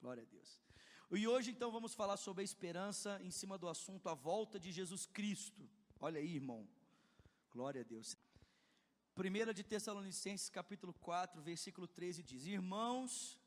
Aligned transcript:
Glória 0.00 0.22
a 0.22 0.26
Deus. 0.26 0.60
E 1.10 1.26
hoje 1.26 1.50
então 1.50 1.70
vamos 1.72 1.94
falar 1.94 2.16
sobre 2.16 2.42
a 2.42 2.44
esperança 2.44 3.20
em 3.22 3.30
cima 3.30 3.56
do 3.58 3.68
assunto 3.68 4.08
a 4.08 4.14
volta 4.14 4.58
de 4.60 4.70
Jesus 4.70 5.06
Cristo. 5.06 5.68
Olha 5.98 6.20
aí, 6.20 6.36
irmão. 6.36 6.68
Glória 7.50 7.80
a 7.80 7.84
Deus. 7.84 8.16
1 9.16 9.52
de 9.52 9.64
Tessalonicenses 9.64 10.48
capítulo 10.48 10.94
4, 10.94 11.42
versículo 11.42 11.88
13 11.88 12.22
diz: 12.22 12.44
Irmãos, 12.46 13.40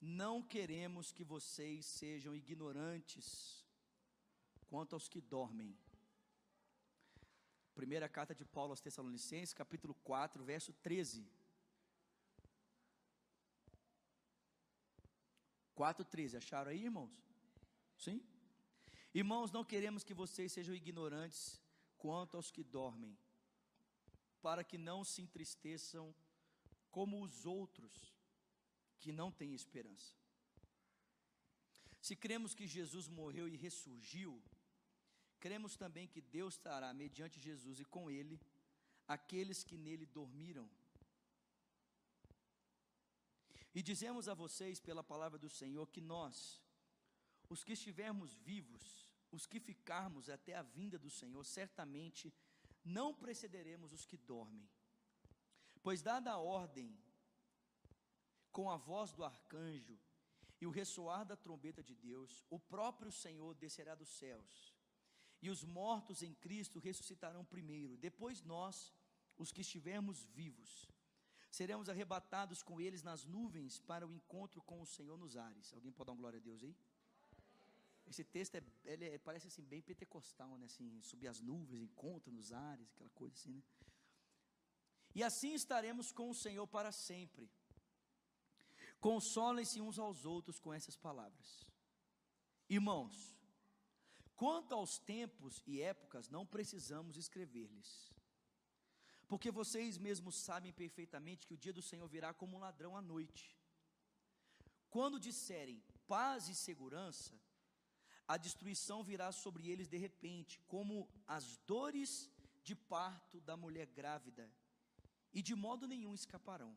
não 0.00 0.42
queremos 0.42 1.12
que 1.12 1.24
vocês 1.24 1.86
sejam 1.86 2.34
ignorantes 2.36 3.64
quanto 4.66 4.94
aos 4.94 5.08
que 5.08 5.20
dormem. 5.20 5.74
Primeira 7.74 8.08
carta 8.08 8.34
de 8.34 8.44
Paulo 8.44 8.72
aos 8.72 8.80
Tessalonicenses, 8.80 9.54
capítulo 9.54 9.94
4, 9.94 10.44
verso 10.44 10.72
13. 10.74 11.26
4,13, 15.80 16.36
acharam 16.36 16.70
aí, 16.70 16.84
irmãos? 16.84 17.10
Sim? 17.96 18.22
Irmãos, 19.14 19.50
não 19.50 19.64
queremos 19.64 20.04
que 20.04 20.12
vocês 20.12 20.52
sejam 20.52 20.74
ignorantes 20.74 21.58
quanto 21.96 22.36
aos 22.36 22.50
que 22.50 22.62
dormem, 22.62 23.16
para 24.42 24.62
que 24.62 24.76
não 24.76 25.02
se 25.04 25.22
entristeçam 25.22 26.14
como 26.90 27.22
os 27.22 27.46
outros 27.46 28.14
que 28.98 29.10
não 29.10 29.30
têm 29.32 29.54
esperança. 29.54 30.14
Se 32.06 32.14
cremos 32.14 32.54
que 32.54 32.66
Jesus 32.66 33.08
morreu 33.08 33.48
e 33.48 33.56
ressurgiu, 33.56 34.42
cremos 35.38 35.76
também 35.76 36.06
que 36.06 36.20
Deus 36.20 36.54
estará 36.54 36.92
mediante 36.92 37.40
Jesus 37.40 37.80
e 37.80 37.86
com 37.86 38.10
ele 38.10 38.38
aqueles 39.08 39.64
que 39.64 39.78
nele 39.78 40.04
dormiram. 40.04 40.68
E 43.74 43.82
dizemos 43.82 44.28
a 44.28 44.34
vocês, 44.34 44.80
pela 44.80 45.02
palavra 45.02 45.38
do 45.38 45.48
Senhor, 45.48 45.86
que 45.88 46.00
nós, 46.00 46.60
os 47.48 47.62
que 47.62 47.72
estivermos 47.72 48.34
vivos, 48.34 49.08
os 49.30 49.46
que 49.46 49.60
ficarmos 49.60 50.28
até 50.28 50.54
a 50.56 50.62
vinda 50.62 50.98
do 50.98 51.08
Senhor, 51.08 51.44
certamente 51.44 52.34
não 52.84 53.14
precederemos 53.14 53.92
os 53.92 54.04
que 54.04 54.16
dormem. 54.16 54.68
Pois, 55.82 56.02
dada 56.02 56.32
a 56.32 56.38
ordem, 56.38 56.98
com 58.50 58.68
a 58.68 58.76
voz 58.76 59.12
do 59.12 59.24
arcanjo 59.24 59.98
e 60.60 60.66
o 60.66 60.70
ressoar 60.70 61.24
da 61.24 61.36
trombeta 61.36 61.82
de 61.82 61.94
Deus, 61.94 62.44
o 62.50 62.58
próprio 62.58 63.12
Senhor 63.12 63.54
descerá 63.54 63.94
dos 63.94 64.08
céus, 64.08 64.74
e 65.40 65.48
os 65.48 65.64
mortos 65.64 66.22
em 66.22 66.34
Cristo 66.34 66.80
ressuscitarão 66.80 67.44
primeiro, 67.44 67.96
depois 67.96 68.42
nós, 68.42 68.92
os 69.38 69.52
que 69.52 69.62
estivermos 69.62 70.24
vivos 70.26 70.90
seremos 71.50 71.88
arrebatados 71.88 72.62
com 72.62 72.80
eles 72.80 73.02
nas 73.02 73.24
nuvens 73.24 73.80
para 73.80 74.06
o 74.06 74.12
encontro 74.12 74.62
com 74.62 74.80
o 74.80 74.86
Senhor 74.86 75.18
nos 75.18 75.36
ares. 75.36 75.72
Alguém 75.74 75.92
pode 75.92 76.06
dar 76.06 76.12
uma 76.12 76.18
glória 76.18 76.38
a 76.38 76.42
Deus 76.42 76.62
aí? 76.62 76.76
Esse 78.06 78.24
texto 78.24 78.56
é, 78.56 78.62
ele 78.84 79.04
é, 79.06 79.18
parece 79.18 79.48
assim 79.48 79.62
bem 79.62 79.82
pentecostal, 79.82 80.56
né? 80.58 80.66
Assim, 80.66 81.00
subir 81.02 81.28
as 81.28 81.40
nuvens, 81.40 81.80
encontro 81.80 82.32
nos 82.32 82.52
ares, 82.52 82.90
aquela 82.92 83.10
coisa 83.10 83.34
assim, 83.34 83.52
né? 83.52 83.62
E 85.14 85.22
assim 85.24 85.54
estaremos 85.54 86.12
com 86.12 86.30
o 86.30 86.34
Senhor 86.34 86.66
para 86.66 86.92
sempre. 86.92 87.50
Consolem-se 89.00 89.80
uns 89.80 89.98
aos 89.98 90.24
outros 90.24 90.58
com 90.60 90.72
essas 90.72 90.96
palavras. 90.96 91.66
Irmãos, 92.68 93.36
quanto 94.36 94.74
aos 94.74 94.98
tempos 94.98 95.62
e 95.66 95.80
épocas, 95.80 96.28
não 96.28 96.46
precisamos 96.46 97.16
escrever-lhes 97.16 98.10
porque 99.30 99.48
vocês 99.48 99.96
mesmos 99.96 100.34
sabem 100.34 100.72
perfeitamente 100.72 101.46
que 101.46 101.54
o 101.54 101.62
dia 101.64 101.72
do 101.72 101.80
Senhor 101.88 102.08
virá 102.08 102.34
como 102.34 102.56
um 102.56 102.62
ladrão 102.66 102.96
à 102.96 103.00
noite. 103.00 103.56
Quando 104.94 105.20
disserem 105.20 105.80
paz 106.08 106.48
e 106.48 106.54
segurança, 106.54 107.32
a 108.26 108.36
destruição 108.36 109.04
virá 109.04 109.30
sobre 109.30 109.68
eles 109.70 109.86
de 109.86 109.96
repente, 109.96 110.58
como 110.66 111.08
as 111.28 111.58
dores 111.58 112.28
de 112.64 112.74
parto 112.74 113.40
da 113.40 113.56
mulher 113.56 113.86
grávida, 113.86 114.50
e 115.32 115.40
de 115.40 115.54
modo 115.54 115.86
nenhum 115.86 116.12
escaparão. 116.12 116.76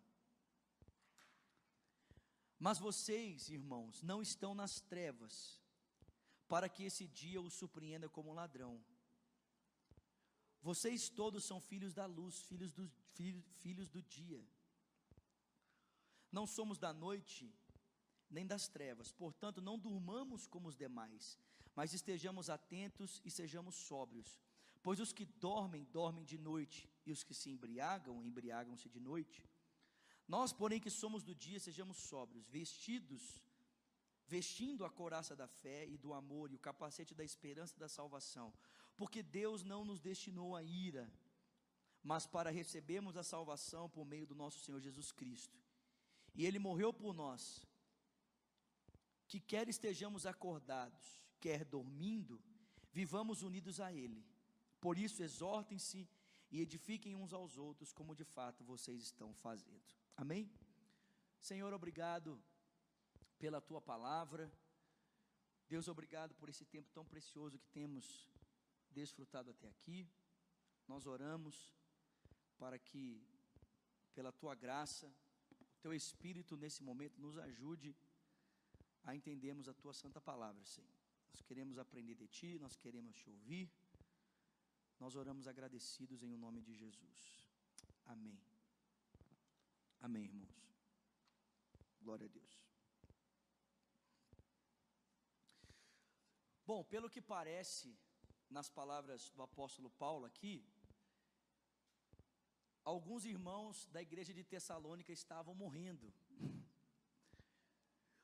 Mas 2.60 2.78
vocês, 2.78 3.50
irmãos, 3.50 4.04
não 4.04 4.22
estão 4.22 4.54
nas 4.54 4.80
trevas, 4.80 5.60
para 6.48 6.70
que 6.70 6.84
esse 6.84 7.08
dia 7.08 7.42
os 7.42 7.56
surpreenda 7.56 8.08
como 8.08 8.30
um 8.30 8.36
ladrão. 8.36 8.80
Vocês 10.64 11.10
todos 11.10 11.44
são 11.44 11.60
filhos 11.60 11.94
da 11.94 12.06
luz, 12.06 12.42
filhos 12.44 12.72
do, 12.72 12.90
filho, 13.16 13.44
filhos 13.60 13.90
do 13.90 14.02
dia. 14.02 14.42
Não 16.32 16.48
somos 16.48 16.78
da 16.80 16.94
noite, 16.94 17.54
nem 18.30 18.48
das 18.48 18.70
trevas, 18.70 19.12
portanto, 19.12 19.62
não 19.62 19.78
durmamos 19.78 20.48
como 20.48 20.70
os 20.70 20.78
demais, 20.78 21.38
mas 21.76 21.94
estejamos 21.94 22.50
atentos 22.50 23.22
e 23.26 23.30
sejamos 23.30 23.76
sóbrios. 23.76 24.40
Pois 24.82 25.02
os 25.02 25.12
que 25.12 25.26
dormem, 25.26 25.84
dormem 25.92 26.24
de 26.24 26.38
noite, 26.38 26.90
e 27.06 27.12
os 27.12 27.24
que 27.24 27.34
se 27.34 27.50
embriagam, 27.50 28.24
embriagam-se 28.24 28.88
de 28.88 29.02
noite. 29.02 29.46
Nós, 30.26 30.54
porém, 30.54 30.80
que 30.80 30.90
somos 30.90 31.24
do 31.24 31.36
dia, 31.36 31.60
sejamos 31.60 31.98
sóbrios, 31.98 32.48
vestidos 32.48 33.44
vestindo 34.28 34.86
a 34.86 34.90
couraça 34.90 35.36
da 35.36 35.48
fé 35.48 35.86
e 35.86 35.98
do 35.98 36.14
amor 36.14 36.52
e 36.52 36.56
o 36.56 36.60
capacete 36.60 37.14
da 37.14 37.24
esperança 37.24 37.78
da 37.78 37.88
salvação, 37.88 38.54
porque 38.96 39.24
Deus 39.24 39.64
não 39.64 39.84
nos 39.84 40.00
destinou 40.00 40.56
a 40.56 40.64
ira, 40.64 41.12
mas 42.02 42.26
para 42.26 42.50
recebermos 42.50 43.16
a 43.18 43.24
salvação 43.24 43.90
por 43.90 44.06
meio 44.06 44.28
do 44.28 44.36
nosso 44.36 44.60
Senhor 44.60 44.80
Jesus 44.80 45.12
Cristo. 45.12 45.58
E 46.36 46.46
Ele 46.46 46.60
morreu 46.60 46.92
por 46.92 47.14
nós, 47.14 47.66
que 49.28 49.40
quer 49.40 49.68
estejamos 49.70 50.26
acordados, 50.26 51.26
quer 51.40 51.64
dormindo, 51.64 52.42
vivamos 52.92 53.42
unidos 53.42 53.80
a 53.80 53.92
Ele. 53.92 54.26
Por 54.80 54.98
isso, 54.98 55.24
exortem-se 55.24 56.08
e 56.52 56.60
edifiquem 56.60 57.16
uns 57.16 57.34
aos 57.34 57.58
outros, 57.58 57.94
como 57.94 58.16
de 58.16 58.26
fato 58.26 58.64
vocês 58.64 59.02
estão 59.02 59.34
fazendo. 59.34 59.84
Amém? 60.16 60.52
Senhor, 61.40 61.74
obrigado 61.74 62.42
pela 63.40 63.60
tua 63.60 63.82
palavra. 63.82 64.52
Deus, 65.68 65.88
obrigado 65.88 66.36
por 66.36 66.50
esse 66.50 66.66
tempo 66.66 66.92
tão 66.92 67.06
precioso 67.06 67.58
que 67.58 67.68
temos 67.70 68.30
desfrutado 69.00 69.50
até 69.52 69.68
aqui. 69.76 70.00
Nós 70.88 71.06
oramos 71.16 71.56
para 72.62 72.78
que, 72.88 73.04
pela 74.16 74.32
tua 74.32 74.56
graça, 74.56 75.08
o 75.62 75.66
teu 75.84 75.94
Espírito 76.02 76.56
nesse 76.64 76.82
momento 76.90 77.20
nos 77.26 77.38
ajude 77.38 77.96
a 79.04 79.16
entendermos 79.20 79.68
a 79.68 79.74
tua 79.74 79.94
santa 79.94 80.22
palavra, 80.22 80.64
Senhor. 80.74 80.98
Nós 81.32 81.42
queremos 81.42 81.78
aprender 81.78 82.16
de 82.16 82.28
ti, 82.28 82.50
nós 82.66 82.76
queremos 82.84 83.16
te 83.22 83.30
ouvir. 83.30 83.70
Nós 85.00 85.16
oramos 85.16 85.48
agradecidos 85.48 86.22
em 86.24 86.32
o 86.34 86.38
nome 86.38 86.62
de 86.62 86.74
Jesus. 86.74 87.20
Amém. 88.06 88.40
Amém, 90.00 90.26
irmãos. 90.26 90.58
Glória 92.02 92.28
a 92.28 92.30
Deus. 92.30 92.54
Bom, 96.66 96.82
pelo 96.94 97.10
que 97.10 97.22
parece, 97.22 97.90
nas 98.58 98.70
palavras 98.80 99.22
do 99.36 99.42
apóstolo 99.42 99.90
Paulo 100.04 100.26
aqui, 100.32 100.56
alguns 102.94 103.26
irmãos 103.34 103.88
da 103.96 104.02
igreja 104.08 104.34
de 104.38 104.44
Tessalônica 104.44 105.12
estavam 105.12 105.56
morrendo. 105.64 106.14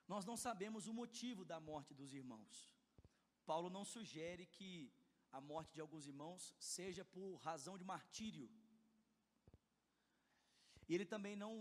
Nós 0.08 0.26
não 0.30 0.38
sabemos 0.46 0.88
o 0.88 0.94
motivo 1.02 1.44
da 1.52 1.60
morte 1.60 1.94
dos 1.94 2.14
irmãos. 2.14 2.56
Paulo 3.50 3.70
não 3.70 3.84
sugere 3.94 4.46
que 4.58 4.72
a 5.32 5.42
morte 5.42 5.74
de 5.74 5.82
alguns 5.82 6.06
irmãos 6.12 6.56
seja 6.60 7.04
por 7.06 7.36
razão 7.50 7.76
de 7.78 7.84
martírio. 7.94 8.48
E 10.88 10.96
ele 10.96 11.06
também 11.06 11.36
não 11.36 11.54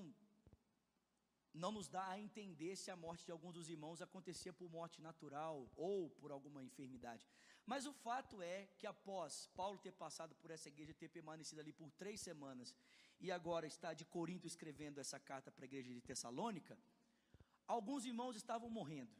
não 1.55 1.73
nos 1.73 1.89
dá 1.89 2.07
a 2.09 2.19
entender 2.19 2.77
se 2.77 2.91
a 2.91 2.97
morte 2.97 3.25
de 3.25 3.33
alguns 3.33 3.55
dos 3.55 3.69
irmãos 3.69 4.03
acontecia 4.03 4.53
por 4.53 4.71
morte 4.71 5.01
natural 5.01 5.71
ou 5.77 6.11
por 6.11 6.31
alguma 6.31 6.63
enfermidade. 6.63 7.27
Mas 7.67 7.87
o 7.87 7.93
fato 7.93 8.41
é 8.43 8.67
que 8.79 8.87
após 8.87 9.49
Paulo 9.55 9.79
ter 9.79 9.93
passado 9.93 10.35
por 10.37 10.51
essa 10.51 10.69
igreja, 10.69 10.95
ter 10.95 11.09
permanecido 11.09 11.61
ali 11.61 11.73
por 11.73 11.91
três 11.93 12.21
semanas, 12.21 12.75
e 13.21 13.31
agora 13.31 13.67
está 13.67 13.93
de 13.93 14.05
Corinto 14.05 14.47
escrevendo 14.47 14.99
essa 14.99 15.19
carta 15.19 15.51
para 15.51 15.65
a 15.65 15.67
igreja 15.67 15.93
de 15.93 16.01
Tessalônica, 16.01 16.79
alguns 17.67 18.05
irmãos 18.05 18.37
estavam 18.37 18.71
morrendo. 18.71 19.13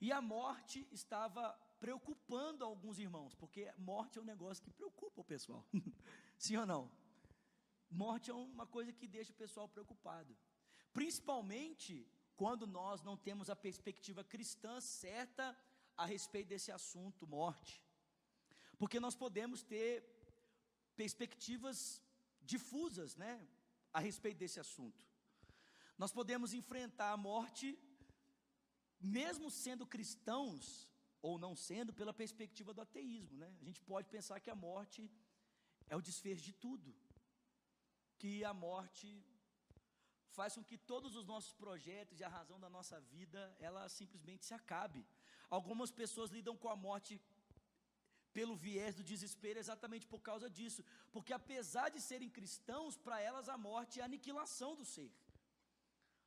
E 0.00 0.12
a 0.12 0.20
morte 0.20 0.86
estava 0.92 1.52
preocupando 1.80 2.64
alguns 2.64 2.98
irmãos, 2.98 3.34
porque 3.34 3.72
morte 3.78 4.18
é 4.18 4.22
um 4.22 4.24
negócio 4.24 4.62
que 4.62 4.70
preocupa 4.70 5.20
o 5.20 5.24
pessoal. 5.24 5.66
Sim 6.38 6.56
ou 6.58 6.66
não? 6.66 6.90
Morte 7.90 8.30
é 8.30 8.34
uma 8.34 8.66
coisa 8.66 8.92
que 8.92 9.08
deixa 9.08 9.32
o 9.32 9.34
pessoal 9.34 9.68
preocupado. 9.68 10.36
Principalmente 10.92 12.06
quando 12.36 12.66
nós 12.66 13.02
não 13.02 13.16
temos 13.16 13.50
a 13.50 13.56
perspectiva 13.56 14.22
cristã 14.22 14.80
certa 14.80 15.56
a 15.96 16.04
respeito 16.06 16.48
desse 16.48 16.70
assunto, 16.70 17.26
morte. 17.26 17.84
Porque 18.78 19.00
nós 19.00 19.14
podemos 19.14 19.62
ter 19.62 20.04
perspectivas 20.96 22.00
difusas, 22.40 23.16
né, 23.16 23.46
a 23.92 23.98
respeito 23.98 24.38
desse 24.38 24.60
assunto. 24.60 25.04
Nós 25.96 26.12
podemos 26.12 26.54
enfrentar 26.54 27.10
a 27.12 27.16
morte 27.16 27.76
mesmo 29.00 29.50
sendo 29.50 29.86
cristãos, 29.86 30.88
ou 31.20 31.38
não 31.38 31.54
sendo, 31.54 31.92
pela 31.92 32.12
perspectiva 32.12 32.72
do 32.72 32.80
ateísmo, 32.80 33.36
né? 33.38 33.52
A 33.60 33.64
gente 33.64 33.80
pode 33.80 34.08
pensar 34.08 34.40
que 34.40 34.50
a 34.50 34.54
morte 34.54 35.10
é 35.88 35.96
o 35.96 36.00
desfecho 36.00 36.42
de 36.42 36.52
tudo, 36.52 36.94
que 38.16 38.44
a 38.44 38.54
morte 38.54 39.24
faz 40.36 40.54
com 40.54 40.64
que 40.64 40.78
todos 40.92 41.16
os 41.16 41.24
nossos 41.32 41.52
projetos 41.62 42.20
e 42.20 42.24
a 42.24 42.28
razão 42.28 42.58
da 42.60 42.70
nossa 42.76 43.00
vida, 43.00 43.40
ela 43.58 43.88
simplesmente 43.88 44.44
se 44.44 44.54
acabe. 44.54 45.06
Algumas 45.50 45.90
pessoas 45.90 46.30
lidam 46.30 46.56
com 46.56 46.68
a 46.68 46.76
morte 46.76 47.20
pelo 48.32 48.54
viés 48.54 48.94
do 48.94 49.02
desespero 49.02 49.58
exatamente 49.58 50.06
por 50.06 50.20
causa 50.20 50.48
disso, 50.48 50.84
porque 51.14 51.32
apesar 51.32 51.88
de 51.94 52.00
serem 52.00 52.30
cristãos, 52.38 52.96
para 52.96 53.20
elas 53.20 53.48
a 53.48 53.56
morte 53.56 53.98
é 53.98 54.02
a 54.02 54.06
aniquilação 54.10 54.76
do 54.76 54.84
ser. 54.84 55.10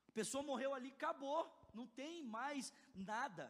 A 0.08 0.12
pessoa 0.12 0.42
morreu 0.42 0.74
ali, 0.74 0.90
acabou, 0.90 1.40
não 1.72 1.86
tem 1.86 2.22
mais 2.22 2.72
nada. 2.94 3.44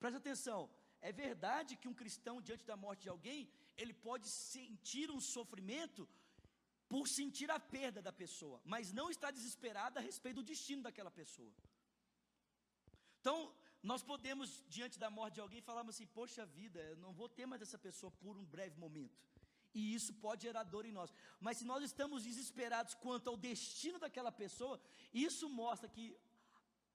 Presta 0.00 0.18
atenção, 0.18 0.60
é 1.00 1.12
verdade 1.12 1.76
que 1.76 1.88
um 1.90 1.94
cristão, 1.94 2.40
diante 2.40 2.64
da 2.70 2.76
morte 2.76 3.02
de 3.02 3.08
alguém, 3.08 3.48
ele 3.76 3.94
pode 3.94 4.28
sentir 4.28 5.10
um 5.10 5.20
sofrimento 5.20 6.08
por 6.88 7.06
sentir 7.06 7.50
a 7.50 7.60
perda 7.60 8.00
da 8.00 8.12
pessoa, 8.12 8.60
mas 8.64 8.92
não 8.92 9.10
está 9.10 9.30
desesperado 9.30 9.98
a 9.98 10.02
respeito 10.02 10.36
do 10.36 10.48
destino 10.52 10.82
daquela 10.82 11.10
pessoa. 11.10 11.52
Então, 13.20 13.52
nós 13.82 14.02
podemos, 14.02 14.64
diante 14.68 14.98
da 14.98 15.10
morte 15.10 15.34
de 15.34 15.40
alguém, 15.40 15.60
falar 15.60 15.82
assim: 15.88 16.06
Poxa 16.06 16.46
vida, 16.46 16.80
eu 16.80 16.96
não 16.96 17.12
vou 17.12 17.28
ter 17.28 17.46
mais 17.46 17.62
essa 17.62 17.78
pessoa 17.78 18.10
por 18.22 18.36
um 18.36 18.44
breve 18.44 18.78
momento. 18.78 19.18
E 19.74 19.94
isso 19.94 20.12
pode 20.14 20.42
gerar 20.42 20.64
dor 20.64 20.86
em 20.86 20.92
nós. 20.92 21.12
Mas 21.38 21.58
se 21.58 21.64
nós 21.64 21.82
estamos 21.84 22.24
desesperados 22.24 22.94
quanto 22.94 23.28
ao 23.28 23.36
destino 23.36 23.98
daquela 23.98 24.32
pessoa, 24.32 24.80
isso 25.12 25.48
mostra 25.48 25.88
que 25.88 26.16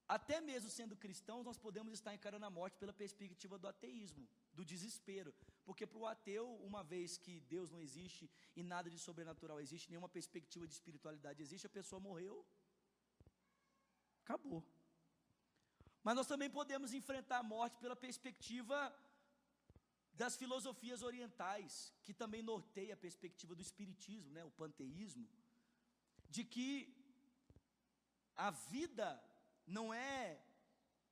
até 0.08 0.42
mesmo 0.42 0.70
sendo 0.70 0.96
cristãos, 0.96 1.46
nós 1.46 1.58
podemos 1.58 1.94
estar 1.94 2.14
encarando 2.14 2.46
a 2.46 2.50
morte 2.50 2.78
pela 2.78 2.94
perspectiva 2.94 3.58
do 3.58 3.68
ateísmo, 3.68 4.28
do 4.54 4.66
desespero. 4.66 5.34
Porque 5.66 5.86
para 5.88 6.00
o 6.00 6.06
ateu, 6.06 6.46
uma 6.70 6.84
vez 6.84 7.18
que 7.18 7.40
Deus 7.54 7.70
não 7.72 7.82
existe 7.82 8.30
e 8.56 8.64
nada 8.64 8.90
de 8.90 9.00
sobrenatural 9.00 9.60
existe, 9.62 9.90
nenhuma 9.90 10.10
perspectiva 10.10 10.68
de 10.68 10.74
espiritualidade 10.74 11.42
existe, 11.42 11.68
a 11.68 11.78
pessoa 11.80 12.00
morreu, 12.00 12.46
acabou. 14.24 14.62
Mas 16.04 16.16
nós 16.16 16.28
também 16.28 16.50
podemos 16.50 16.94
enfrentar 16.94 17.38
a 17.40 17.50
morte 17.56 17.78
pela 17.78 17.96
perspectiva 17.96 18.78
das 20.14 20.36
filosofias 20.36 21.02
orientais, 21.02 21.94
que 22.04 22.14
também 22.14 22.44
norteia 22.44 22.94
a 22.94 23.04
perspectiva 23.06 23.56
do 23.56 23.62
espiritismo, 23.62 24.30
né, 24.32 24.44
o 24.46 24.52
panteísmo, 24.52 25.28
de 26.30 26.44
que 26.44 26.70
a 28.36 28.52
vida 28.52 29.08
não 29.66 29.94
é 29.94 30.44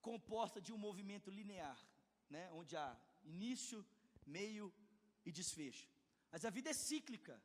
composta 0.01 0.59
de 0.59 0.71
um 0.73 0.77
movimento 0.77 1.31
linear, 1.31 1.79
né, 2.29 2.51
onde 2.51 2.75
há 2.75 2.97
início, 3.23 3.85
meio 4.25 4.73
e 5.25 5.31
desfecho. 5.31 5.87
Mas 6.31 6.45
a 6.45 6.49
vida 6.49 6.69
é 6.69 6.73
cíclica. 6.73 7.41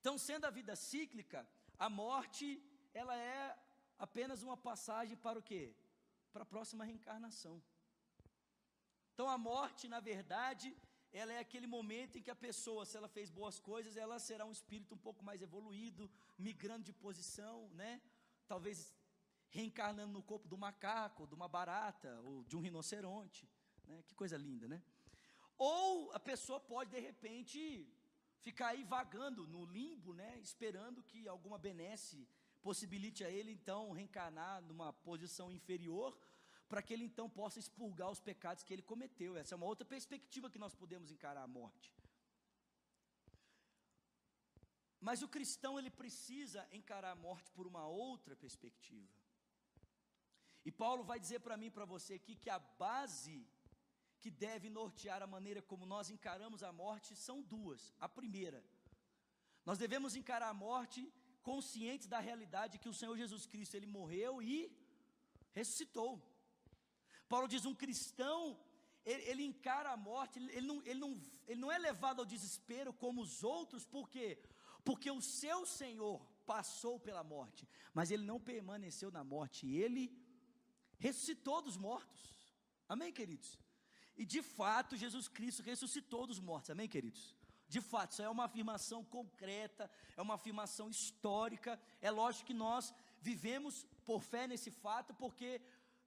Então, 0.00 0.16
sendo 0.18 0.44
a 0.44 0.50
vida 0.50 0.76
cíclica, 0.76 1.48
a 1.78 1.88
morte, 1.88 2.62
ela 2.92 3.16
é 3.16 3.56
apenas 3.98 4.42
uma 4.42 4.56
passagem 4.56 5.16
para 5.16 5.38
o 5.38 5.42
quê? 5.42 5.74
Para 6.32 6.42
a 6.42 6.46
próxima 6.46 6.84
reencarnação. 6.84 7.62
Então, 9.12 9.28
a 9.28 9.38
morte, 9.38 9.88
na 9.88 10.00
verdade, 10.00 10.76
ela 11.12 11.32
é 11.32 11.38
aquele 11.38 11.66
momento 11.66 12.18
em 12.18 12.22
que 12.22 12.30
a 12.30 12.34
pessoa, 12.34 12.84
se 12.84 12.96
ela 12.96 13.08
fez 13.08 13.30
boas 13.30 13.58
coisas, 13.60 13.96
ela 13.96 14.18
será 14.18 14.44
um 14.44 14.50
espírito 14.52 14.94
um 14.94 14.98
pouco 14.98 15.24
mais 15.24 15.40
evoluído, 15.40 16.10
migrando 16.36 16.84
de 16.84 16.92
posição, 16.92 17.68
né? 17.70 18.00
Talvez 18.48 18.94
reencarnando 19.48 20.12
no 20.12 20.22
corpo 20.22 20.48
do 20.48 20.58
macaco, 20.58 21.28
de 21.28 21.34
uma 21.34 21.48
barata, 21.48 22.20
ou 22.22 22.42
de 22.44 22.56
um 22.56 22.60
rinoceronte. 22.60 23.48
Né? 23.86 24.02
Que 24.02 24.14
coisa 24.14 24.36
linda, 24.36 24.66
né? 24.66 24.82
Ou 25.56 26.12
a 26.12 26.20
pessoa 26.20 26.58
pode, 26.60 26.90
de 26.90 27.00
repente, 27.00 27.86
ficar 28.40 28.68
aí 28.68 28.84
vagando 28.84 29.46
no 29.46 29.64
limbo, 29.64 30.12
né? 30.12 30.38
Esperando 30.38 31.02
que 31.02 31.28
alguma 31.28 31.58
benesse 31.58 32.28
possibilite 32.62 33.22
a 33.24 33.30
ele, 33.30 33.52
então, 33.52 33.92
reencarnar 33.92 34.62
numa 34.62 34.92
posição 34.92 35.52
inferior, 35.52 36.18
para 36.68 36.82
que 36.82 36.92
ele, 36.94 37.04
então, 37.04 37.28
possa 37.28 37.58
expurgar 37.58 38.10
os 38.10 38.20
pecados 38.20 38.64
que 38.64 38.72
ele 38.72 38.82
cometeu. 38.82 39.36
Essa 39.36 39.54
é 39.54 39.56
uma 39.56 39.66
outra 39.66 39.84
perspectiva 39.84 40.50
que 40.50 40.58
nós 40.58 40.74
podemos 40.74 41.10
encarar 41.10 41.42
a 41.42 41.46
morte. 41.46 41.94
Mas 44.98 45.22
o 45.22 45.28
cristão, 45.28 45.78
ele 45.78 45.90
precisa 45.90 46.66
encarar 46.72 47.12
a 47.12 47.16
morte 47.16 47.50
por 47.52 47.66
uma 47.66 47.86
outra 47.86 48.34
perspectiva. 48.34 49.12
E 50.64 50.72
Paulo 50.72 51.04
vai 51.04 51.20
dizer 51.20 51.40
para 51.40 51.58
mim, 51.58 51.70
para 51.70 51.84
você 51.84 52.14
aqui, 52.14 52.34
que 52.34 52.48
a 52.48 52.58
base 52.58 53.46
que 54.24 54.30
deve 54.30 54.70
nortear 54.70 55.22
a 55.22 55.32
maneira 55.34 55.60
como 55.70 55.84
nós 55.84 56.08
encaramos 56.14 56.62
a 56.62 56.72
morte 56.72 57.14
são 57.14 57.42
duas. 57.54 57.80
A 58.06 58.08
primeira, 58.18 58.60
nós 59.68 59.76
devemos 59.82 60.16
encarar 60.20 60.48
a 60.48 60.60
morte 60.68 61.00
conscientes 61.42 62.06
da 62.12 62.20
realidade 62.28 62.78
que 62.82 62.88
o 62.88 62.94
Senhor 63.00 63.18
Jesus 63.22 63.44
Cristo 63.44 63.74
ele 63.74 63.86
morreu 63.98 64.40
e 64.40 64.56
ressuscitou. 65.58 66.12
Paulo 67.28 67.46
diz: 67.46 67.66
um 67.66 67.74
cristão, 67.74 68.58
ele, 69.04 69.24
ele 69.30 69.44
encara 69.50 69.90
a 69.92 69.96
morte, 70.10 70.38
ele, 70.38 70.66
não, 70.70 70.78
ele, 70.86 71.00
não, 71.04 71.12
ele 71.46 71.60
não 71.60 71.70
é 71.70 71.76
levado 71.76 72.20
ao 72.20 72.30
desespero 72.34 72.94
como 72.94 73.20
os 73.20 73.44
outros, 73.44 73.84
por 73.84 74.08
quê? 74.08 74.42
Porque 74.82 75.10
o 75.10 75.20
seu 75.20 75.66
Senhor 75.66 76.18
passou 76.46 76.98
pela 76.98 77.22
morte, 77.22 77.68
mas 77.92 78.10
ele 78.10 78.24
não 78.24 78.40
permaneceu 78.40 79.10
na 79.10 79.22
morte, 79.22 79.70
ele 79.84 80.04
ressuscitou 80.98 81.60
dos 81.60 81.76
mortos. 81.76 82.22
Amém, 82.88 83.12
queridos? 83.12 83.58
E 84.16 84.24
de 84.24 84.42
fato, 84.42 84.96
Jesus 84.96 85.28
Cristo 85.28 85.62
ressuscitou 85.62 86.26
dos 86.26 86.38
mortos. 86.38 86.70
Amém, 86.70 86.88
queridos? 86.88 87.34
De 87.68 87.80
fato, 87.80 88.12
isso 88.12 88.22
é 88.22 88.28
uma 88.28 88.44
afirmação 88.44 89.02
concreta, 89.04 89.90
é 90.16 90.22
uma 90.22 90.34
afirmação 90.34 90.88
histórica. 90.88 91.80
É 92.00 92.10
lógico 92.10 92.46
que 92.46 92.54
nós 92.54 92.94
vivemos 93.20 93.86
por 94.04 94.22
fé 94.22 94.46
nesse 94.46 94.70
fato, 94.70 95.12
porque 95.14 95.60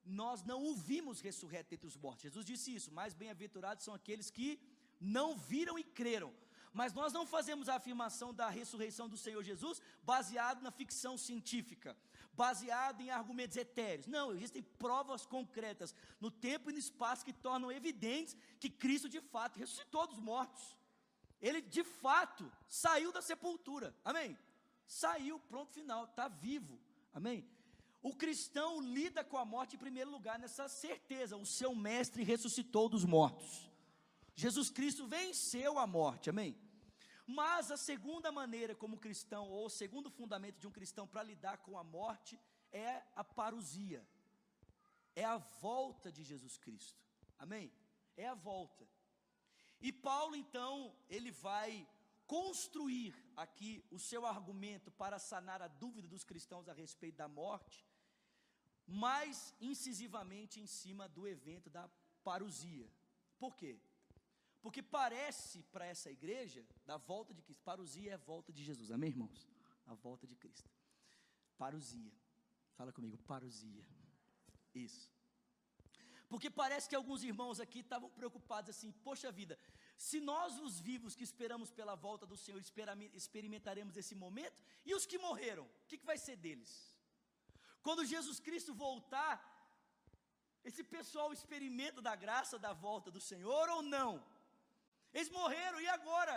nós 0.05 0.43
não 0.43 0.65
o 0.65 0.75
vimos 0.75 1.19
ressurreto 1.19 1.73
entre 1.73 1.87
os 1.87 1.97
mortos. 1.97 2.23
Jesus 2.23 2.45
disse 2.45 2.73
isso: 2.73 2.91
mais 2.91 3.13
bem-aventurados 3.13 3.83
são 3.83 3.93
aqueles 3.93 4.29
que 4.29 4.59
não 4.99 5.37
viram 5.37 5.77
e 5.77 5.83
creram. 5.83 6.33
Mas 6.71 6.93
nós 6.93 7.11
não 7.11 7.25
fazemos 7.25 7.67
a 7.69 7.75
afirmação 7.75 8.33
da 8.33 8.49
ressurreição 8.49 9.09
do 9.09 9.17
Senhor 9.17 9.43
Jesus 9.43 9.81
baseado 10.03 10.61
na 10.61 10.71
ficção 10.71 11.17
científica 11.17 11.97
baseado 12.37 13.01
em 13.01 13.09
argumentos 13.09 13.57
etéreos. 13.57 14.05
Não, 14.05 14.31
existem 14.31 14.61
provas 14.61 15.25
concretas 15.25 15.93
no 16.21 16.29
tempo 16.29 16.69
e 16.69 16.73
no 16.73 16.79
espaço 16.79 17.25
que 17.25 17.33
tornam 17.33 17.71
evidentes 17.71 18.37
que 18.59 18.69
Cristo 18.69 19.09
de 19.09 19.19
fato 19.19 19.57
ressuscitou 19.57 20.05
dos 20.05 20.19
mortos. 20.19 20.77
Ele 21.41 21.61
de 21.61 21.83
fato 21.83 22.49
saiu 22.69 23.11
da 23.11 23.21
sepultura. 23.21 23.95
Amém? 24.05 24.37
Saiu, 24.85 25.39
pronto, 25.39 25.73
final, 25.73 26.05
está 26.05 26.27
vivo. 26.27 26.79
Amém? 27.13 27.45
O 28.01 28.15
cristão 28.15 28.79
lida 28.79 29.23
com 29.23 29.37
a 29.37 29.43
morte 29.43 29.75
em 29.75 29.79
primeiro 29.79 30.11
lugar 30.11 30.37
nessa 30.37 30.69
certeza: 30.69 31.35
o 31.35 31.45
seu 31.45 31.73
mestre 31.75 32.23
ressuscitou 32.23 32.87
dos 32.87 33.03
mortos. 33.03 33.69
Jesus 34.35 34.69
Cristo 34.69 35.07
venceu 35.07 35.79
a 35.79 35.87
morte. 35.87 36.29
Amém? 36.29 36.55
Mas 37.27 37.69
a 37.71 37.75
segunda 37.75 38.31
maneira 38.31 38.73
como 38.73 38.97
cristão, 38.97 39.49
ou 39.49 39.65
o 39.65 39.69
segundo 39.69 40.09
fundamento 40.09 40.59
de 40.59 40.67
um 40.67 40.71
cristão 40.71 41.05
para 41.05 41.21
lidar 41.21 41.57
com 41.57 41.77
a 41.77 41.83
morte, 41.83 42.39
é 42.71 43.03
a 43.13 43.23
parousia. 43.23 44.01
É 45.13 45.25
a 45.25 45.37
volta 45.37 46.09
de 46.09 46.23
Jesus 46.23 46.57
Cristo. 46.57 47.03
Amém? 47.37 47.69
É 48.15 48.27
a 48.27 48.33
volta. 48.33 48.87
E 49.81 49.91
Paulo, 49.91 50.37
então, 50.37 50.95
ele 51.09 51.31
vai 51.31 51.85
construir 52.25 53.13
aqui 53.35 53.83
o 53.91 53.99
seu 53.99 54.25
argumento 54.25 54.89
para 54.91 55.19
sanar 55.19 55.61
a 55.61 55.67
dúvida 55.67 56.07
dos 56.07 56.23
cristãos 56.23 56.69
a 56.69 56.73
respeito 56.73 57.17
da 57.17 57.27
morte, 57.27 57.85
mais 58.87 59.53
incisivamente 59.59 60.61
em 60.61 60.65
cima 60.65 61.09
do 61.09 61.27
evento 61.27 61.69
da 61.69 61.89
parousia. 62.23 62.89
Por 63.37 63.53
quê? 63.55 63.79
Porque 64.61 64.81
parece 64.81 65.63
para 65.63 65.85
essa 65.85 66.09
igreja, 66.11 66.65
da 66.85 66.97
volta 66.97 67.33
de 67.33 67.41
Cristo, 67.41 67.63
parousia 67.63 68.11
é 68.11 68.13
a 68.15 68.17
volta 68.17 68.51
de 68.51 68.63
Jesus, 68.63 68.91
amém, 68.91 69.09
irmãos? 69.09 69.47
A 69.85 69.93
volta 69.93 70.25
de 70.27 70.35
Cristo. 70.35 70.69
Parousia. 71.57 72.11
Fala 72.75 72.91
comigo, 72.91 73.17
parousia. 73.19 73.85
Isso. 74.73 75.09
Porque 76.29 76.49
parece 76.49 76.89
que 76.89 76.95
alguns 76.95 77.23
irmãos 77.23 77.59
aqui 77.59 77.79
estavam 77.79 78.09
preocupados 78.09 78.69
assim, 78.71 78.91
poxa 78.91 79.31
vida, 79.31 79.57
se 79.97 80.19
nós 80.19 80.59
os 80.59 80.79
vivos 80.79 81.15
que 81.15 81.23
esperamos 81.23 81.71
pela 81.71 81.95
volta 81.95 82.25
do 82.25 82.37
Senhor 82.37 82.61
experimentaremos 83.13 83.95
esse 83.95 84.13
momento, 84.13 84.61
e 84.85 84.93
os 84.93 85.05
que 85.05 85.17
morreram, 85.17 85.63
o 85.63 85.87
que, 85.87 85.97
que 85.97 86.05
vai 86.05 86.17
ser 86.17 86.35
deles? 86.35 86.71
Quando 87.81 88.05
Jesus 88.05 88.39
Cristo 88.39 88.73
voltar, 88.73 89.35
esse 90.63 90.83
pessoal 90.83 91.31
experimenta 91.31 92.01
da 92.01 92.15
graça 92.15 92.59
da 92.59 92.73
volta 92.73 93.09
do 93.09 93.21
Senhor 93.21 93.69
ou 93.69 93.81
não? 93.81 94.11
Eles 95.13 95.29
morreram, 95.29 95.79
e 95.81 95.87
agora? 95.87 96.35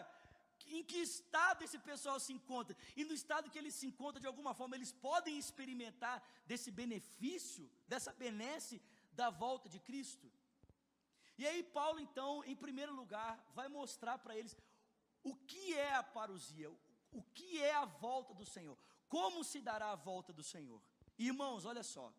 em 0.67 0.85
que 0.85 0.99
estado 0.99 1.65
esse 1.65 1.79
pessoal 1.79 2.19
se 2.21 2.33
encontra. 2.33 2.77
E 2.97 3.05
no 3.05 3.12
estado 3.12 3.50
que 3.50 3.59
eles 3.59 3.75
se 3.75 3.87
encontram, 3.87 4.21
de 4.21 4.27
alguma 4.27 4.55
forma, 4.55 4.77
eles 4.77 4.93
podem 4.93 5.37
experimentar 5.39 6.23
desse 6.47 6.71
benefício, 6.71 7.71
dessa 7.89 8.12
benesse 8.12 8.81
da 9.12 9.31
volta 9.31 9.69
de 9.69 9.81
Cristo. 9.81 10.31
E 11.37 11.47
aí, 11.47 11.62
Paulo, 11.62 11.99
então, 12.00 12.45
em 12.45 12.55
primeiro 12.55 12.95
lugar, 12.95 13.33
vai 13.55 13.69
mostrar 13.69 14.19
para 14.19 14.37
eles 14.37 14.57
o 15.23 15.35
que 15.35 15.75
é 15.75 15.95
a 15.95 16.03
parousia, 16.03 16.71
o 17.11 17.23
que 17.23 17.62
é 17.62 17.75
a 17.75 17.85
volta 17.85 18.35
do 18.35 18.45
Senhor, 18.45 18.77
como 19.09 19.43
se 19.43 19.61
dará 19.61 19.91
a 19.93 19.97
volta 19.97 20.33
do 20.33 20.43
Senhor. 20.43 20.81
Irmãos, 21.19 21.65
olha 21.65 21.83
só, 21.83 22.12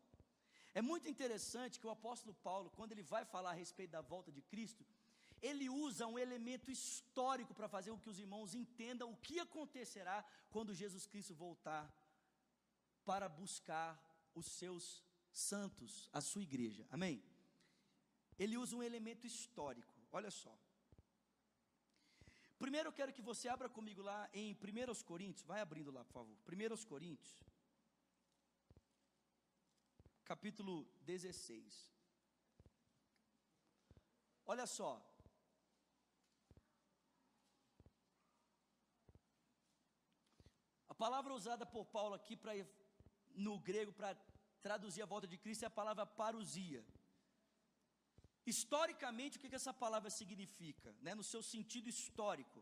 é 0.73 0.81
muito 0.81 1.07
interessante 1.07 1.79
que 1.79 1.87
o 1.87 1.91
apóstolo 1.91 2.33
Paulo, 2.33 2.69
quando 2.71 2.91
ele 2.91 3.03
vai 3.03 3.23
falar 3.25 3.51
a 3.51 3.59
respeito 3.63 3.91
da 3.91 4.01
volta 4.01 4.31
de 4.31 4.41
Cristo, 4.41 4.85
ele 5.41 5.67
usa 5.69 6.05
um 6.07 6.19
elemento 6.19 6.69
histórico 6.69 7.53
para 7.53 7.67
fazer 7.67 7.91
com 7.91 7.99
que 7.99 8.09
os 8.09 8.19
irmãos 8.19 8.53
entendam 8.53 9.11
o 9.11 9.17
que 9.17 9.39
acontecerá 9.39 10.23
quando 10.51 10.73
Jesus 10.73 11.07
Cristo 11.07 11.33
voltar 11.33 11.91
para 13.03 13.27
buscar 13.27 13.99
os 14.35 14.45
seus 14.45 15.03
santos, 15.31 16.09
a 16.13 16.21
sua 16.21 16.43
igreja. 16.43 16.87
Amém? 16.91 17.23
Ele 18.37 18.57
usa 18.57 18.75
um 18.75 18.83
elemento 18.83 19.25
histórico. 19.25 19.93
Olha 20.11 20.29
só. 20.29 20.55
Primeiro 22.59 22.89
eu 22.89 22.93
quero 22.93 23.11
que 23.11 23.23
você 23.23 23.47
abra 23.49 23.67
comigo 23.67 24.03
lá 24.03 24.29
em 24.33 24.53
1 24.53 25.03
Coríntios, 25.03 25.43
vai 25.43 25.61
abrindo 25.61 25.89
lá, 25.89 26.05
por 26.05 26.13
favor. 26.13 26.37
1 26.47 26.85
Coríntios, 26.85 27.43
capítulo 30.23 30.87
16. 31.01 31.91
Olha 34.45 34.67
só. 34.67 35.10
Palavra 41.03 41.33
usada 41.39 41.65
por 41.73 41.83
Paulo 41.95 42.13
aqui 42.17 42.35
para 42.41 42.53
no 43.45 43.53
grego 43.67 43.91
para 43.99 44.11
traduzir 44.65 45.01
a 45.03 45.11
volta 45.13 45.27
de 45.31 45.37
Cristo 45.43 45.63
é 45.63 45.69
a 45.69 45.79
palavra 45.79 46.05
parousia. 46.21 46.81
Historicamente, 48.51 49.37
o 49.37 49.41
que, 49.41 49.49
que 49.51 49.59
essa 49.61 49.73
palavra 49.85 50.11
significa? 50.19 50.89
Né? 51.05 51.11
No 51.19 51.25
seu 51.31 51.41
sentido 51.53 51.87
histórico, 51.93 52.59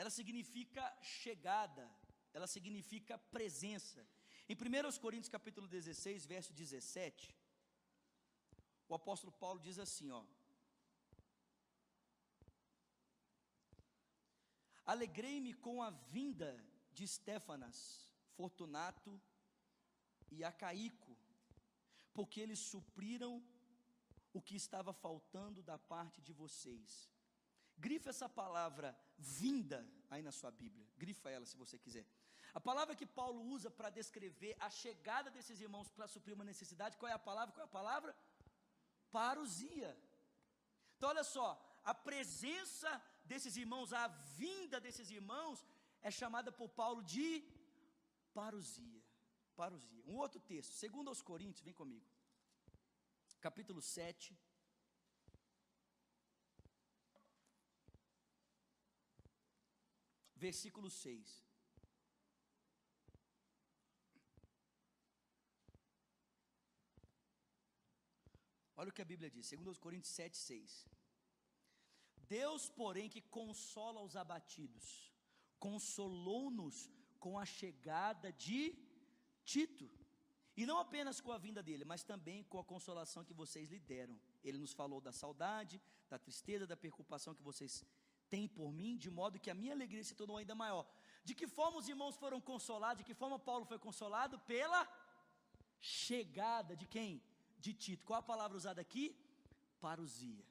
ela 0.00 0.12
significa 0.18 0.84
chegada, 1.20 1.84
ela 2.36 2.48
significa 2.56 3.16
presença. 3.36 4.02
Em 4.48 4.56
1 4.56 5.00
Coríntios 5.04 5.34
capítulo 5.38 5.68
16, 5.68 6.26
verso 6.34 6.52
17, 6.52 7.34
o 8.88 8.94
apóstolo 9.00 9.32
Paulo 9.44 9.60
diz 9.60 9.78
assim, 9.78 10.10
ó: 10.10 10.24
Alegrei-me 14.94 15.52
com 15.66 15.76
a 15.88 15.90
vinda 16.16 16.50
de 16.96 17.06
Stefanas, 17.16 17.78
Fortunato 18.38 19.12
e 20.34 20.38
Acaico, 20.50 21.12
porque 22.16 22.40
eles 22.44 22.60
supriram 22.72 23.32
o 24.36 24.40
que 24.46 24.56
estava 24.62 24.92
faltando 25.04 25.60
da 25.70 25.78
parte 25.92 26.18
de 26.26 26.32
vocês. 26.42 26.90
Grifa 27.86 28.08
essa 28.14 28.28
palavra 28.42 28.88
vinda 29.18 29.78
aí 30.10 30.22
na 30.28 30.32
sua 30.38 30.50
Bíblia. 30.62 30.86
Grifa 31.02 31.28
ela 31.36 31.46
se 31.50 31.56
você 31.62 31.78
quiser. 31.84 32.06
A 32.58 32.60
palavra 32.68 32.98
que 33.00 33.08
Paulo 33.20 33.40
usa 33.56 33.70
para 33.78 33.90
descrever 34.00 34.52
a 34.66 34.70
chegada 34.82 35.30
desses 35.36 35.60
irmãos 35.66 35.90
para 35.96 36.08
suprir 36.14 36.34
uma 36.34 36.50
necessidade, 36.52 36.96
qual 36.96 37.10
é 37.10 37.16
a 37.16 37.26
palavra? 37.30 37.52
Qual 37.54 37.66
é 37.66 37.68
a 37.70 37.78
palavra? 37.80 38.16
Parousia. 39.10 39.92
Então 40.96 41.10
olha 41.10 41.24
só, 41.36 41.48
a 41.84 41.94
presença 42.08 42.90
desses 43.30 43.54
irmãos, 43.62 43.92
a 43.92 44.06
vinda 44.42 44.80
desses 44.86 45.10
irmãos 45.10 45.62
é 46.08 46.10
chamada 46.10 46.50
por 46.58 46.68
Paulo 46.82 47.02
de 47.14 47.28
parousia. 48.38 49.02
Parousia. 49.62 50.02
Um 50.12 50.16
outro 50.24 50.40
texto, 50.52 50.72
segundo 50.84 51.08
aos 51.08 51.22
Coríntios, 51.30 51.66
vem 51.68 51.74
comigo 51.82 52.06
capítulo 53.46 53.80
7. 53.80 54.36
Versículo 60.34 60.90
6. 60.90 61.44
Olha 68.78 68.90
o 68.90 68.92
que 68.92 69.00
a 69.00 69.04
Bíblia 69.04 69.30
diz, 69.30 69.50
2 69.50 69.78
Coríntios 69.78 70.12
7, 70.12 70.36
6. 70.36 70.86
Deus, 72.28 72.68
porém, 72.68 73.08
que 73.08 73.22
consola 73.22 74.02
os 74.02 74.16
abatidos, 74.16 74.86
consolou-nos 75.58 76.90
com 77.18 77.38
a 77.38 77.44
chegada 77.44 78.32
de 78.32 78.74
Tito 79.44 79.88
e 80.56 80.64
não 80.64 80.78
apenas 80.78 81.20
com 81.20 81.32
a 81.32 81.38
vinda 81.38 81.62
dele, 81.62 81.84
mas 81.84 82.02
também 82.02 82.42
com 82.44 82.58
a 82.58 82.64
consolação 82.64 83.24
que 83.24 83.34
vocês 83.34 83.70
lhe 83.70 83.78
deram. 83.78 84.18
Ele 84.42 84.58
nos 84.58 84.72
falou 84.72 85.00
da 85.00 85.12
saudade, 85.12 85.80
da 86.08 86.18
tristeza, 86.18 86.66
da 86.66 86.76
preocupação 86.76 87.34
que 87.34 87.42
vocês 87.42 87.84
têm 88.30 88.48
por 88.48 88.72
mim, 88.72 88.96
de 88.96 89.10
modo 89.10 89.38
que 89.38 89.50
a 89.50 89.54
minha 89.54 89.74
alegria 89.74 90.02
se 90.02 90.14
tornou 90.14 90.38
ainda 90.38 90.54
maior. 90.54 90.86
De 91.22 91.34
que 91.34 91.46
forma 91.46 91.78
os 91.78 91.88
irmãos 91.88 92.16
foram 92.16 92.40
consolados? 92.40 92.98
De 92.98 93.04
que 93.04 93.14
forma 93.22 93.38
Paulo 93.38 93.66
foi 93.66 93.78
consolado? 93.78 94.38
Pela 94.40 94.80
chegada 95.78 96.74
de 96.74 96.86
quem? 96.86 97.22
De 97.58 97.74
Tito. 97.74 98.04
Qual 98.06 98.18
a 98.18 98.22
palavra 98.22 98.56
usada 98.56 98.80
aqui? 98.80 99.14
Parousia. 99.80 100.44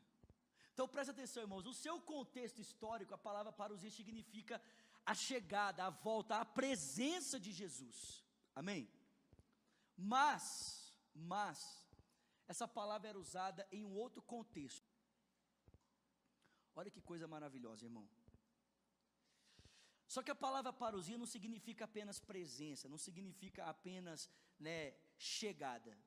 Então 0.73 0.87
presta 0.87 1.11
atenção, 1.13 1.41
irmãos. 1.41 1.63
No 1.63 1.73
seu 1.73 1.99
contexto 1.99 2.59
histórico, 2.59 3.13
a 3.13 3.17
palavra 3.17 3.51
parousia 3.51 3.89
significa 3.89 4.61
a 5.05 5.13
chegada, 5.13 5.85
a 5.85 5.89
volta, 5.89 6.37
a 6.37 6.45
presença 6.45 7.39
de 7.39 7.51
Jesus. 7.51 8.25
Amém? 8.55 8.89
Mas, 9.95 10.97
mas, 11.13 11.87
essa 12.47 12.67
palavra 12.67 13.09
era 13.09 13.19
usada 13.19 13.67
em 13.71 13.85
um 13.85 13.95
outro 13.95 14.21
contexto. 14.21 14.91
Olha 16.75 16.91
que 16.91 17.01
coisa 17.01 17.27
maravilhosa, 17.27 17.85
irmão. 17.85 18.09
Só 20.07 20.21
que 20.21 20.31
a 20.31 20.35
palavra 20.35 20.71
parousia 20.71 21.17
não 21.17 21.25
significa 21.25 21.85
apenas 21.85 22.19
presença, 22.19 22.89
não 22.89 22.97
significa 22.97 23.65
apenas 23.65 24.29
né, 24.59 24.95
chegada. 25.17 25.97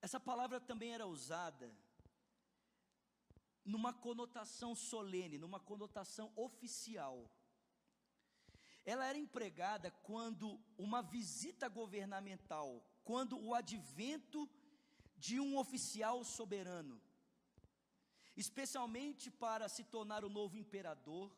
Essa 0.00 0.20
palavra 0.20 0.60
também 0.60 0.92
era 0.94 1.06
usada 1.06 1.74
numa 3.68 3.92
conotação 3.92 4.74
solene, 4.74 5.36
numa 5.36 5.60
conotação 5.60 6.32
oficial. 6.34 7.30
Ela 8.84 9.04
era 9.04 9.18
empregada 9.18 9.90
quando 10.08 10.58
uma 10.78 11.02
visita 11.02 11.68
governamental, 11.68 12.82
quando 13.04 13.38
o 13.38 13.54
advento 13.54 14.48
de 15.18 15.38
um 15.38 15.58
oficial 15.58 16.24
soberano, 16.24 16.98
especialmente 18.34 19.30
para 19.30 19.68
se 19.68 19.84
tornar 19.84 20.24
o 20.24 20.30
novo 20.30 20.56
imperador, 20.56 21.30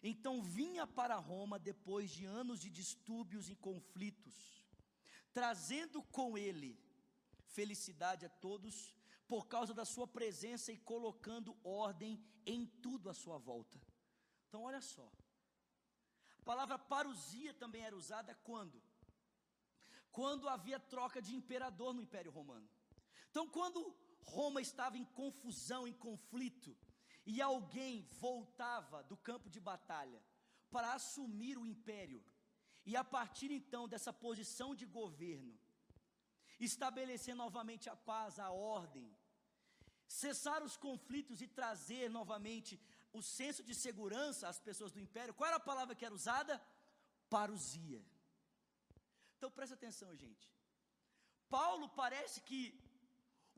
então 0.00 0.40
vinha 0.42 0.86
para 0.86 1.16
Roma 1.16 1.58
depois 1.58 2.10
de 2.10 2.24
anos 2.24 2.60
de 2.60 2.70
distúrbios 2.70 3.50
e 3.50 3.56
conflitos, 3.56 4.64
trazendo 5.32 6.02
com 6.04 6.38
ele 6.38 6.78
felicidade 7.46 8.24
a 8.26 8.28
todos, 8.28 8.94
por 9.26 9.46
causa 9.46 9.72
da 9.72 9.84
sua 9.84 10.06
presença 10.06 10.72
e 10.72 10.78
colocando 10.78 11.56
ordem 11.62 12.22
em 12.46 12.66
tudo 12.66 13.08
à 13.08 13.14
sua 13.14 13.38
volta. 13.38 13.80
Então, 14.48 14.62
olha 14.62 14.80
só, 14.80 15.10
a 16.38 16.42
palavra 16.44 16.78
parousia 16.78 17.54
também 17.54 17.82
era 17.82 17.96
usada 17.96 18.34
quando? 18.44 18.82
Quando 20.12 20.48
havia 20.48 20.78
troca 20.78 21.20
de 21.20 21.34
imperador 21.34 21.92
no 21.94 22.02
Império 22.02 22.30
Romano. 22.30 22.68
Então, 23.30 23.48
quando 23.48 23.96
Roma 24.20 24.60
estava 24.60 24.96
em 24.96 25.04
confusão, 25.04 25.88
em 25.88 25.92
conflito, 25.92 26.76
e 27.26 27.40
alguém 27.40 28.02
voltava 28.20 29.02
do 29.02 29.16
campo 29.16 29.48
de 29.48 29.58
batalha 29.58 30.22
para 30.70 30.92
assumir 30.92 31.56
o 31.56 31.66
império, 31.66 32.22
e 32.84 32.96
a 32.96 33.02
partir 33.02 33.50
então 33.50 33.88
dessa 33.88 34.12
posição 34.12 34.74
de 34.74 34.84
governo, 34.84 35.58
estabelecer 36.60 37.34
novamente 37.34 37.88
a 37.90 37.96
paz, 37.96 38.38
a 38.38 38.50
ordem, 38.50 39.14
cessar 40.06 40.62
os 40.62 40.76
conflitos 40.76 41.40
e 41.40 41.46
trazer 41.46 42.08
novamente 42.08 42.80
o 43.12 43.22
senso 43.22 43.62
de 43.62 43.74
segurança 43.74 44.48
às 44.48 44.58
pessoas 44.58 44.92
do 44.92 45.00
império, 45.00 45.34
qual 45.34 45.48
era 45.48 45.56
a 45.56 45.68
palavra 45.70 45.94
que 45.94 46.04
era 46.04 46.14
usada? 46.14 46.60
Parousia. 47.28 48.04
Então 49.36 49.50
presta 49.50 49.74
atenção, 49.74 50.14
gente. 50.16 50.50
Paulo 51.48 51.88
parece 51.88 52.40
que, 52.40 52.60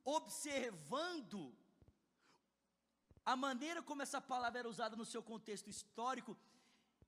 observando 0.05 1.57
a 3.25 3.35
maneira 3.35 3.83
como 3.83 4.03
essa 4.03 4.21
palavra 4.21 4.61
era 4.61 4.69
usada 4.69 4.95
no 4.95 5.05
seu 5.05 5.23
contexto 5.23 5.69
histórico, 5.69 6.37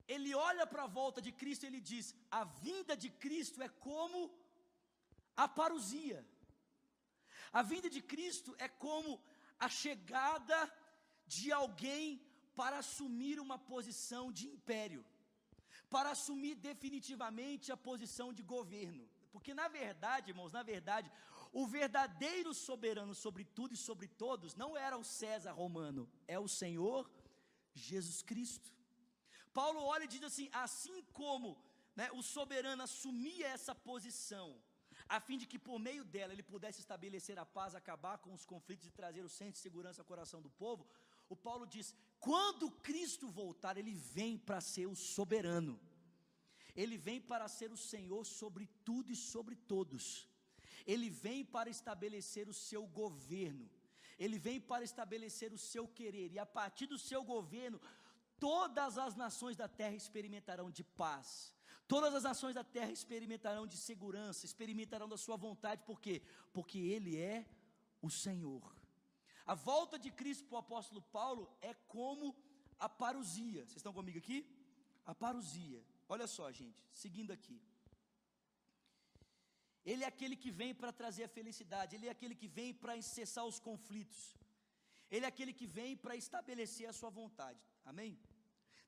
ele 0.08 0.34
olha 0.34 0.66
para 0.66 0.84
a 0.84 0.86
volta 0.86 1.20
de 1.20 1.30
Cristo 1.30 1.64
e 1.64 1.66
ele 1.66 1.80
diz: 1.80 2.14
a 2.30 2.44
vinda 2.44 2.96
de 2.96 3.10
Cristo 3.10 3.62
é 3.62 3.68
como 3.68 4.30
a 5.44 5.46
parousia. 5.60 6.20
A 7.58 7.62
vinda 7.70 7.88
de 7.96 8.02
Cristo 8.12 8.50
é 8.66 8.68
como 8.84 9.10
a 9.66 9.68
chegada 9.82 10.58
de 11.34 11.46
alguém 11.60 12.04
para 12.60 12.78
assumir 12.84 13.36
uma 13.44 13.58
posição 13.72 14.24
de 14.38 14.44
império, 14.54 15.02
para 15.94 16.10
assumir 16.16 16.54
definitivamente 16.70 17.70
a 17.70 17.78
posição 17.90 18.28
de 18.38 18.42
governo. 18.54 19.04
Porque 19.34 19.54
na 19.60 19.68
verdade, 19.80 20.30
irmãos, 20.32 20.52
na 20.58 20.64
verdade, 20.72 21.08
o 21.60 21.64
verdadeiro 21.78 22.52
soberano 22.52 23.14
sobre 23.24 23.44
tudo 23.58 23.74
e 23.74 23.84
sobre 23.88 24.08
todos 24.24 24.56
não 24.62 24.70
era 24.86 24.98
o 24.98 25.08
César 25.20 25.52
romano, 25.52 26.02
é 26.26 26.38
o 26.46 26.48
Senhor 26.48 27.08
Jesus 27.74 28.20
Cristo. 28.30 28.72
Paulo 29.60 29.80
olha 29.94 30.04
e 30.04 30.12
diz 30.14 30.24
assim: 30.30 30.48
assim 30.52 30.98
como 31.20 31.48
né, 31.98 32.10
o 32.12 32.22
soberano 32.22 32.82
assumia 32.82 33.46
essa 33.56 33.74
posição, 33.90 34.48
a 35.08 35.18
fim 35.20 35.38
de 35.38 35.46
que 35.46 35.58
por 35.58 35.78
meio 35.78 36.04
dela 36.04 36.32
ele 36.32 36.42
pudesse 36.42 36.80
estabelecer 36.80 37.38
a 37.38 37.46
paz, 37.46 37.74
acabar 37.74 38.18
com 38.18 38.32
os 38.34 38.44
conflitos 38.44 38.86
e 38.86 38.90
trazer 38.90 39.24
o 39.24 39.28
senso 39.28 39.52
de 39.52 39.58
segurança 39.58 40.02
ao 40.02 40.10
coração 40.12 40.40
do 40.42 40.50
povo, 40.50 40.86
o 41.28 41.36
Paulo 41.36 41.66
diz: 41.66 41.94
quando 42.20 42.70
Cristo 42.70 43.28
voltar, 43.28 43.76
ele 43.76 43.94
vem 43.94 44.36
para 44.36 44.60
ser 44.60 44.86
o 44.86 44.94
soberano, 44.94 45.80
ele 46.74 46.98
vem 46.98 47.20
para 47.20 47.48
ser 47.48 47.72
o 47.72 47.76
Senhor 47.76 48.24
sobre 48.24 48.66
tudo 48.84 49.10
e 49.10 49.16
sobre 49.16 49.56
todos, 49.56 50.28
ele 50.86 51.08
vem 51.08 51.44
para 51.44 51.70
estabelecer 51.70 52.48
o 52.48 52.54
seu 52.54 52.86
governo, 52.86 53.70
ele 54.18 54.38
vem 54.38 54.60
para 54.60 54.84
estabelecer 54.84 55.52
o 55.52 55.58
seu 55.58 55.86
querer, 55.88 56.32
e 56.32 56.38
a 56.38 56.46
partir 56.46 56.86
do 56.86 56.98
seu 56.98 57.22
governo, 57.24 57.80
todas 58.38 58.98
as 58.98 59.14
nações 59.14 59.56
da 59.56 59.68
terra 59.68 59.94
experimentarão 59.94 60.70
de 60.70 60.84
paz, 60.84 61.54
todas 61.92 62.14
as 62.14 62.24
nações 62.30 62.54
da 62.54 62.62
terra 62.62 62.92
experimentarão 62.92 63.66
de 63.66 63.76
segurança, 63.76 64.44
experimentarão 64.44 65.08
da 65.08 65.16
sua 65.16 65.36
vontade, 65.36 65.82
por 65.90 65.98
quê? 66.00 66.22
Porque 66.52 66.78
Ele 66.78 67.16
é 67.16 67.46
o 68.02 68.10
Senhor. 68.10 68.76
A 69.46 69.54
volta 69.54 69.98
de 69.98 70.10
Cristo 70.10 70.44
para 70.46 70.56
o 70.56 70.58
apóstolo 70.58 71.00
Paulo 71.00 71.50
é 71.62 71.72
como 71.96 72.36
a 72.78 72.88
parousia, 72.88 73.62
vocês 73.64 73.78
estão 73.78 73.94
comigo 73.94 74.18
aqui? 74.18 74.38
A 75.06 75.14
parousia, 75.14 75.82
olha 76.06 76.26
só, 76.26 76.52
gente, 76.52 76.86
seguindo 76.92 77.32
aqui. 77.32 77.58
Ele 79.90 80.04
é 80.04 80.06
aquele 80.06 80.36
que 80.36 80.50
vem 80.50 80.74
para 80.74 80.92
trazer 80.92 81.24
a 81.24 81.28
felicidade, 81.28 81.96
ele 81.96 82.08
é 82.08 82.10
aquele 82.10 82.34
que 82.34 82.46
vem 82.46 82.74
para 82.74 83.00
cessar 83.00 83.46
os 83.46 83.58
conflitos, 83.58 84.36
ele 85.10 85.24
é 85.24 85.28
aquele 85.28 85.54
que 85.54 85.66
vem 85.66 85.96
para 85.96 86.14
estabelecer 86.14 86.86
a 86.86 86.92
sua 86.92 87.08
vontade, 87.08 87.58
amém? 87.86 88.20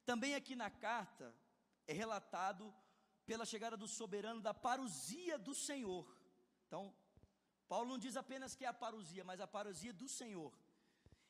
Também 0.05 0.35
aqui 0.35 0.55
na 0.55 0.69
carta 0.69 1.35
é 1.87 1.95
relatado 1.95 2.73
pela 3.31 3.47
chegada 3.51 3.77
do 3.83 3.87
soberano 3.87 4.41
da 4.47 4.53
parousia 4.53 5.37
do 5.39 5.55
Senhor. 5.55 6.05
Então, 6.67 6.83
Paulo 7.69 7.89
não 7.91 7.99
diz 8.05 8.17
apenas 8.23 8.57
que 8.57 8.65
é 8.65 8.69
a 8.71 8.81
parousia, 8.85 9.23
mas 9.29 9.41
a 9.41 9.47
parousia 9.57 9.93
do 9.93 10.09
Senhor. 10.09 10.53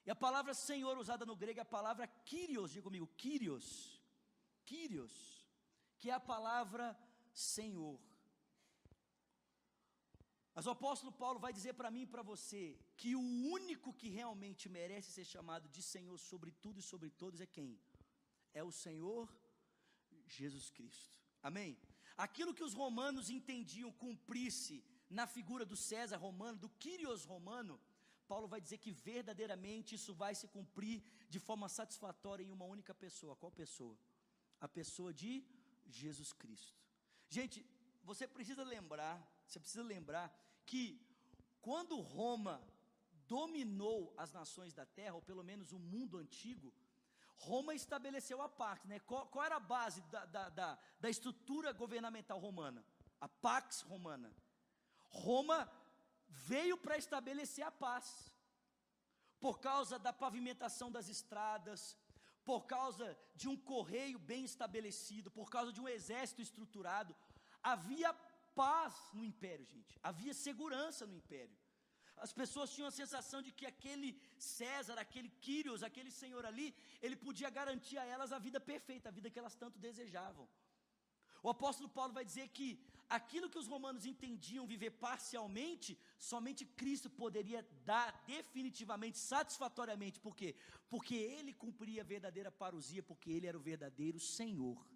E 0.06 0.10
a 0.10 0.16
palavra 0.16 0.54
Senhor 0.54 0.96
usada 1.02 1.26
no 1.30 1.36
grego 1.42 1.60
é 1.60 1.62
a 1.62 1.74
palavra 1.78 2.06
Kyrios, 2.30 2.70
diga 2.70 2.86
comigo, 2.88 3.06
Kyrios. 3.22 3.66
Kyrios, 4.64 5.14
que 5.98 6.08
é 6.08 6.14
a 6.14 6.28
palavra 6.32 6.86
Senhor. 7.34 8.00
Mas 10.54 10.66
o 10.66 10.70
apóstolo 10.70 11.12
Paulo 11.12 11.38
vai 11.38 11.52
dizer 11.52 11.74
para 11.74 11.90
mim 11.90 12.04
e 12.04 12.12
para 12.14 12.22
você 12.32 12.62
que 12.96 13.14
o 13.14 13.26
único 13.58 13.92
que 13.92 14.08
realmente 14.08 14.70
merece 14.70 15.12
ser 15.12 15.26
chamado 15.26 15.68
de 15.68 15.82
Senhor 15.82 16.18
sobre 16.30 16.50
tudo 16.50 16.80
e 16.80 16.88
sobre 16.90 17.10
todos 17.10 17.42
é 17.42 17.46
quem? 17.58 17.78
É 18.54 18.64
o 18.64 18.72
Senhor 18.72 19.28
Jesus 20.26 20.70
Cristo. 20.70 21.20
Amém? 21.42 21.78
Aquilo 22.26 22.54
que 22.58 22.66
os 22.68 22.74
romanos 22.82 23.30
entendiam 23.36 23.90
cumprir-se 24.04 24.76
na 25.18 25.26
figura 25.36 25.64
do 25.70 25.76
César 25.90 26.18
romano, 26.26 26.58
do 26.64 26.70
Kyrios 26.82 27.24
romano, 27.24 27.74
Paulo 28.30 28.46
vai 28.52 28.60
dizer 28.60 28.78
que 28.84 28.92
verdadeiramente 29.10 29.94
isso 29.98 30.12
vai 30.22 30.34
se 30.40 30.46
cumprir 30.56 31.02
de 31.34 31.38
forma 31.48 31.68
satisfatória 31.68 32.44
em 32.44 32.52
uma 32.58 32.66
única 32.74 32.94
pessoa. 33.04 33.38
Qual 33.42 33.52
pessoa? 33.62 33.96
A 34.60 34.68
pessoa 34.78 35.12
de 35.22 35.32
Jesus 36.00 36.32
Cristo. 36.32 36.78
Gente, 37.36 37.58
você 38.10 38.26
precisa 38.36 38.62
lembrar 38.74 39.16
você 39.50 39.58
precisa 39.58 39.82
lembrar 39.82 40.26
que 40.64 40.82
quando 41.60 42.00
Roma 42.00 42.62
dominou 43.26 44.14
as 44.16 44.32
nações 44.32 44.72
da 44.72 44.86
terra, 44.86 45.16
ou 45.16 45.22
pelo 45.22 45.42
menos 45.42 45.72
o 45.72 45.78
mundo 45.78 46.18
antigo, 46.18 46.72
Roma 47.40 47.74
estabeleceu 47.74 48.42
a 48.42 48.48
parte, 48.48 48.86
né? 48.86 48.98
Qual, 49.00 49.26
qual 49.26 49.44
era 49.44 49.56
a 49.56 49.60
base 49.60 50.02
da, 50.02 50.24
da, 50.26 50.48
da, 50.50 50.78
da 51.00 51.10
estrutura 51.10 51.72
governamental 51.72 52.38
romana? 52.38 52.84
A 53.20 53.28
Pax 53.28 53.80
Romana. 53.82 54.30
Roma 55.08 55.70
veio 56.28 56.76
para 56.76 56.98
estabelecer 56.98 57.64
a 57.64 57.70
paz, 57.70 58.30
por 59.40 59.58
causa 59.58 59.98
da 59.98 60.12
pavimentação 60.12 60.92
das 60.92 61.08
estradas, 61.08 61.96
por 62.44 62.66
causa 62.66 63.18
de 63.34 63.48
um 63.48 63.56
correio 63.56 64.18
bem 64.18 64.44
estabelecido, 64.44 65.30
por 65.30 65.48
causa 65.50 65.72
de 65.72 65.80
um 65.80 65.88
exército 65.88 66.42
estruturado, 66.42 67.16
havia 67.62 68.12
paz 68.54 68.94
no 69.14 69.24
império, 69.24 69.64
gente. 69.64 69.98
Havia 70.02 70.34
segurança 70.34 71.06
no 71.06 71.14
império. 71.14 71.56
As 72.26 72.32
pessoas 72.40 72.72
tinham 72.74 72.88
a 72.88 72.98
sensação 73.02 73.40
de 73.46 73.50
que 73.58 73.66
aquele 73.72 74.10
César, 74.38 74.96
aquele 75.04 75.30
Quírios, 75.44 75.82
aquele 75.88 76.10
senhor 76.22 76.44
ali, 76.50 76.68
ele 77.00 77.16
podia 77.26 77.50
garantir 77.58 77.98
a 77.98 78.04
elas 78.14 78.32
a 78.32 78.38
vida 78.46 78.60
perfeita, 78.72 79.08
a 79.08 79.16
vida 79.18 79.30
que 79.30 79.38
elas 79.42 79.56
tanto 79.62 79.78
desejavam. 79.78 80.46
O 81.42 81.48
apóstolo 81.48 81.88
Paulo 81.88 82.12
vai 82.12 82.24
dizer 82.24 82.48
que 82.48 82.68
aquilo 83.08 83.48
que 83.48 83.58
os 83.58 83.66
romanos 83.66 84.04
entendiam 84.04 84.66
viver 84.66 84.90
parcialmente, 84.90 85.98
somente 86.18 86.64
Cristo 86.80 87.08
poderia 87.08 87.66
dar 87.84 88.08
definitivamente, 88.26 89.18
satisfatoriamente. 89.18 90.20
Por 90.20 90.36
quê? 90.36 90.54
Porque 90.88 91.14
ele 91.14 91.54
cumpria 91.54 92.02
a 92.02 92.10
verdadeira 92.14 92.50
parousia, 92.52 93.02
porque 93.02 93.30
ele 93.30 93.46
era 93.46 93.56
o 93.56 93.66
verdadeiro 93.72 94.20
Senhor. 94.20 94.86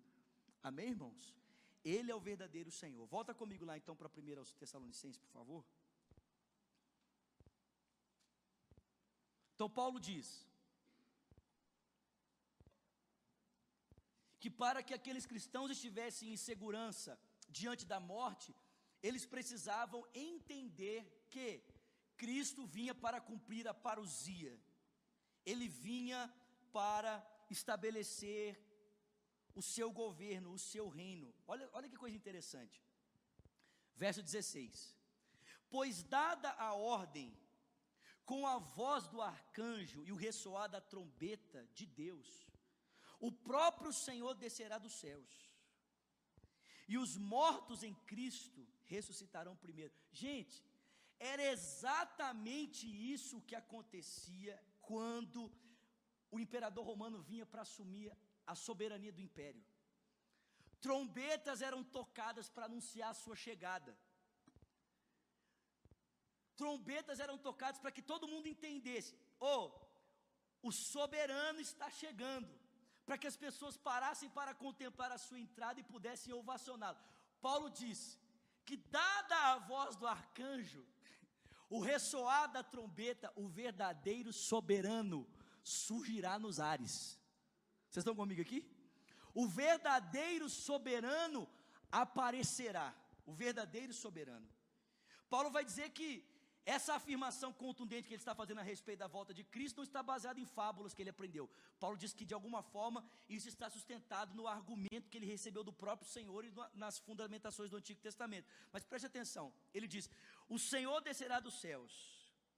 Amém, 0.62 0.90
irmãos? 0.90 1.34
Ele 1.82 2.10
é 2.10 2.14
o 2.14 2.20
verdadeiro 2.20 2.70
Senhor. 2.70 3.06
Volta 3.06 3.32
comigo 3.34 3.64
lá 3.64 3.76
então 3.76 3.96
para 3.96 4.08
1 4.08 4.44
Tessalonicenses, 4.58 5.18
por 5.18 5.30
favor. 5.30 5.64
Então 9.54 9.68
Paulo 9.70 9.98
diz 10.00 10.28
que 14.40 14.50
para 14.50 14.82
que 14.82 14.92
aqueles 14.92 15.26
cristãos 15.26 15.70
estivessem 15.70 16.32
em 16.32 16.36
segurança 16.36 17.18
diante 17.48 17.86
da 17.86 17.98
morte, 17.98 18.54
eles 19.02 19.24
precisavam 19.24 20.06
entender 20.12 21.00
que 21.30 21.62
Cristo 22.16 22.66
vinha 22.66 22.94
para 22.94 23.20
cumprir 23.20 23.66
a 23.68 23.74
parousia. 23.74 24.58
Ele 25.44 25.68
vinha 25.68 26.20
para 26.72 27.12
estabelecer 27.50 28.60
o 29.54 29.62
seu 29.62 29.92
governo, 29.92 30.52
o 30.52 30.58
seu 30.58 30.88
reino. 30.88 31.32
Olha, 31.46 31.68
olha 31.72 31.88
que 31.88 31.96
coisa 31.96 32.16
interessante. 32.16 32.82
Verso 33.94 34.22
16: 34.22 34.96
Pois 35.70 36.02
dada 36.02 36.50
a 36.52 36.74
ordem, 36.74 37.36
com 38.24 38.46
a 38.46 38.58
voz 38.58 39.06
do 39.08 39.20
arcanjo 39.20 40.04
e 40.04 40.12
o 40.12 40.16
ressoar 40.16 40.68
da 40.68 40.80
trombeta 40.80 41.66
de 41.74 41.86
Deus, 41.86 42.28
o 43.20 43.30
próprio 43.30 43.92
Senhor 43.92 44.34
descerá 44.34 44.78
dos 44.78 44.94
céus, 44.94 45.30
e 46.86 46.98
os 46.98 47.16
mortos 47.16 47.82
em 47.82 47.94
Cristo 48.06 48.66
ressuscitarão 48.84 49.56
primeiro. 49.56 49.94
Gente, 50.12 50.62
era 51.18 51.42
exatamente 51.42 52.86
isso 52.86 53.40
que 53.42 53.54
acontecia 53.54 54.62
quando 54.82 55.50
o 56.30 56.38
imperador 56.38 56.84
romano 56.84 57.22
vinha 57.22 57.46
para 57.46 57.62
assumir 57.62 58.14
a 58.46 58.54
soberania 58.54 59.12
do 59.12 59.20
império. 59.20 59.64
Trombetas 60.80 61.62
eram 61.62 61.82
tocadas 61.82 62.48
para 62.48 62.66
anunciar 62.66 63.10
a 63.10 63.14
sua 63.14 63.34
chegada. 63.34 63.96
Trombetas 66.56 67.20
eram 67.20 67.36
tocadas 67.36 67.80
para 67.80 67.90
que 67.90 68.02
todo 68.02 68.28
mundo 68.28 68.46
entendesse: 68.46 69.14
oh, 69.40 69.70
o 70.62 70.70
soberano 70.72 71.60
está 71.60 71.90
chegando. 71.90 72.48
Para 73.06 73.18
que 73.18 73.26
as 73.26 73.36
pessoas 73.36 73.76
parassem 73.76 74.30
para 74.30 74.54
contemplar 74.54 75.12
a 75.12 75.18
sua 75.18 75.38
entrada 75.38 75.78
e 75.78 75.90
pudessem 75.92 76.32
ovacioná-lo. 76.32 76.98
Paulo 77.40 77.68
diz 77.68 78.18
que, 78.64 78.76
dada 78.76 79.36
a 79.52 79.58
voz 79.58 79.94
do 79.96 80.06
arcanjo, 80.06 80.82
o 81.68 81.80
ressoar 81.80 82.50
da 82.50 82.62
trombeta, 82.62 83.30
o 83.36 83.46
verdadeiro 83.46 84.32
soberano 84.32 85.28
surgirá 85.62 86.38
nos 86.38 86.60
ares. 86.60 87.20
Vocês 87.90 88.02
estão 88.02 88.14
comigo 88.14 88.40
aqui? 88.40 88.66
O 89.34 89.46
verdadeiro 89.46 90.48
soberano 90.48 91.48
aparecerá. 91.90 92.94
O 93.26 93.34
verdadeiro 93.34 93.92
soberano. 93.92 94.48
Paulo 95.28 95.50
vai 95.50 95.64
dizer 95.64 95.90
que 95.90 96.24
essa 96.66 96.94
afirmação 96.94 97.52
contundente 97.52 98.08
que 98.08 98.14
ele 98.14 98.22
está 98.22 98.34
fazendo 98.34 98.60
a 98.60 98.62
respeito 98.62 99.00
da 99.00 99.06
volta 99.06 99.34
de 99.34 99.44
Cristo 99.44 99.76
não 99.76 99.84
está 99.84 100.02
baseada 100.02 100.40
em 100.40 100.46
fábulas 100.46 100.94
que 100.94 101.02
ele 101.02 101.10
aprendeu. 101.10 101.48
Paulo 101.78 101.96
diz 101.98 102.14
que 102.14 102.24
de 102.24 102.32
alguma 102.32 102.62
forma 102.62 103.04
isso 103.28 103.48
está 103.48 103.68
sustentado 103.68 104.34
no 104.34 104.46
argumento 104.48 105.10
que 105.10 105.18
ele 105.18 105.26
recebeu 105.26 105.62
do 105.62 105.72
próprio 105.72 106.08
Senhor 106.08 106.44
e 106.44 106.52
nas 106.74 106.98
fundamentações 106.98 107.70
do 107.70 107.76
Antigo 107.76 108.00
Testamento. 108.00 108.48
Mas 108.72 108.84
preste 108.84 109.06
atenção, 109.06 109.52
ele 109.74 109.86
diz: 109.86 110.08
O 110.48 110.58
Senhor 110.58 111.00
descerá 111.02 111.38
dos 111.38 111.60
céus 111.60 111.92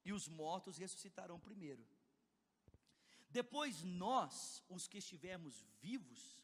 e 0.04 0.12
os 0.12 0.28
mortos 0.28 0.78
ressuscitarão 0.78 1.40
primeiro. 1.40 1.84
Depois 3.28 3.82
nós, 3.82 4.62
os 4.68 4.86
que 4.86 4.98
estivermos 4.98 5.64
vivos, 5.80 6.40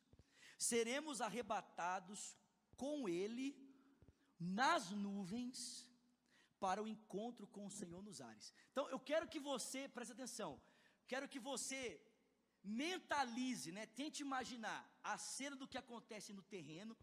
seremos 0.58 1.20
arrebatados 1.20 2.36
com 2.76 3.08
Ele 3.08 3.56
nas 4.38 4.90
nuvens 4.90 5.88
para 6.64 6.82
o 6.82 6.88
encontro 6.94 7.46
com 7.54 7.64
o 7.66 7.74
Senhor 7.78 8.02
nos 8.08 8.18
ares. 8.30 8.48
Então 8.70 8.84
eu 8.94 9.00
quero 9.10 9.26
que 9.32 9.40
você, 9.50 9.80
preste 9.96 10.12
atenção, 10.16 10.50
quero 11.12 11.28
que 11.32 11.40
você 11.50 11.80
mentalize, 12.82 13.70
né, 13.76 13.84
tente 14.00 14.18
imaginar 14.26 14.80
a 15.12 15.14
cena 15.18 15.56
do 15.60 15.68
que 15.70 15.78
acontece 15.84 16.32
no 16.32 16.44
terreno, 16.54 16.96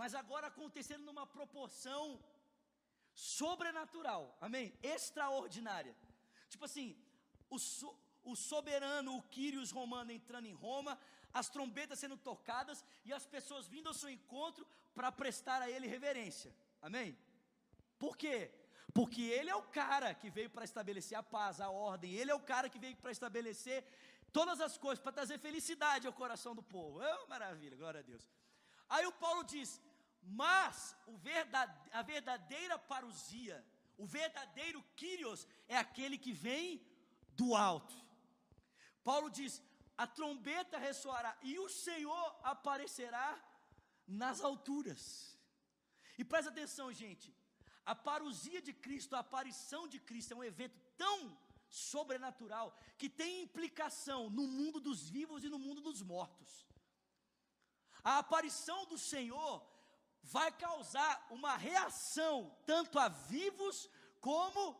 mas 0.00 0.14
agora 0.14 0.48
acontecendo 0.48 1.06
numa 1.08 1.26
proporção 1.26 2.04
sobrenatural, 3.14 4.22
amém? 4.46 4.66
Extraordinária. 4.82 5.96
Tipo 6.50 6.66
assim, 6.66 6.88
o, 7.48 7.58
so, 7.58 7.90
o 8.22 8.36
soberano, 8.36 9.16
o 9.16 9.22
Quírios 9.22 9.70
romano 9.70 10.12
entrando 10.12 10.46
em 10.52 10.52
Roma, 10.66 10.98
as 11.32 11.48
trombetas 11.48 11.98
sendo 11.98 12.18
tocadas 12.18 12.84
e 13.06 13.12
as 13.18 13.26
pessoas 13.26 13.66
vindo 13.66 13.88
ao 13.88 13.94
seu 13.94 14.10
encontro 14.10 14.66
para 14.94 15.10
prestar 15.10 15.62
a 15.62 15.70
ele 15.70 15.86
reverência, 15.86 16.54
amém? 16.82 17.16
Por 17.98 18.14
quê? 18.18 18.52
Porque 18.94 19.22
ele 19.22 19.50
é 19.50 19.56
o 19.56 19.62
cara 19.62 20.14
que 20.14 20.30
veio 20.30 20.50
para 20.50 20.64
estabelecer 20.64 21.18
a 21.18 21.22
paz, 21.22 21.60
a 21.60 21.70
ordem, 21.70 22.12
ele 22.14 22.30
é 22.30 22.34
o 22.34 22.40
cara 22.40 22.68
que 22.68 22.78
veio 22.78 22.96
para 22.96 23.12
estabelecer 23.12 23.84
todas 24.32 24.60
as 24.60 24.78
coisas, 24.78 25.02
para 25.02 25.12
trazer 25.12 25.38
felicidade 25.38 26.06
ao 26.06 26.12
coração 26.12 26.54
do 26.54 26.62
povo. 26.62 27.00
Oh, 27.00 27.26
maravilha, 27.28 27.76
glória 27.76 28.00
a 28.00 28.02
Deus. 28.02 28.28
Aí 28.88 29.06
o 29.06 29.12
Paulo 29.12 29.44
diz: 29.44 29.80
mas 30.22 30.96
verdade, 31.18 31.72
a 31.92 32.02
verdadeira 32.02 32.78
parousia, 32.78 33.64
o 33.96 34.06
verdadeiro 34.06 34.82
Kyrios 34.96 35.46
é 35.68 35.76
aquele 35.76 36.18
que 36.18 36.32
vem 36.32 36.84
do 37.28 37.54
alto. 37.54 37.94
Paulo 39.04 39.30
diz: 39.30 39.62
a 39.96 40.06
trombeta 40.06 40.78
ressoará 40.78 41.36
e 41.42 41.58
o 41.58 41.68
Senhor 41.68 42.40
aparecerá 42.42 43.40
nas 44.06 44.40
alturas. 44.40 45.38
E 46.18 46.24
presta 46.24 46.50
atenção, 46.50 46.92
gente. 46.92 47.34
A 47.86 47.94
parousia 47.94 48.60
de 48.60 48.72
Cristo, 48.72 49.14
a 49.14 49.20
aparição 49.20 49.86
de 49.86 50.00
Cristo 50.00 50.32
é 50.32 50.36
um 50.36 50.44
evento 50.52 50.76
tão 50.98 51.38
sobrenatural 51.68 52.76
que 52.98 53.08
tem 53.08 53.42
implicação 53.42 54.28
no 54.28 54.46
mundo 54.48 54.80
dos 54.80 55.08
vivos 55.08 55.44
e 55.44 55.48
no 55.48 55.58
mundo 55.58 55.80
dos 55.80 56.02
mortos. 56.02 56.66
A 58.02 58.18
aparição 58.18 58.86
do 58.86 58.98
Senhor 58.98 59.64
vai 60.20 60.50
causar 60.50 61.26
uma 61.30 61.56
reação 61.56 62.56
tanto 62.66 62.98
a 62.98 63.08
vivos 63.08 63.88
como 64.20 64.76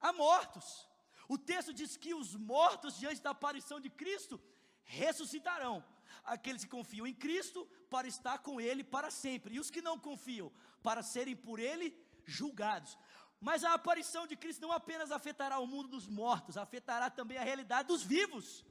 a 0.00 0.12
mortos. 0.12 0.88
O 1.28 1.38
texto 1.38 1.72
diz 1.72 1.96
que 1.96 2.12
os 2.12 2.34
mortos 2.34 2.98
diante 2.98 3.22
da 3.22 3.30
aparição 3.30 3.78
de 3.78 3.90
Cristo 3.90 4.40
ressuscitarão. 4.82 5.84
Aqueles 6.24 6.64
que 6.64 6.70
confiam 6.70 7.06
em 7.06 7.14
Cristo 7.14 7.64
para 7.88 8.08
estar 8.08 8.38
com 8.38 8.60
Ele 8.60 8.82
para 8.82 9.10
sempre, 9.10 9.54
e 9.54 9.60
os 9.60 9.70
que 9.70 9.80
não 9.80 9.96
confiam 9.98 10.52
para 10.82 11.02
serem 11.02 11.36
por 11.36 11.60
Ele 11.60 11.96
julgados. 12.26 12.96
Mas 13.40 13.64
a 13.64 13.74
aparição 13.74 14.26
de 14.26 14.36
Cristo 14.36 14.60
não 14.60 14.72
apenas 14.72 15.10
afetará 15.10 15.58
o 15.58 15.66
mundo 15.66 15.88
dos 15.88 16.06
mortos, 16.06 16.56
afetará 16.56 17.08
também 17.08 17.38
a 17.38 17.44
realidade 17.44 17.88
dos 17.88 18.02
vivos 18.02 18.64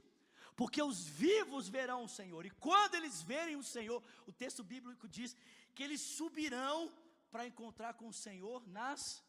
porque 0.60 0.82
os 0.82 1.06
vivos 1.06 1.70
verão 1.70 2.04
o 2.04 2.08
Senhor, 2.08 2.44
e 2.44 2.50
quando 2.50 2.94
eles 2.94 3.22
verem 3.22 3.56
o 3.56 3.62
Senhor, 3.62 4.02
o 4.26 4.32
texto 4.40 4.62
bíblico 4.62 5.08
diz 5.08 5.34
que 5.74 5.82
eles 5.82 6.02
subirão 6.02 6.92
para 7.30 7.46
encontrar 7.46 7.94
com 7.94 8.08
o 8.08 8.12
Senhor 8.12 8.68
nas, 8.68 9.24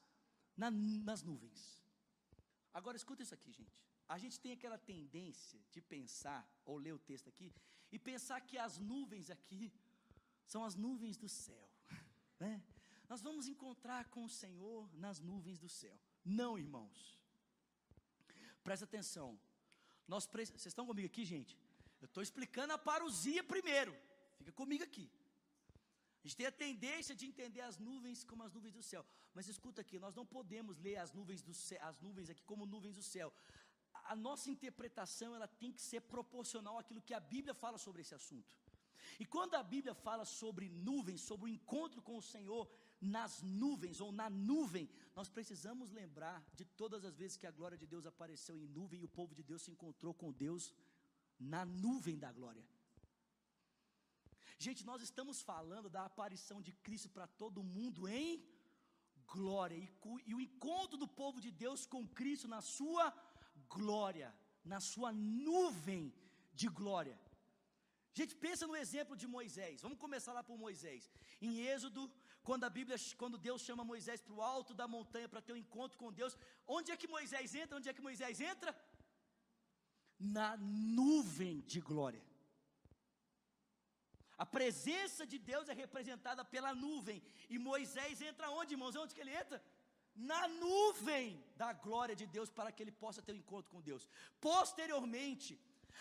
na, 0.58 0.70
nas 0.70 1.24
nuvens. 1.24 1.82
Agora 2.74 2.98
escuta 2.98 3.24
isso 3.24 3.34
aqui, 3.34 3.50
gente. 3.54 3.80
A 4.10 4.18
gente 4.18 4.42
tem 4.42 4.52
aquela 4.52 4.78
tendência 4.78 5.58
de 5.72 5.80
pensar, 5.80 6.46
ou 6.66 6.78
ler 6.78 6.92
o 6.92 7.00
texto 7.00 7.30
aqui, 7.30 7.54
e 7.90 7.98
pensar 7.98 8.42
que 8.42 8.58
as 8.58 8.78
nuvens 8.78 9.30
aqui 9.30 9.72
são 10.46 10.66
as 10.66 10.76
nuvens 10.76 11.16
do 11.16 11.30
céu. 11.30 11.70
Né? 12.42 12.60
Nós 13.12 13.21
vamos 13.28 13.45
encontrar 13.54 14.04
com 14.13 14.24
o 14.24 14.34
Senhor 14.41 14.89
nas 15.06 15.17
nuvens 15.19 15.60
do 15.63 15.67
céu. 15.67 15.95
Não, 16.24 16.52
irmãos. 16.58 16.97
Presta 18.63 18.86
atenção. 18.86 19.28
Nós 20.08 20.26
Vocês 20.26 20.67
estão 20.67 20.86
comigo 20.86 21.08
aqui, 21.12 21.26
gente? 21.26 21.54
Eu 22.00 22.06
estou 22.06 22.24
explicando 22.24 22.71
a 22.71 22.78
parousia 22.78 23.43
primeiro. 23.43 23.93
Fica 24.38 24.54
comigo 24.54 24.86
aqui. 24.86 25.12
A 26.19 26.24
gente 26.26 26.38
tem 26.38 26.45
a 26.45 26.60
tendência 26.63 27.13
de 27.13 27.26
entender 27.26 27.63
as 27.69 27.78
nuvens 27.78 28.24
como 28.24 28.43
as 28.43 28.54
nuvens 28.54 28.76
do 28.80 28.84
céu. 28.91 29.04
Mas 29.34 29.50
escuta 29.56 29.82
aqui, 29.82 30.00
nós 30.00 30.15
não 30.15 30.26
podemos 30.26 30.78
ler 30.86 30.95
as 30.95 31.12
nuvens, 31.12 31.41
do 31.41 31.54
céu, 31.54 31.80
as 31.89 32.00
nuvens 32.00 32.30
aqui 32.30 32.43
como 32.52 32.65
nuvens 32.65 32.95
do 32.95 33.04
céu. 33.04 33.30
A 34.13 34.15
nossa 34.15 34.50
interpretação 34.50 35.36
ela 35.36 35.50
tem 35.50 35.74
que 35.74 35.82
ser 35.82 36.00
proporcional 36.15 36.78
àquilo 36.78 37.02
que 37.02 37.13
a 37.13 37.19
Bíblia 37.19 37.54
fala 37.54 37.78
sobre 37.78 38.04
esse 38.04 38.15
assunto. 38.15 38.56
E 39.19 39.26
quando 39.26 39.56
a 39.56 39.63
Bíblia 39.63 39.93
fala 39.93 40.24
sobre 40.24 40.69
nuvens, 40.69 41.19
sobre 41.21 41.45
o 41.47 41.54
encontro 41.58 42.02
com 42.02 42.15
o 42.17 42.21
Senhor 42.21 42.63
nas 43.02 43.42
nuvens 43.42 44.00
ou 44.00 44.12
na 44.12 44.30
nuvem, 44.30 44.88
nós 45.16 45.28
precisamos 45.28 45.92
lembrar 45.92 46.46
de 46.54 46.64
todas 46.64 47.04
as 47.04 47.18
vezes 47.18 47.36
que 47.36 47.48
a 47.48 47.52
glória 47.52 47.78
de 47.78 47.88
Deus 47.88 48.06
apareceu 48.06 48.56
em 48.58 48.68
nuvem 48.68 49.02
e 49.02 49.06
o 49.06 49.16
povo 49.20 49.34
de 49.34 49.44
Deus 49.44 49.64
se 49.64 49.72
encontrou 49.72 50.14
com 50.14 50.32
Deus 50.32 50.74
na 51.40 51.66
nuvem 51.66 52.18
da 52.18 52.32
glória. 52.32 52.64
Gente, 54.60 54.86
nós 54.86 55.02
estamos 55.02 55.42
falando 55.42 55.90
da 55.90 56.06
aparição 56.06 56.62
de 56.62 56.72
Cristo 56.72 57.10
para 57.10 57.26
todo 57.26 57.64
mundo 57.64 58.08
em 58.08 58.46
glória 59.26 59.76
e, 59.76 59.90
e, 60.28 60.36
o 60.36 60.42
encontro 60.42 60.98
do 60.98 61.08
povo 61.08 61.42
de 61.42 61.50
Deus 61.50 61.86
com 61.86 62.08
Cristo 62.08 62.48
na 62.48 62.62
sua 62.62 63.06
glória, 63.68 64.30
na 64.64 64.80
sua 64.80 65.12
nuvem 65.12 66.14
de 66.54 66.68
glória. 66.68 67.20
Gente, 68.14 68.36
pensa 68.36 68.68
no 68.68 68.76
exemplo 68.76 69.16
de 69.16 69.28
Moisés. 69.36 69.82
Vamos 69.82 69.98
começar 69.98 70.34
lá 70.34 70.44
por 70.44 70.58
Moisés. 70.58 71.10
Em 71.42 71.62
Êxodo, 71.74 72.12
quando 72.48 72.64
a 72.64 72.70
Bíblia, 72.70 72.98
quando 73.18 73.38
Deus 73.38 73.62
chama 73.62 73.84
Moisés 73.84 74.22
para 74.22 74.34
o 74.34 74.42
alto 74.42 74.74
da 74.74 74.88
montanha 74.88 75.30
para 75.30 75.42
ter 75.42 75.54
um 75.54 75.64
encontro 75.66 75.98
com 75.98 76.12
Deus, 76.12 76.38
onde 76.68 76.92
é 76.92 76.98
que 76.98 77.08
Moisés 77.08 77.54
entra? 77.54 77.78
Onde 77.78 77.90
é 77.90 77.94
que 77.94 78.08
Moisés 78.10 78.42
entra? 78.42 78.76
Na 80.20 80.50
nuvem 80.58 81.62
de 81.62 81.80
glória. 81.80 82.24
A 84.44 84.46
presença 84.46 85.24
de 85.32 85.38
Deus 85.38 85.70
é 85.70 85.74
representada 85.74 86.44
pela 86.44 86.74
nuvem. 86.74 87.22
E 87.48 87.60
Moisés 87.60 88.22
entra 88.30 88.50
onde, 88.50 88.74
irmãos? 88.74 88.96
Onde 88.96 89.14
que 89.14 89.22
ele 89.22 89.36
entra? 89.42 89.64
Na 90.16 90.48
nuvem 90.48 91.28
da 91.56 91.72
glória 91.74 92.16
de 92.16 92.26
Deus 92.26 92.50
para 92.50 92.72
que 92.72 92.82
ele 92.84 92.92
possa 92.92 93.22
ter 93.22 93.34
um 93.34 93.42
encontro 93.44 93.72
com 93.72 93.82
Deus. 93.90 94.08
Posteriormente, 94.40 95.60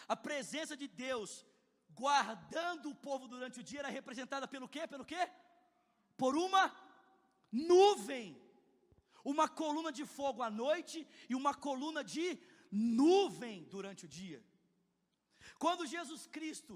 a 0.08 0.16
presença 0.16 0.74
de 0.76 0.88
Deus 0.88 1.44
guardando 1.90 2.88
o 2.90 2.94
povo 2.94 3.28
durante 3.28 3.60
o 3.60 3.62
dia 3.62 3.80
era 3.80 3.88
representada 3.88 4.48
pelo 4.48 4.68
quê? 4.68 4.86
Pelo 4.86 5.04
quê? 5.04 5.28
Por 6.22 6.34
uma 6.46 6.64
nuvem. 7.50 8.28
Uma 9.32 9.46
coluna 9.60 9.90
de 9.98 10.04
fogo 10.18 10.40
à 10.48 10.50
noite 10.64 10.98
e 11.30 11.34
uma 11.40 11.52
coluna 11.66 12.02
de 12.14 12.26
nuvem 13.00 13.56
durante 13.74 14.04
o 14.06 14.12
dia. 14.20 14.40
Quando 15.62 15.90
Jesus 15.94 16.22
Cristo 16.36 16.74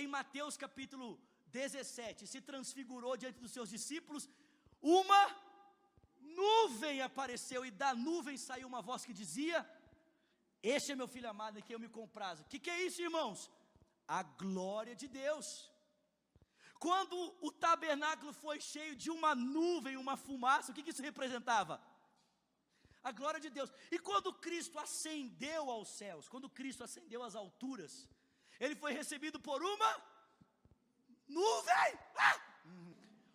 em 0.00 0.06
Mateus 0.16 0.56
capítulo 0.64 1.08
17, 1.46 2.26
se 2.32 2.40
transfigurou 2.40 3.14
diante 3.16 3.40
dos 3.44 3.52
seus 3.56 3.70
discípulos, 3.76 4.28
uma 4.82 5.22
nuvem 6.42 7.00
apareceu 7.00 7.64
e 7.64 7.70
da 7.82 7.94
nuvem 7.94 8.36
saiu 8.36 8.68
uma 8.72 8.82
voz 8.82 9.04
que 9.06 9.18
dizia: 9.22 9.58
Este 10.62 10.92
é 10.92 11.00
meu 11.02 11.08
filho 11.14 11.30
amado 11.34 11.58
em 11.58 11.62
quem 11.62 11.74
eu 11.74 11.84
me 11.86 11.88
comprazo. 12.00 12.42
O 12.42 12.48
que, 12.50 12.58
que 12.64 12.70
é 12.76 12.82
isso, 12.86 13.00
irmãos? 13.08 13.50
A 14.18 14.22
glória 14.22 14.94
de 14.94 15.08
Deus. 15.08 15.48
Quando 16.78 17.16
o 17.40 17.50
tabernáculo 17.50 18.32
foi 18.32 18.60
cheio 18.60 18.94
de 18.94 19.10
uma 19.10 19.34
nuvem, 19.34 19.96
uma 19.96 20.16
fumaça, 20.16 20.70
o 20.70 20.74
que, 20.74 20.88
isso 20.90 21.02
representava? 21.02 21.80
A 23.02 23.12
glória 23.12 23.40
de 23.40 23.50
Deus. 23.50 23.72
E 23.90 23.98
quando 23.98 24.32
Cristo 24.32 24.78
ascendeu 24.78 25.70
aos 25.70 25.88
céus, 25.88 26.28
quando 26.28 26.50
Cristo 26.50 26.84
ascendeu 26.84 27.22
às 27.22 27.34
alturas, 27.34 28.08
ele 28.60 28.74
foi 28.74 28.92
recebido 28.92 29.38
por 29.40 29.62
uma 29.62 30.02
nuvem. 31.28 31.98
Ah! 32.16 32.40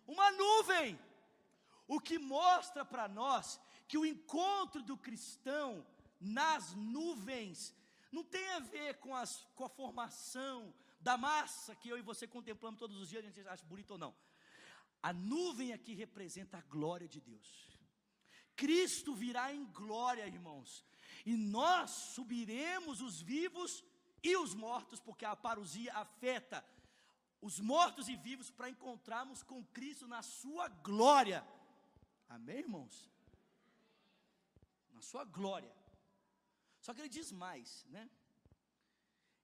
Uma 0.06 0.30
nuvem. 0.32 0.98
O 1.88 2.00
que 2.00 2.18
mostra 2.18 2.84
para 2.84 3.08
nós 3.08 3.60
que 3.88 3.98
o 3.98 4.06
encontro 4.06 4.82
do 4.82 4.96
cristão 4.96 5.86
nas 6.20 6.72
nuvens 6.74 7.74
não 8.10 8.22
tem 8.22 8.46
a 8.50 8.60
ver 8.60 8.98
com, 8.98 9.14
as, 9.14 9.46
com 9.54 9.64
a 9.64 9.68
formação 9.68 10.72
da 11.02 11.16
massa 11.16 11.74
que 11.74 11.88
eu 11.88 11.98
e 11.98 12.02
você 12.02 12.26
contemplamos 12.26 12.78
todos 12.78 12.96
os 12.96 13.08
dias, 13.08 13.24
a 13.24 13.28
gente 13.28 13.48
acha 13.48 13.64
bonito 13.64 13.92
ou 13.92 13.98
não. 13.98 14.14
A 15.02 15.12
nuvem 15.12 15.72
aqui 15.72 15.94
representa 15.94 16.58
a 16.58 16.62
glória 16.62 17.08
de 17.08 17.20
Deus. 17.20 17.48
Cristo 18.54 19.14
virá 19.14 19.52
em 19.52 19.64
glória, 19.66 20.26
irmãos, 20.26 20.84
e 21.26 21.36
nós 21.36 21.90
subiremos 21.90 23.00
os 23.00 23.20
vivos 23.20 23.84
e 24.22 24.36
os 24.36 24.54
mortos, 24.54 25.00
porque 25.00 25.24
a 25.24 25.34
parousia 25.34 25.92
afeta 25.94 26.64
os 27.40 27.58
mortos 27.58 28.08
e 28.08 28.14
vivos 28.14 28.50
para 28.50 28.70
encontrarmos 28.70 29.42
com 29.42 29.64
Cristo 29.64 30.06
na 30.06 30.22
sua 30.22 30.68
glória. 30.68 31.44
Amém, 32.28 32.58
irmãos? 32.58 33.10
Na 34.92 35.02
sua 35.02 35.24
glória. 35.24 35.74
Só 36.80 36.94
que 36.94 37.00
ele 37.00 37.08
diz 37.08 37.32
mais, 37.32 37.84
né? 37.86 38.08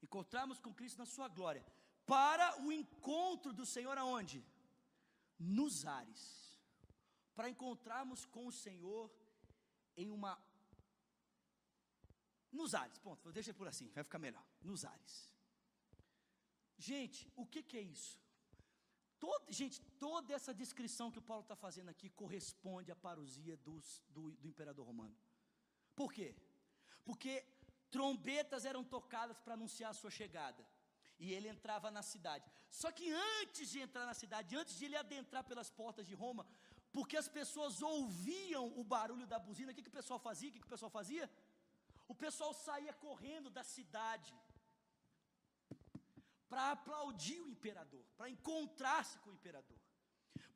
Encontrarmos 0.03 0.59
com 0.59 0.75
Cristo 0.75 0.99
na 0.99 1.07
sua 1.07 1.29
glória, 1.29 1.65
para 2.07 2.61
o 2.63 2.73
encontro 2.73 3.53
do 3.53 3.67
Senhor 3.67 3.97
aonde? 3.99 4.45
Nos 5.39 5.85
ares. 5.87 6.23
Para 7.35 7.51
encontrarmos 7.51 8.25
com 8.25 8.47
o 8.47 8.53
Senhor 8.53 9.11
em 9.97 10.11
uma 10.11 10.33
nos 12.51 12.75
ares, 12.75 12.99
ponto, 12.99 13.31
deixa 13.31 13.53
por 13.53 13.69
assim, 13.69 13.89
vai 13.91 14.03
ficar 14.03 14.19
melhor. 14.19 14.45
Nos 14.63 14.85
ares. 14.85 15.31
Gente, 16.79 17.31
o 17.37 17.45
que, 17.45 17.63
que 17.63 17.77
é 17.77 17.83
isso? 17.83 18.19
Todo, 19.19 19.53
gente, 19.53 19.81
toda 19.99 20.33
essa 20.33 20.55
descrição 20.55 21.11
que 21.11 21.19
o 21.19 21.23
Paulo 21.23 21.43
está 21.43 21.57
fazendo 21.57 21.89
aqui 21.89 22.09
corresponde 22.11 22.93
à 22.93 22.97
parousia 22.97 23.57
dos, 23.59 24.03
do, 24.09 24.31
do 24.37 24.47
imperador 24.47 24.87
romano. 24.87 25.17
Por 25.95 26.13
quê? 26.13 26.37
Porque 27.05 27.45
trombetas 27.91 28.65
eram 28.65 28.83
tocadas 28.97 29.39
para 29.41 29.55
anunciar 29.55 29.91
a 29.91 29.99
sua 30.01 30.11
chegada. 30.11 30.65
E 31.19 31.33
ele 31.33 31.49
entrava 31.49 31.91
na 31.91 32.03
cidade. 32.03 32.49
Só 32.71 32.91
que 32.93 33.07
antes 33.41 33.71
de 33.71 33.81
entrar 33.81 34.07
na 34.07 34.15
cidade, 34.15 34.57
antes 34.57 34.77
de 34.79 34.85
ele 34.85 34.97
adentrar 34.97 35.45
pelas 35.45 35.71
portas 35.71 36.07
de 36.07 36.15
Roma, 36.15 36.47
porque 36.93 37.17
as 37.17 37.29
pessoas 37.29 37.83
ouviam 37.83 38.67
o 38.81 38.85
barulho 38.85 39.27
da 39.27 39.39
buzina, 39.39 39.73
o 39.73 39.75
que, 39.75 39.83
que 39.83 39.89
o 39.95 39.99
pessoal 40.01 40.19
fazia? 40.19 40.49
O 40.49 40.53
que, 40.53 40.61
que 40.61 40.67
o 40.67 40.75
pessoal 40.75 40.91
fazia? 40.91 41.31
O 42.07 42.15
pessoal 42.15 42.53
saía 42.55 42.93
correndo 42.93 43.51
da 43.51 43.65
cidade 43.77 44.35
para 46.49 46.71
aplaudir 46.73 47.41
o 47.41 47.49
imperador, 47.49 48.05
para 48.17 48.31
encontrar-se 48.31 49.19
com 49.19 49.31
o 49.31 49.35
imperador. 49.35 49.78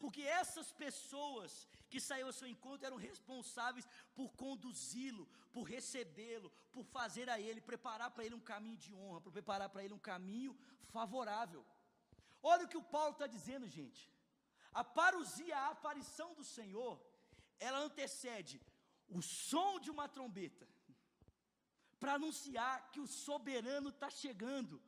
Porque 0.03 0.23
essas 0.41 0.69
pessoas 0.85 1.51
que 1.89 2.01
saíram 2.07 2.31
ao 2.31 2.39
seu 2.39 2.49
encontro 2.49 2.85
eram 2.89 2.97
responsáveis 3.09 3.87
por 4.17 4.29
conduzi-lo, 4.43 5.25
por 5.53 5.63
recebê-lo, 5.75 6.49
por 6.75 6.85
fazer 6.97 7.27
a 7.35 7.37
ele, 7.49 7.61
preparar 7.61 8.11
para 8.11 8.25
ele 8.25 8.35
um 8.35 8.47
caminho 8.53 8.79
de 8.85 8.93
honra, 8.93 9.21
por 9.21 9.33
preparar 9.37 9.69
para 9.69 9.85
ele 9.85 9.95
um 9.95 10.05
caminho 10.13 10.59
favorável. 10.95 11.63
Olha 12.43 12.65
o 12.65 12.69
que 12.73 12.81
o 12.83 12.89
Paulo 12.97 13.13
está 13.13 13.29
dizendo, 13.37 13.69
gente. 13.69 14.03
A 14.81 14.83
parousia, 14.83 15.57
a 15.57 15.71
aparição 15.77 16.35
do 16.35 16.43
Senhor, 16.57 16.95
ela 17.61 17.79
antecede 17.79 18.61
o 19.09 19.23
som 19.23 19.79
de 19.79 19.91
uma 19.95 20.09
trombeta, 20.09 20.67
para 22.01 22.15
anunciar 22.15 22.91
que 22.91 22.99
o 22.99 23.07
soberano 23.07 23.91
está 23.91 24.11
chegando, 24.11 24.83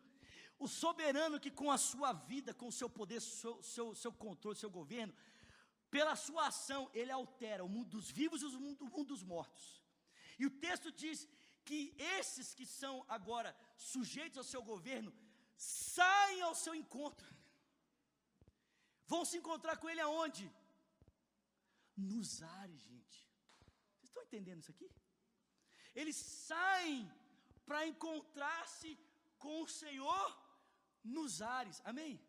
o 0.58 0.68
soberano 0.68 1.40
que 1.40 1.50
com 1.50 1.70
a 1.70 1.78
sua 1.78 2.12
vida, 2.12 2.54
com 2.54 2.68
o 2.68 2.72
seu 2.72 2.88
poder, 2.88 3.20
seu, 3.20 3.62
seu, 3.62 3.94
seu 3.94 4.12
controle, 4.12 4.56
seu 4.58 4.70
governo, 4.70 5.14
pela 5.90 6.16
sua 6.16 6.48
ação, 6.48 6.90
ele 6.92 7.12
altera 7.12 7.64
o 7.64 7.68
mundo 7.68 7.90
dos 7.90 8.10
vivos 8.10 8.42
e 8.42 8.46
o 8.46 8.60
mundo, 8.60 8.84
o 8.84 8.90
mundo 8.90 9.08
dos 9.08 9.22
mortos. 9.22 9.82
E 10.38 10.46
o 10.46 10.50
texto 10.50 10.90
diz 10.90 11.28
que 11.64 11.94
esses 11.98 12.54
que 12.54 12.66
são 12.66 13.04
agora 13.08 13.56
sujeitos 13.76 14.38
ao 14.38 14.44
seu 14.44 14.62
governo, 14.62 15.12
saem 15.56 16.42
ao 16.42 16.54
seu 16.54 16.74
encontro. 16.74 17.32
Vão 19.06 19.24
se 19.24 19.36
encontrar 19.38 19.76
com 19.76 19.88
ele 19.88 20.00
aonde? 20.00 20.50
Nos 21.96 22.42
ares, 22.42 22.80
gente. 22.82 23.18
Vocês 23.94 24.08
estão 24.10 24.22
entendendo 24.22 24.60
isso 24.60 24.70
aqui? 24.70 24.90
Eles 25.94 26.16
saem 26.16 27.10
para 27.64 27.86
encontrar-se 27.86 28.98
com 29.38 29.62
o 29.62 29.68
Senhor 29.68 30.43
nos 31.04 31.42
ares. 31.42 31.80
Amém? 31.84 32.20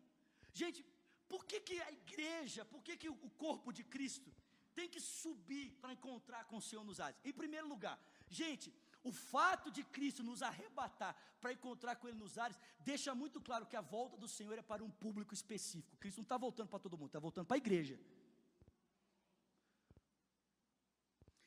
Gente, 0.52 0.84
por 1.28 1.44
que, 1.44 1.60
que 1.60 1.80
a 1.80 1.90
igreja, 1.90 2.64
por 2.64 2.82
que, 2.82 2.96
que 2.96 3.08
o 3.08 3.30
corpo 3.30 3.72
de 3.72 3.82
Cristo 3.82 4.32
tem 4.74 4.88
que 4.88 5.00
subir 5.00 5.72
para 5.80 5.92
encontrar 5.92 6.44
com 6.44 6.58
o 6.58 6.62
Senhor 6.62 6.84
nos 6.84 7.00
ares? 7.00 7.18
Em 7.24 7.32
primeiro 7.32 7.66
lugar, 7.66 7.98
gente, 8.28 8.72
o 9.02 9.12
fato 9.12 9.70
de 9.70 9.82
Cristo 9.84 10.22
nos 10.22 10.42
arrebatar 10.42 11.16
para 11.40 11.52
encontrar 11.52 11.96
com 11.96 12.08
Ele 12.08 12.18
nos 12.18 12.36
ares, 12.38 12.58
deixa 12.80 13.14
muito 13.14 13.40
claro 13.40 13.66
que 13.66 13.76
a 13.76 13.80
volta 13.80 14.16
do 14.16 14.28
Senhor 14.28 14.58
é 14.58 14.62
para 14.62 14.84
um 14.84 14.90
público 14.90 15.32
específico. 15.32 15.96
Cristo 15.96 16.18
não 16.18 16.24
está 16.24 16.36
voltando 16.36 16.68
para 16.68 16.78
todo 16.78 16.98
mundo, 16.98 17.08
está 17.08 17.18
voltando 17.18 17.46
para 17.46 17.56
a 17.56 17.64
igreja. 17.64 17.98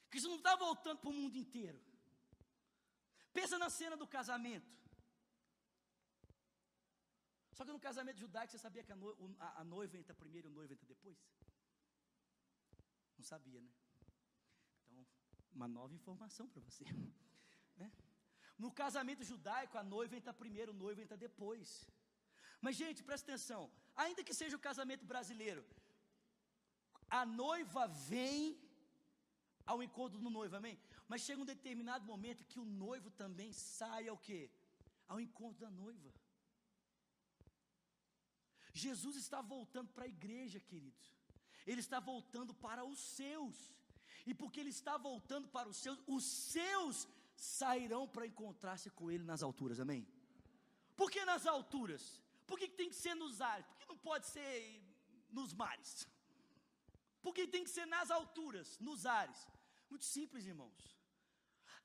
Cristo 0.09 0.29
não 0.29 0.37
está 0.37 0.55
voltando 0.55 0.99
para 0.99 1.09
o 1.09 1.13
mundo 1.13 1.37
inteiro. 1.37 1.79
Pensa 3.33 3.59
na 3.59 3.69
cena 3.69 3.95
do 3.95 4.07
casamento. 4.07 4.67
Só 7.59 7.65
que 7.65 7.73
no 7.77 7.85
casamento 7.87 8.19
judaico, 8.25 8.51
você 8.51 8.57
sabia 8.65 8.83
que 8.87 8.93
a, 8.93 8.95
no, 8.95 9.07
a, 9.45 9.47
a 9.61 9.63
noiva 9.71 9.97
entra 10.01 10.13
primeiro 10.19 10.45
e 10.47 10.51
o 10.51 10.53
noivo 10.57 10.71
entra 10.75 10.87
depois? 10.91 11.17
Não 13.17 13.25
sabia, 13.31 13.59
né? 13.65 13.71
Então, 14.85 15.05
uma 15.57 15.67
nova 15.67 15.93
informação 16.01 16.47
para 16.53 16.61
você. 16.67 16.85
Né? 17.81 17.89
No 18.63 18.69
casamento 18.79 19.23
judaico, 19.31 19.77
a 19.81 19.83
noiva 19.91 20.15
entra 20.19 20.33
primeiro, 20.41 20.71
o 20.73 20.79
noivo 20.83 21.01
entra 21.03 21.17
depois. 21.25 21.67
Mas, 22.65 22.75
gente, 22.81 23.03
presta 23.09 23.25
atenção. 23.27 23.61
Ainda 24.03 24.21
que 24.27 24.33
seja 24.39 24.57
o 24.57 24.65
casamento 24.67 25.05
brasileiro, 25.11 25.63
a 27.19 27.25
noiva 27.25 27.87
vem 27.87 28.41
ao 29.65 29.81
encontro 29.87 30.19
do 30.25 30.29
noivo, 30.29 30.57
amém? 30.57 30.77
Mas 31.07 31.21
chega 31.21 31.41
um 31.41 31.51
determinado 31.55 32.05
momento 32.13 32.49
que 32.51 32.59
o 32.59 32.65
noivo 32.65 33.09
também 33.23 33.53
sai 33.53 34.09
ao 34.09 34.17
quê? 34.17 34.41
Ao 35.07 35.21
encontro 35.27 35.61
da 35.65 35.71
noiva. 35.83 36.11
Jesus 38.73 39.15
está 39.15 39.41
voltando 39.41 39.89
para 39.89 40.05
a 40.05 40.07
igreja, 40.07 40.59
queridos. 40.59 41.15
Ele 41.65 41.81
está 41.81 41.99
voltando 41.99 42.53
para 42.53 42.85
os 42.85 42.99
seus. 42.99 43.55
E 44.25 44.33
porque 44.33 44.59
ele 44.59 44.69
está 44.69 44.97
voltando 44.97 45.47
para 45.47 45.67
os 45.67 45.77
seus, 45.77 45.99
os 46.07 46.23
seus 46.23 47.07
sairão 47.35 48.07
para 48.07 48.27
encontrar-se 48.27 48.89
com 48.91 49.09
ele 49.09 49.23
nas 49.23 49.41
alturas. 49.41 49.79
Amém? 49.79 50.07
Por 50.95 51.09
que 51.09 51.23
nas 51.25 51.45
alturas? 51.45 52.21
Por 52.45 52.57
que 52.59 52.67
tem 52.67 52.89
que 52.89 52.95
ser 52.95 53.15
nos 53.15 53.41
ares? 53.41 53.65
Por 53.67 53.77
que 53.77 53.85
não 53.85 53.97
pode 53.97 54.27
ser 54.27 54.83
nos 55.31 55.53
mares? 55.53 56.07
Por 57.21 57.33
que 57.33 57.47
tem 57.47 57.63
que 57.63 57.69
ser 57.69 57.85
nas 57.85 58.09
alturas, 58.11 58.77
nos 58.79 59.05
ares? 59.05 59.47
Muito 59.89 60.05
simples, 60.05 60.45
irmãos. 60.45 60.97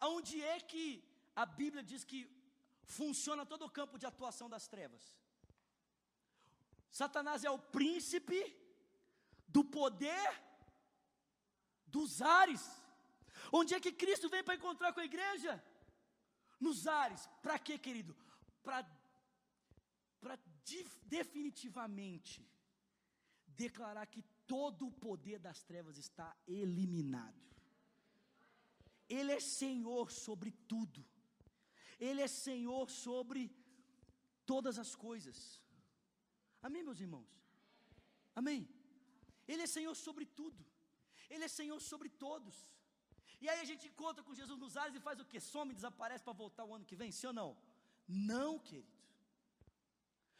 Aonde 0.00 0.40
é 0.42 0.60
que 0.60 1.04
a 1.34 1.46
Bíblia 1.46 1.82
diz 1.82 2.04
que 2.04 2.20
funciona 2.84 3.46
todo 3.46 3.64
o 3.64 3.70
campo 3.70 3.98
de 3.98 4.06
atuação 4.06 4.48
das 4.48 4.66
trevas? 4.68 5.14
Satanás 7.00 7.42
é 7.42 7.50
o 7.50 7.58
príncipe 7.76 8.40
do 9.48 9.62
poder 9.64 10.28
dos 11.94 12.22
ares. 12.22 12.64
Onde 13.52 13.74
é 13.74 13.80
que 13.84 13.92
Cristo 14.02 14.28
vem 14.34 14.44
para 14.44 14.54
encontrar 14.54 14.92
com 14.92 15.00
a 15.00 15.10
igreja? 15.12 15.52
Nos 16.60 16.86
ares. 16.86 17.28
Para 17.42 17.58
quê, 17.58 17.76
querido? 17.86 18.14
Para 18.62 18.86
definitivamente 21.06 22.48
declarar 23.64 24.06
que 24.06 24.22
todo 24.46 24.86
o 24.86 24.92
poder 24.92 25.40
das 25.40 25.64
trevas 25.64 25.98
está 25.98 26.28
eliminado. 26.46 27.42
Ele 29.08 29.32
é 29.32 29.40
Senhor 29.40 30.12
sobre 30.12 30.52
tudo. 30.72 31.04
Ele 31.98 32.22
é 32.22 32.28
Senhor 32.28 32.88
sobre 32.88 33.50
todas 34.46 34.78
as 34.78 34.94
coisas. 34.94 35.63
Amém, 36.66 36.82
meus 36.82 37.00
irmãos? 37.04 37.30
Amém? 38.40 38.60
Ele 39.46 39.62
é 39.64 39.66
Senhor 39.66 39.94
sobre 39.94 40.24
tudo. 40.24 40.64
Ele 41.28 41.44
é 41.44 41.48
Senhor 41.48 41.78
sobre 41.78 42.08
todos. 42.08 42.56
E 43.42 43.48
aí 43.50 43.60
a 43.60 43.68
gente 43.70 43.86
encontra 43.88 44.24
com 44.24 44.38
Jesus 44.40 44.58
nos 44.58 44.76
ares 44.82 44.96
e 44.96 45.04
faz 45.08 45.20
o 45.20 45.26
que? 45.26 45.38
Some, 45.38 45.74
desaparece 45.74 46.24
para 46.24 46.32
voltar 46.32 46.64
o 46.64 46.74
ano 46.74 46.86
que 46.90 46.96
vem? 46.96 47.12
Sim 47.12 47.26
ou 47.26 47.32
não? 47.34 47.50
Não, 48.08 48.58
querido. 48.58 48.88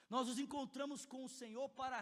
Nós 0.09 0.27
nos 0.29 0.39
encontramos 0.39 1.05
com 1.05 1.25
o 1.25 1.29
Senhor 1.29 1.69
para 1.81 2.01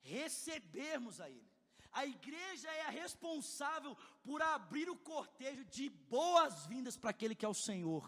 recebermos 0.00 1.20
a 1.20 1.30
Ele. 1.30 1.48
A 1.92 2.04
igreja 2.04 2.68
é 2.68 2.82
a 2.86 2.90
responsável 2.90 3.96
por 4.24 4.42
abrir 4.42 4.90
o 4.90 4.96
cortejo 4.96 5.64
de 5.66 5.88
boas-vindas 5.88 6.96
para 6.96 7.10
aquele 7.10 7.36
que 7.36 7.44
é 7.44 7.48
o 7.48 7.54
Senhor, 7.54 8.04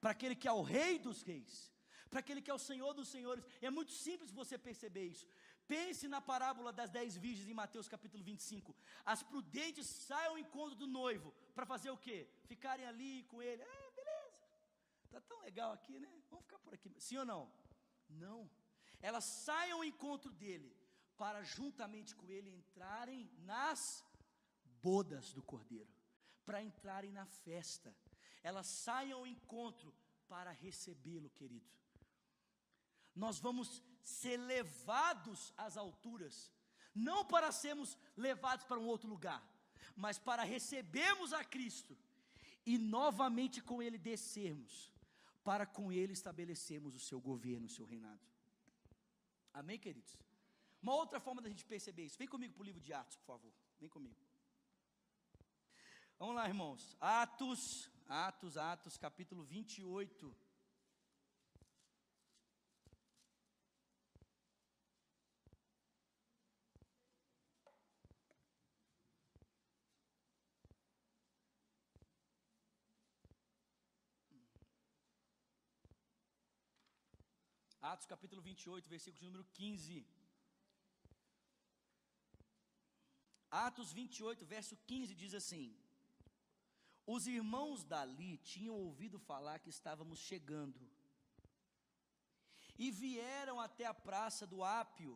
para 0.00 0.12
aquele 0.12 0.36
que 0.36 0.48
é 0.48 0.52
o 0.52 0.62
Rei 0.62 0.98
dos 0.98 1.22
Reis 1.22 1.70
para 2.10 2.20
aquele 2.20 2.42
que 2.42 2.50
é 2.50 2.54
o 2.54 2.58
Senhor 2.58 2.92
dos 2.92 3.08
senhores. 3.08 3.44
É 3.62 3.70
muito 3.70 3.92
simples 3.92 4.32
você 4.32 4.58
perceber 4.58 5.04
isso. 5.04 5.26
Pense 5.66 6.08
na 6.08 6.20
parábola 6.20 6.72
das 6.72 6.90
dez 6.90 7.16
virgens 7.16 7.48
em 7.48 7.54
Mateus 7.54 7.88
capítulo 7.88 8.22
25. 8.24 8.74
As 9.04 9.22
prudentes 9.22 9.86
saem 9.86 10.28
ao 10.30 10.38
encontro 10.38 10.74
do 10.74 10.86
noivo 10.86 11.32
para 11.54 11.64
fazer 11.64 11.90
o 11.90 11.96
quê? 11.96 12.28
Ficarem 12.46 12.84
ali 12.84 13.22
com 13.24 13.40
ele. 13.40 13.62
É, 13.62 13.90
beleza. 13.92 14.48
Tá 15.08 15.20
tão 15.20 15.40
legal 15.42 15.72
aqui, 15.72 15.98
né? 16.00 16.10
Vamos 16.28 16.44
ficar 16.44 16.58
por 16.58 16.74
aqui. 16.74 16.92
Sim 16.98 17.18
ou 17.18 17.24
não? 17.24 17.52
Não. 18.08 18.50
Elas 19.00 19.24
saem 19.24 19.72
ao 19.72 19.84
encontro 19.84 20.32
dele 20.32 20.76
para 21.16 21.42
juntamente 21.44 22.16
com 22.16 22.28
ele 22.28 22.50
entrarem 22.50 23.30
nas 23.38 24.04
bodas 24.82 25.32
do 25.32 25.42
cordeiro, 25.42 25.92
para 26.44 26.62
entrarem 26.62 27.12
na 27.12 27.26
festa. 27.26 27.94
Elas 28.42 28.66
saem 28.66 29.12
ao 29.12 29.26
encontro 29.26 29.94
para 30.26 30.50
recebê-lo, 30.50 31.30
querido 31.30 31.68
nós 33.22 33.38
vamos 33.46 33.82
ser 34.02 34.38
levados 34.54 35.52
às 35.64 35.76
alturas, 35.76 36.36
não 36.94 37.20
para 37.32 37.52
sermos 37.52 37.90
levados 38.16 38.64
para 38.64 38.80
um 38.80 38.86
outro 38.94 39.08
lugar, 39.14 39.42
mas 39.94 40.18
para 40.18 40.42
recebermos 40.42 41.32
a 41.40 41.44
Cristo 41.44 41.94
e 42.64 42.78
novamente 42.78 43.60
com 43.60 43.82
Ele 43.82 43.98
descermos, 43.98 44.74
para 45.44 45.66
com 45.66 45.92
ele 45.92 46.12
estabelecermos 46.12 46.94
o 46.94 47.04
seu 47.08 47.20
governo, 47.20 47.66
o 47.66 47.74
seu 47.76 47.84
reinado. 47.84 48.24
Amém, 49.52 49.78
queridos? 49.78 50.18
Uma 50.82 50.94
outra 50.94 51.18
forma 51.20 51.42
da 51.42 51.48
gente 51.48 51.64
perceber 51.64 52.04
isso. 52.04 52.18
Vem 52.18 52.28
comigo 52.28 52.54
para 52.54 52.62
o 52.62 52.68
livro 52.70 52.80
de 52.80 52.92
Atos, 52.92 53.16
por 53.16 53.26
favor. 53.26 53.52
Vem 53.78 53.88
comigo. 53.88 54.20
Vamos 56.18 56.34
lá, 56.34 56.46
irmãos. 56.46 56.96
Atos, 57.00 57.90
Atos, 58.08 58.56
Atos, 58.56 58.96
capítulo 58.96 59.42
28. 59.44 60.36
Atos 77.92 78.06
capítulo 78.06 78.40
28, 78.40 78.88
versículo 78.88 79.20
de 79.20 79.26
número 79.28 79.44
15. 79.52 80.06
Atos 83.50 83.88
28, 83.92 84.46
verso 84.56 84.74
15 84.90 85.14
diz 85.22 85.32
assim: 85.40 85.64
Os 87.14 87.26
irmãos 87.26 87.82
dali 87.92 88.32
tinham 88.52 88.76
ouvido 88.86 89.18
falar 89.30 89.58
que 89.58 89.72
estávamos 89.76 90.20
chegando, 90.28 90.80
e 92.84 92.92
vieram 93.02 93.56
até 93.66 93.86
a 93.86 93.98
praça 94.08 94.46
do 94.52 94.62
Ápio 94.62 95.12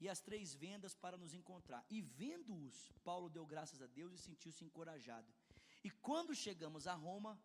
e 0.00 0.08
as 0.14 0.20
três 0.20 0.56
vendas 0.64 0.96
para 1.04 1.20
nos 1.22 1.32
encontrar. 1.40 1.82
E 1.88 2.02
vendo-os, 2.02 2.76
Paulo 3.04 3.30
deu 3.36 3.46
graças 3.54 3.80
a 3.80 3.86
Deus 3.86 4.12
e 4.12 4.24
sentiu-se 4.26 4.64
encorajado. 4.64 5.32
E 5.84 5.90
quando 6.08 6.34
chegamos 6.34 6.88
a 6.88 6.94
Roma, 7.06 7.40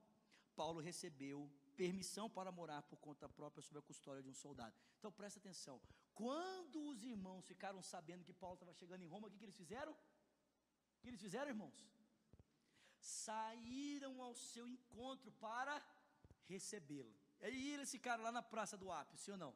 Paulo 0.55 0.79
recebeu 0.89 1.39
permissão 1.81 2.27
para 2.37 2.51
morar 2.59 2.81
por 2.89 2.97
conta 3.07 3.29
própria 3.39 3.61
sob 3.65 3.77
a 3.79 3.87
custódia 3.89 4.23
de 4.23 4.29
um 4.29 4.37
soldado. 4.45 4.75
Então 4.97 5.11
presta 5.19 5.39
atenção. 5.39 5.79
Quando 6.21 6.77
os 6.91 7.03
irmãos 7.13 7.45
ficaram 7.51 7.81
sabendo 7.93 8.25
que 8.27 8.33
Paulo 8.33 8.55
estava 8.55 8.73
chegando 8.73 9.03
em 9.03 9.11
Roma, 9.13 9.27
o 9.27 9.31
que, 9.31 9.37
que 9.37 9.45
eles 9.45 9.61
fizeram? 9.63 9.93
O 9.93 11.01
que 11.01 11.09
eles 11.11 11.21
fizeram, 11.27 11.49
irmãos? 11.55 11.77
Saíram 12.99 14.13
ao 14.27 14.33
seu 14.35 14.67
encontro 14.67 15.31
para 15.47 15.75
recebê-lo. 16.53 17.13
E 17.41 17.69
eles 17.75 17.91
ficaram 17.91 18.23
lá 18.23 18.31
na 18.31 18.41
praça 18.41 18.75
do 18.75 18.91
Ápio, 18.91 19.17
sim 19.23 19.31
ou 19.31 19.37
não? 19.37 19.53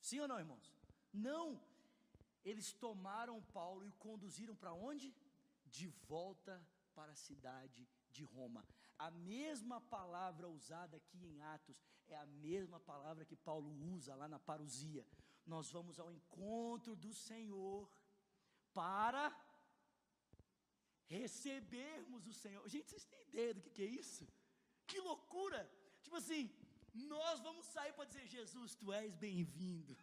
Sim 0.00 0.20
ou 0.20 0.28
não, 0.28 0.38
irmãos? 0.38 0.72
Não. 1.12 1.60
Eles 2.44 2.72
tomaram 2.72 3.42
Paulo 3.58 3.84
e 3.84 3.88
o 3.88 3.98
conduziram 4.06 4.54
para 4.54 4.72
onde? 4.72 5.12
De 5.66 5.88
volta 6.12 6.54
para 6.94 7.12
a 7.12 7.22
cidade 7.28 7.88
de 8.10 8.22
Roma. 8.22 8.64
A 8.98 9.10
mesma 9.10 9.80
palavra 9.80 10.48
usada 10.48 10.96
aqui 10.96 11.24
em 11.24 11.40
Atos 11.40 11.80
é 12.08 12.16
a 12.16 12.26
mesma 12.26 12.80
palavra 12.80 13.24
que 13.24 13.36
Paulo 13.36 13.70
usa 13.94 14.14
lá 14.14 14.28
na 14.28 14.38
parousia. 14.38 15.06
Nós 15.46 15.70
vamos 15.70 15.98
ao 16.00 16.10
encontro 16.10 16.96
do 16.96 17.12
Senhor 17.14 17.88
para 18.74 19.32
recebermos 21.06 22.26
o 22.26 22.32
Senhor. 22.32 22.68
Gente, 22.68 22.90
vocês 22.90 23.04
têm 23.04 23.22
ideia 23.28 23.54
do 23.54 23.60
que, 23.60 23.70
que 23.70 23.82
é 23.82 23.86
isso? 23.86 24.26
Que 24.86 25.00
loucura! 25.00 25.70
Tipo 26.02 26.16
assim, 26.16 26.50
nós 26.94 27.40
vamos 27.40 27.66
sair 27.66 27.92
para 27.92 28.04
dizer: 28.04 28.26
Jesus, 28.26 28.74
tu 28.74 28.92
és 28.92 29.14
bem-vindo. 29.14 29.96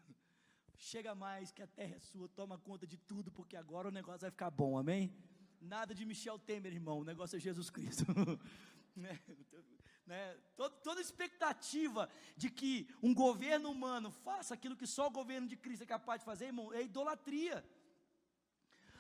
Chega 0.78 1.14
mais 1.16 1.52
que 1.52 1.62
a 1.62 1.68
terra 1.68 1.96
é 1.96 2.00
sua, 2.00 2.28
toma 2.30 2.58
conta 2.58 2.86
de 2.86 2.98
tudo, 2.98 3.32
porque 3.32 3.56
agora 3.56 3.88
o 3.88 3.92
negócio 3.92 4.22
vai 4.22 4.32
ficar 4.32 4.52
bom, 4.52 4.78
amém? 4.78 5.14
Nada 5.60 5.96
de 5.96 6.06
Michel 6.06 6.38
Temer, 6.38 6.74
irmão, 6.74 7.00
o 7.00 7.04
negócio 7.04 7.38
é 7.38 7.40
Jesus 7.40 7.70
Cristo. 7.70 8.06
né? 8.96 9.20
Né? 10.06 10.38
Toda, 10.56 10.76
toda 10.84 11.02
expectativa 11.02 12.08
de 12.38 12.48
que 12.48 12.88
um 13.02 13.12
governo 13.12 13.72
humano 13.72 14.12
faça 14.12 14.54
aquilo 14.54 14.76
que 14.76 14.86
só 14.86 15.08
o 15.08 15.12
governo 15.12 15.48
de 15.48 15.58
Cristo 15.58 15.82
é 15.82 15.88
capaz 15.88 16.20
de 16.20 16.26
fazer, 16.26 16.46
irmão, 16.46 16.72
é 16.72 16.84
idolatria. 16.84 17.66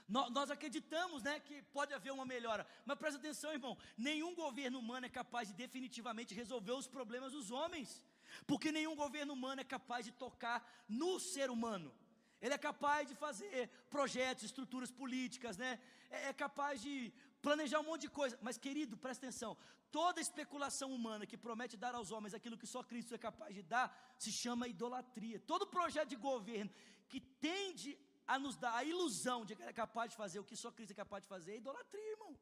Nós, 0.07 0.31
nós 0.31 0.51
acreditamos 0.51 1.21
né, 1.23 1.39
que 1.39 1.61
pode 1.61 1.93
haver 1.93 2.11
uma 2.11 2.25
melhora, 2.25 2.65
mas 2.85 2.97
presta 2.97 3.19
atenção, 3.19 3.51
irmão: 3.51 3.77
nenhum 3.95 4.33
governo 4.33 4.79
humano 4.79 5.05
é 5.05 5.09
capaz 5.09 5.47
de 5.47 5.53
definitivamente 5.53 6.33
resolver 6.33 6.71
os 6.71 6.87
problemas 6.87 7.33
dos 7.33 7.51
homens, 7.51 8.03
porque 8.47 8.71
nenhum 8.71 8.95
governo 8.95 9.33
humano 9.33 9.61
é 9.61 9.63
capaz 9.63 10.05
de 10.05 10.11
tocar 10.11 10.67
no 10.87 11.19
ser 11.19 11.51
humano. 11.51 11.93
Ele 12.41 12.53
é 12.53 12.57
capaz 12.57 13.07
de 13.07 13.15
fazer 13.15 13.69
projetos, 13.89 14.43
estruturas 14.43 14.91
políticas, 14.91 15.57
né? 15.57 15.79
É, 16.09 16.29
é 16.29 16.33
capaz 16.33 16.81
de 16.81 17.11
planejar 17.45 17.79
um 17.79 17.87
monte 17.91 18.01
de 18.07 18.09
coisa. 18.19 18.35
Mas, 18.41 18.57
querido, 18.65 18.97
presta 18.97 19.21
atenção: 19.25 19.51
toda 19.91 20.25
especulação 20.27 20.89
humana 20.97 21.27
que 21.31 21.37
promete 21.45 21.77
dar 21.83 21.93
aos 21.99 22.09
homens 22.15 22.33
aquilo 22.33 22.57
que 22.61 22.71
só 22.73 22.81
Cristo 22.91 23.13
é 23.17 23.19
capaz 23.29 23.53
de 23.57 23.63
dar, 23.73 23.87
se 24.23 24.31
chama 24.31 24.67
idolatria. 24.75 25.39
Todo 25.51 25.73
projeto 25.77 26.09
de 26.09 26.19
governo 26.29 26.71
que 27.11 27.21
tende 27.47 27.91
a 28.33 28.39
nos 28.39 28.55
dar 28.63 28.73
a 28.75 28.83
ilusão 28.83 29.39
de 29.45 29.55
que 29.55 29.61
é 29.61 29.73
capaz 29.83 30.09
de 30.11 30.17
fazer 30.17 30.39
o 30.39 30.47
que 30.49 30.55
só 30.63 30.71
Cristo 30.71 30.93
é 30.95 30.95
capaz 31.03 31.21
de 31.23 31.29
fazer 31.29 31.51
é 31.51 31.57
idolatria, 31.57 32.11
irmão. 32.15 32.35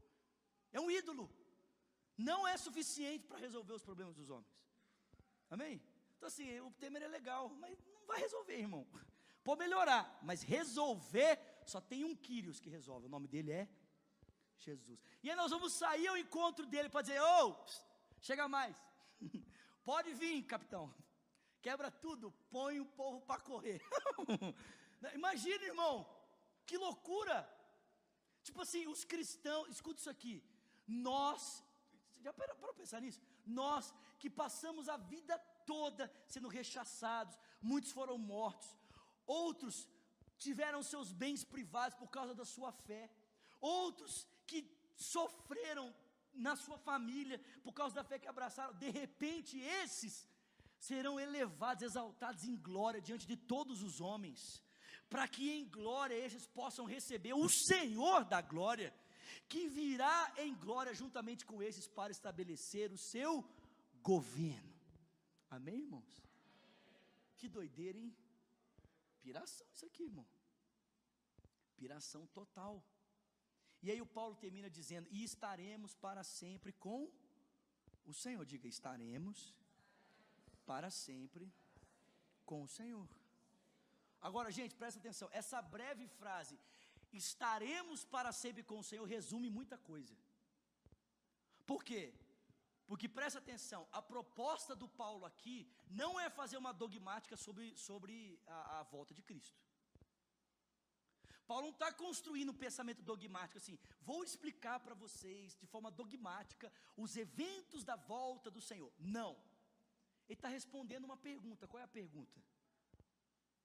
É 0.72 0.80
um 0.80 0.90
ídolo. 0.90 1.26
Não 2.30 2.40
é 2.48 2.56
suficiente 2.56 3.26
para 3.28 3.40
resolver 3.46 3.74
os 3.74 3.84
problemas 3.84 4.16
dos 4.16 4.30
homens. 4.30 4.56
Amém? 5.50 5.82
Então, 6.16 6.28
assim, 6.28 6.48
o 6.62 6.72
Temer 6.72 7.04
é 7.04 7.10
legal, 7.10 7.50
mas 7.64 7.78
não 7.94 8.06
vai 8.06 8.20
resolver, 8.22 8.58
irmão. 8.58 8.88
Pode 9.44 9.60
melhorar, 9.60 10.04
mas 10.24 10.42
resolver, 10.44 11.38
só 11.66 11.82
tem 11.82 12.06
um 12.06 12.16
Quírios 12.16 12.62
que 12.62 12.70
resolve. 12.70 13.08
O 13.08 13.10
nome 13.10 13.28
dele 13.28 13.52
é 13.52 13.68
Jesus. 14.64 15.00
E 15.22 15.30
aí 15.30 15.36
nós 15.36 15.52
vamos 15.52 15.74
sair 15.74 16.08
ao 16.08 16.18
encontro 16.18 16.66
dele 16.66 16.90
para 16.90 17.02
dizer: 17.02 17.22
Ô, 17.22 17.50
oh, 17.50 17.56
chega 18.22 18.48
mais. 18.48 18.76
Pode 19.84 20.14
vir, 20.14 20.44
capitão. 20.44 20.94
Quebra 21.62 21.90
tudo, 21.90 22.32
põe 22.50 22.80
o 22.80 22.86
povo 22.86 23.22
para 23.22 23.42
correr. 23.42 23.82
Imagina, 25.14 25.64
irmão, 25.66 25.96
que 26.66 26.78
loucura. 26.78 27.38
Tipo 28.42 28.62
assim, 28.62 28.86
os 28.88 29.04
cristãos, 29.06 29.70
escuta 29.70 30.00
isso 30.00 30.10
aqui. 30.10 30.44
Nós, 30.86 31.64
já 32.22 32.34
para 32.34 32.56
para 32.56 32.74
pensar 32.74 33.02
nisso? 33.02 33.22
Nós 33.46 33.94
que 34.20 34.30
passamos 34.30 34.90
a 34.90 34.98
vida 34.98 35.38
toda 35.66 36.12
sendo 36.28 36.48
rechaçados, 36.48 37.38
muitos 37.62 37.92
foram 37.92 38.18
mortos, 38.18 38.70
outros 39.26 39.88
tiveram 40.38 40.84
seus 40.84 41.12
bens 41.14 41.44
privados 41.44 41.98
por 41.98 42.10
causa 42.10 42.34
da 42.36 42.46
sua 42.46 42.72
fé, 42.72 43.10
outros 43.62 44.28
que 44.46 44.60
sofreram 44.96 45.94
na 46.34 46.56
sua 46.56 46.78
família 46.78 47.40
por 47.64 47.74
causa 47.74 47.96
da 47.96 48.04
fé 48.04 48.18
que 48.20 48.28
abraçaram, 48.28 48.74
de 48.74 48.90
repente 48.90 49.60
esses 49.60 50.28
serão 50.80 51.20
elevados, 51.20 51.84
exaltados 51.84 52.44
em 52.44 52.56
glória 52.58 53.02
diante 53.02 53.26
de 53.26 53.38
todos 53.38 53.82
os 53.82 54.02
homens, 54.02 54.62
para 55.10 55.28
que 55.28 55.52
em 55.52 55.66
glória 55.70 56.16
esses 56.16 56.46
possam 56.46 56.86
receber 56.86 57.34
o 57.34 57.48
Senhor 57.48 58.26
da 58.26 58.42
glória, 58.42 58.94
que 59.48 59.68
virá 59.68 60.34
em 60.38 60.54
glória 60.56 60.94
juntamente 60.94 61.46
com 61.46 61.62
esses 61.62 61.88
para 61.88 62.12
estabelecer 62.12 62.92
o 62.92 62.98
seu 62.98 63.48
governo. 64.02 64.74
Amém, 65.50 65.80
irmãos? 65.82 66.24
Que 67.38 67.48
doideira, 67.48 67.98
hein? 67.98 68.16
Piração 69.22 69.66
isso 69.74 69.86
aqui, 69.86 70.04
irmão. 70.04 70.28
Piração 71.78 72.26
total. 72.28 72.84
E 73.84 73.92
aí 73.92 74.02
o 74.02 74.12
Paulo 74.18 74.36
termina 74.44 74.70
dizendo: 74.70 75.08
E 75.12 75.24
estaremos 75.24 75.94
para 76.06 76.24
sempre 76.24 76.72
com 76.86 77.00
o 78.06 78.14
Senhor. 78.24 78.46
Diga, 78.46 78.68
estaremos 78.68 79.54
para 80.66 80.90
sempre 80.90 81.46
com 82.46 82.64
o 82.64 82.72
Senhor. 82.78 83.08
Agora, 84.22 84.50
gente, 84.60 84.76
presta 84.82 85.00
atenção. 85.02 85.28
Essa 85.32 85.62
breve 85.62 86.08
frase, 86.20 86.58
estaremos 87.12 88.06
para 88.06 88.32
sempre 88.32 88.64
com 88.64 88.80
o 88.80 88.88
Senhor, 88.90 89.06
resume 89.06 89.50
muita 89.50 89.78
coisa. 89.78 90.16
Por 91.72 91.84
quê? 91.84 92.14
Porque 92.88 93.08
presta 93.08 93.40
atenção, 93.40 93.82
a 93.92 94.02
proposta 94.02 94.76
do 94.76 94.88
Paulo 94.88 95.26
aqui 95.26 95.58
não 95.90 96.20
é 96.20 96.30
fazer 96.30 96.58
uma 96.58 96.74
dogmática 96.74 97.36
sobre, 97.36 97.76
sobre 97.78 98.40
a, 98.48 98.80
a 98.80 98.84
volta 98.84 99.14
de 99.14 99.22
Cristo. 99.22 99.63
Paulo 101.48 101.64
não 101.68 101.74
está 101.74 101.92
construindo 101.92 102.52
um 102.52 102.62
pensamento 102.66 103.02
dogmático 103.02 103.58
assim, 103.58 103.78
vou 104.02 104.24
explicar 104.24 104.80
para 104.80 104.96
vocês 104.96 105.56
de 105.58 105.68
forma 105.68 105.92
dogmática 105.92 106.72
os 106.96 107.18
eventos 107.18 107.84
da 107.84 107.96
volta 107.96 108.50
do 108.50 108.62
Senhor. 108.62 108.92
Não. 108.98 109.32
Ele 110.28 110.40
está 110.40 110.48
respondendo 110.48 111.04
uma 111.04 111.18
pergunta. 111.18 111.68
Qual 111.68 111.82
é 111.82 111.84
a 111.84 111.98
pergunta? 112.00 112.40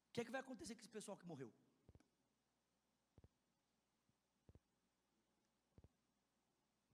O 0.08 0.12
que 0.12 0.20
é 0.20 0.24
que 0.24 0.30
vai 0.30 0.40
acontecer 0.40 0.74
com 0.74 0.80
esse 0.80 0.96
pessoal 0.98 1.16
que 1.16 1.26
morreu? 1.26 1.52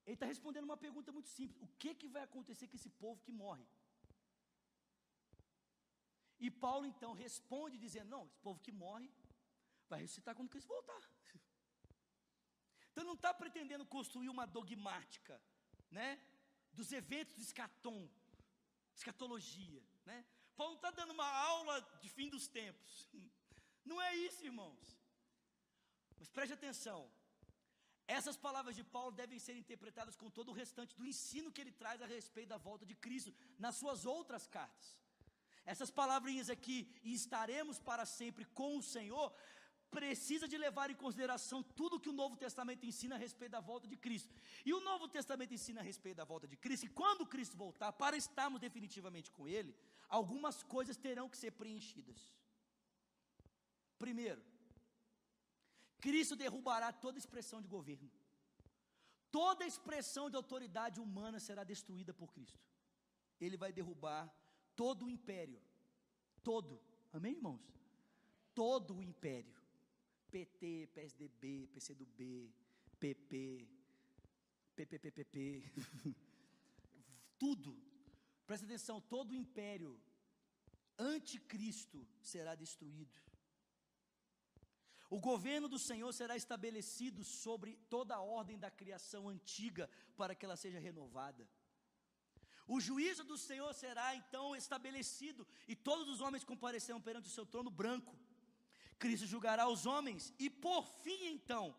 Ele 0.07 0.15
está 0.15 0.27
respondendo 0.27 0.65
uma 0.65 0.77
pergunta 0.77 1.11
muito 1.11 1.29
simples: 1.29 1.63
o 1.63 1.69
que, 1.79 1.95
que 1.95 2.09
vai 2.09 2.23
acontecer 2.23 2.67
com 2.69 2.77
esse 2.77 2.91
povo 2.91 3.23
que 3.23 3.33
morre? 3.33 3.67
E 6.39 6.51
Paulo 6.51 6.85
então 6.85 7.13
responde 7.15 7.79
dizendo: 7.79 8.11
não, 8.11 8.27
esse 8.27 8.39
povo 8.47 8.61
que 8.61 8.73
morre 8.73 9.11
Vai 9.89 10.01
ressuscitar 10.01 10.35
quando 10.35 10.51
Cristo 10.51 10.69
voltar. 10.69 11.03
Então 12.91 13.05
não 13.05 13.15
está 13.15 13.35
pretendendo 13.35 13.85
construir 13.85 14.29
uma 14.29 14.47
dogmática, 14.47 15.41
né? 15.91 16.21
Dos 16.73 16.93
eventos 16.93 17.35
do 17.37 17.43
escatom. 17.43 18.09
escatologia, 18.95 19.83
né? 20.07 20.25
Paulo 20.57 20.75
não 20.75 20.79
está 20.79 20.91
dando 20.91 21.13
uma 21.13 21.29
aula 21.29 21.81
de 22.03 22.09
fim 22.09 22.29
dos 22.29 22.47
tempos. 22.47 23.09
Não 23.85 24.01
é 24.01 24.17
isso, 24.17 24.43
irmãos. 24.43 24.99
Mas 26.19 26.29
preste 26.31 26.55
atenção. 26.55 27.01
Essas 28.07 28.37
palavras 28.37 28.77
de 28.77 28.85
Paulo 28.85 29.13
devem 29.13 29.39
ser 29.39 29.57
interpretadas 29.57 30.17
com 30.17 30.31
todo 30.31 30.51
o 30.51 30.55
restante 30.55 30.97
do 30.97 31.07
ensino 31.07 31.53
que 31.53 31.61
ele 31.61 31.73
traz 31.73 32.01
a 32.01 32.07
respeito 32.07 32.49
da 32.49 32.57
volta 32.57 32.87
de 32.87 32.95
Cristo 32.95 33.35
nas 33.59 33.77
suas 33.77 34.07
outras 34.07 34.47
cartas. 34.47 34.99
Essas 35.65 35.91
palavrinhas 35.91 36.51
aqui, 36.51 36.79
e 37.03 37.15
estaremos 37.15 37.79
para 37.79 38.05
sempre 38.05 38.45
com 38.45 38.77
o 38.77 38.83
Senhor, 38.83 39.35
precisa 39.97 40.47
de 40.53 40.57
levar 40.67 40.89
em 40.91 41.01
consideração 41.05 41.59
tudo 41.79 42.01
que 42.05 42.13
o 42.13 42.19
Novo 42.23 42.37
Testamento 42.45 42.87
ensina 42.91 43.15
a 43.17 43.23
respeito 43.27 43.53
da 43.57 43.61
volta 43.71 43.87
de 43.93 43.97
Cristo. 44.05 44.33
E 44.69 44.73
o 44.79 44.81
Novo 44.89 45.07
Testamento 45.17 45.55
ensina 45.59 45.81
a 45.81 45.89
respeito 45.91 46.17
da 46.23 46.27
volta 46.33 46.47
de 46.53 46.57
Cristo, 46.65 46.87
e 46.87 46.95
quando 47.01 47.31
Cristo 47.35 47.57
voltar, 47.65 47.93
para 47.93 48.17
estarmos 48.25 48.61
definitivamente 48.67 49.31
com 49.37 49.47
Ele, 49.57 49.73
algumas 50.09 50.63
coisas 50.75 50.97
terão 51.07 51.29
que 51.29 51.39
ser 51.43 51.53
preenchidas. 51.53 52.21
Primeiro, 54.05 54.43
Cristo 56.05 56.37
derrubará 56.45 56.93
toda 56.93 57.23
expressão 57.25 57.61
de 57.63 57.69
governo. 57.77 58.11
Toda 59.31 59.67
expressão 59.73 60.29
de 60.31 60.37
autoridade 60.37 61.01
humana 61.01 61.39
será 61.41 61.65
destruída 61.65 62.13
por 62.15 62.33
Cristo. 62.33 62.65
Ele 63.41 63.57
vai 63.57 63.73
derrubar 63.73 64.23
todo 64.77 65.07
o 65.07 65.11
império. 65.11 65.61
Todo. 66.43 66.81
Amém, 67.13 67.33
irmãos? 67.33 67.65
Todo 68.55 68.97
o 68.97 69.03
império. 69.03 69.64
PT, 70.35 70.89
PSDB, 70.93 71.69
PCdoB, 71.73 72.53
PP, 72.99 73.69
PPPPP, 74.75 75.63
tudo. 77.39 77.81
Presta 78.45 78.67
atenção, 78.67 79.01
todo 79.01 79.31
o 79.31 79.37
império 79.37 79.97
anticristo 80.99 82.05
será 82.21 82.57
destruído. 82.57 83.17
O 85.09 85.21
governo 85.21 85.69
do 85.69 85.79
Senhor 85.79 86.13
será 86.13 86.37
estabelecido 86.37 87.23
sobre 87.23 87.77
toda 87.89 88.17
a 88.17 88.21
ordem 88.21 88.59
da 88.59 88.73
criação 88.73 89.29
antiga, 89.29 89.89
para 90.17 90.35
que 90.35 90.45
ela 90.45 90.57
seja 90.57 90.81
renovada. 90.81 91.49
O 92.67 92.81
juízo 92.81 93.23
do 93.23 93.39
Senhor 93.39 93.73
será 93.73 94.17
então 94.17 94.57
estabelecido, 94.57 95.47
e 95.69 95.77
todos 95.77 96.09
os 96.09 96.21
homens 96.21 96.43
comparecerão 96.43 97.01
perante 97.01 97.29
o 97.29 97.33
seu 97.33 97.47
trono 97.47 97.71
branco. 97.71 98.19
Cristo 98.99 99.27
julgará 99.27 99.69
os 99.69 99.87
homens, 99.87 100.33
e 100.39 100.49
por 100.49 100.85
fim, 101.03 101.27
então, 101.27 101.75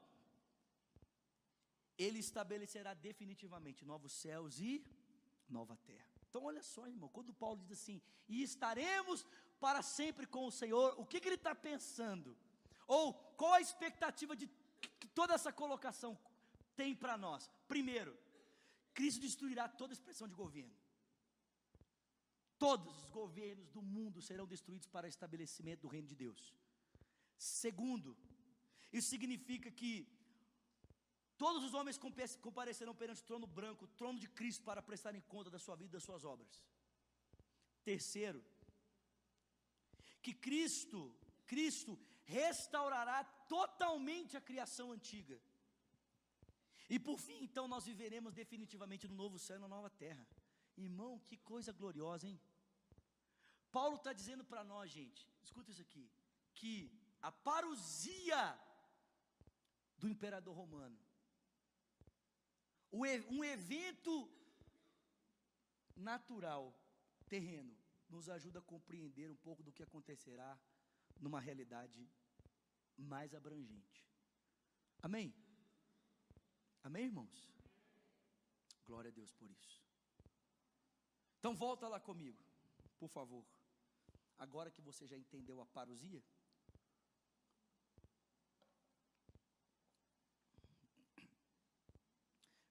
ele 1.98 2.20
estabelecerá 2.20 2.94
definitivamente 2.94 3.86
novos 3.86 4.12
céus 4.12 4.60
e 4.60 4.86
nova 5.48 5.78
terra. 5.78 6.10
Então, 6.30 6.44
olha 6.44 6.62
só, 6.62 6.86
irmão, 6.88 7.10
quando 7.10 7.34
Paulo 7.34 7.62
diz 7.62 7.72
assim, 7.72 8.02
e 8.28 8.44
estaremos 8.44 9.26
para 9.60 9.82
sempre 9.82 10.28
com 10.28 10.46
o 10.46 10.52
Senhor, 10.52 10.94
o 11.00 11.06
que, 11.06 11.20
que 11.20 11.28
ele 11.28 11.36
está 11.36 11.56
pensando? 11.56 12.38
Ou 12.88 13.14
qual 13.14 13.54
a 13.54 13.62
expectativa 13.62 14.36
de 14.36 14.48
que 15.00 15.08
toda 15.08 15.34
essa 15.34 15.52
colocação 15.52 16.18
tem 16.76 16.94
para 16.94 17.18
nós? 17.18 17.50
Primeiro, 17.68 18.18
Cristo 18.94 19.22
destruirá 19.22 19.68
toda 19.68 19.94
expressão 19.94 20.28
de 20.28 20.36
governo. 20.36 20.76
Todos 22.58 22.98
os 23.04 23.10
governos 23.10 23.70
do 23.70 23.82
mundo 23.82 24.22
serão 24.22 24.46
destruídos 24.46 24.88
para 24.88 25.06
o 25.06 25.10
estabelecimento 25.10 25.82
do 25.82 25.88
reino 25.88 26.08
de 26.08 26.16
Deus. 26.16 26.54
Segundo, 27.38 28.18
isso 28.92 29.10
significa 29.10 29.70
que 29.70 30.08
todos 31.38 31.64
os 31.64 31.74
homens 31.74 32.00
comparecerão 32.42 32.96
perante 32.96 33.22
o 33.22 33.26
trono 33.26 33.48
branco, 33.48 33.86
o 33.86 33.94
trono 34.00 34.20
de 34.20 34.30
Cristo, 34.30 34.64
para 34.64 34.82
prestarem 34.82 35.22
conta 35.22 35.50
da 35.50 35.60
sua 35.60 35.76
vida 35.76 35.90
e 35.90 35.98
das 35.98 36.04
suas 36.04 36.24
obras. 36.24 36.64
Terceiro, 37.84 38.44
que 40.22 40.34
Cristo, 40.34 41.14
Cristo 41.46 42.00
restaurará 42.24 43.24
totalmente 43.24 44.36
a 44.36 44.42
criação 44.42 44.92
antiga. 44.92 45.40
E 46.90 46.98
por 47.00 47.20
fim, 47.20 47.44
então, 47.44 47.68
nós 47.68 47.86
viveremos 47.86 48.34
definitivamente 48.34 49.08
no 49.08 49.16
novo 49.16 49.38
céu 49.40 49.58
e 49.58 49.60
na 49.60 49.68
nova 49.68 49.90
terra. 49.90 50.26
Irmão, 50.78 51.20
que 51.20 51.38
coisa 51.38 51.72
gloriosa, 51.72 52.28
hein? 52.28 52.40
Paulo 53.72 53.98
está 53.98 54.14
dizendo 54.14 54.44
para 54.44 54.64
nós, 54.64 54.90
gente, 54.92 55.28
escuta 55.44 55.72
isso 55.72 55.82
aqui, 55.82 56.10
que 56.54 56.92
a 57.22 57.32
parousia 57.32 58.60
do 59.98 60.08
imperador 60.08 60.56
romano, 60.56 61.00
um 62.92 63.44
evento 63.44 64.30
natural, 65.96 66.74
terreno, 67.28 67.76
nos 68.10 68.30
ajuda 68.30 68.60
a 68.60 68.62
compreender 68.62 69.30
um 69.32 69.36
pouco 69.36 69.64
do 69.64 69.72
que 69.72 69.84
acontecerá 69.84 70.58
numa 71.20 71.40
realidade 71.40 72.08
mais 72.98 73.34
abrangente. 73.34 74.06
Amém? 75.02 75.34
Amém, 76.84 77.06
irmãos? 77.06 77.50
Glória 78.86 79.10
a 79.10 79.14
Deus 79.14 79.32
por 79.34 79.50
isso. 79.50 79.84
Então 81.40 81.56
volta 81.56 81.88
lá 81.88 82.00
comigo, 82.00 82.44
por 82.98 83.10
favor. 83.10 83.46
Agora 84.38 84.72
que 84.72 84.82
você 84.82 85.06
já 85.08 85.18
entendeu 85.18 85.62
a 85.62 85.66
parousia, 85.66 86.24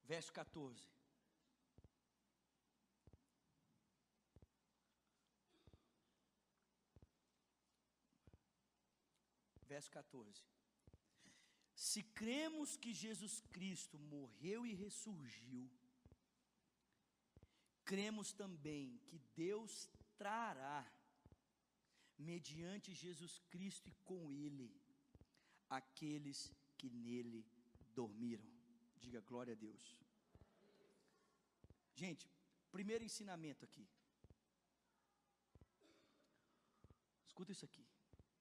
verso 0.05 0.33
14. 0.33 0.89
Verso 9.67 9.91
14. 9.91 10.45
Se 11.75 12.03
cremos 12.03 12.77
que 12.77 12.93
Jesus 12.93 13.41
Cristo 13.51 13.99
morreu 13.99 14.65
e 14.65 14.73
ressurgiu, 14.73 15.69
cremos 17.85 18.33
também 18.33 18.99
que 19.07 19.19
Deus 19.35 19.91
trará, 20.17 20.91
mediante 22.17 22.95
Jesus 22.95 23.41
Cristo 23.51 23.89
e 23.89 23.95
com 24.05 24.31
Ele, 24.31 24.73
aqueles 25.69 26.53
que 26.79 26.89
nele 26.89 27.45
dormiram. 27.95 28.54
Diga 29.05 29.21
glória 29.31 29.53
a 29.57 29.61
Deus. 29.67 29.85
Gente, 32.03 32.25
primeiro 32.77 33.05
ensinamento 33.05 33.65
aqui. 33.67 33.87
Escuta 37.29 37.53
isso 37.53 37.65
aqui. 37.69 37.85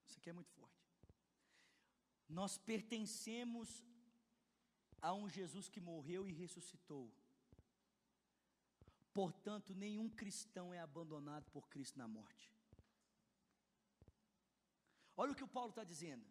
Isso 0.07 0.18
aqui 0.20 0.30
é 0.30 0.34
muito 0.39 0.51
forte. 0.59 0.82
Nós 2.39 2.57
pertencemos 2.57 3.84
a 5.01 5.14
um 5.14 5.28
Jesus 5.38 5.68
que 5.68 5.82
morreu 5.91 6.28
e 6.28 6.34
ressuscitou. 6.43 7.05
Portanto, 9.20 9.76
nenhum 9.76 10.09
cristão 10.09 10.74
é 10.74 10.80
abandonado 10.80 11.45
por 11.51 11.68
Cristo 11.74 11.99
na 11.99 12.07
morte. 12.07 12.49
Olha 15.18 15.34
o 15.34 15.36
que 15.36 15.43
o 15.43 15.53
Paulo 15.57 15.72
está 15.72 15.84
dizendo. 15.84 16.26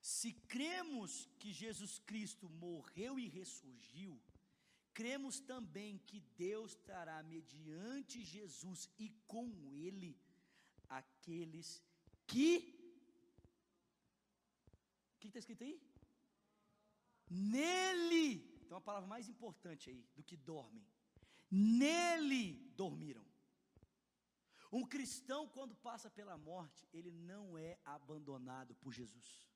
Se 0.00 0.32
cremos 0.32 1.28
que 1.38 1.52
Jesus 1.52 1.98
Cristo 1.98 2.48
morreu 2.48 3.18
e 3.18 3.28
ressurgiu, 3.28 4.20
cremos 4.94 5.40
também 5.40 5.98
que 5.98 6.20
Deus 6.36 6.74
trará 6.74 7.22
mediante 7.22 8.24
Jesus 8.24 8.88
e 8.98 9.10
com 9.26 9.46
ele 9.72 10.18
aqueles 10.88 11.82
que. 12.26 12.76
O 15.14 15.20
que 15.20 15.28
está 15.28 15.38
escrito 15.38 15.64
aí? 15.64 15.80
Nele. 17.28 18.58
Então 18.64 18.78
a 18.78 18.80
palavra 18.80 19.08
mais 19.08 19.28
importante 19.28 19.90
aí 19.90 20.02
do 20.16 20.22
que 20.22 20.36
dormem. 20.36 20.86
Nele 21.50 22.72
dormiram. 22.74 23.24
Um 24.72 24.86
cristão, 24.86 25.48
quando 25.48 25.74
passa 25.74 26.08
pela 26.08 26.38
morte, 26.38 26.88
ele 26.92 27.10
não 27.10 27.58
é 27.58 27.78
abandonado 27.84 28.74
por 28.76 28.92
Jesus. 28.92 29.49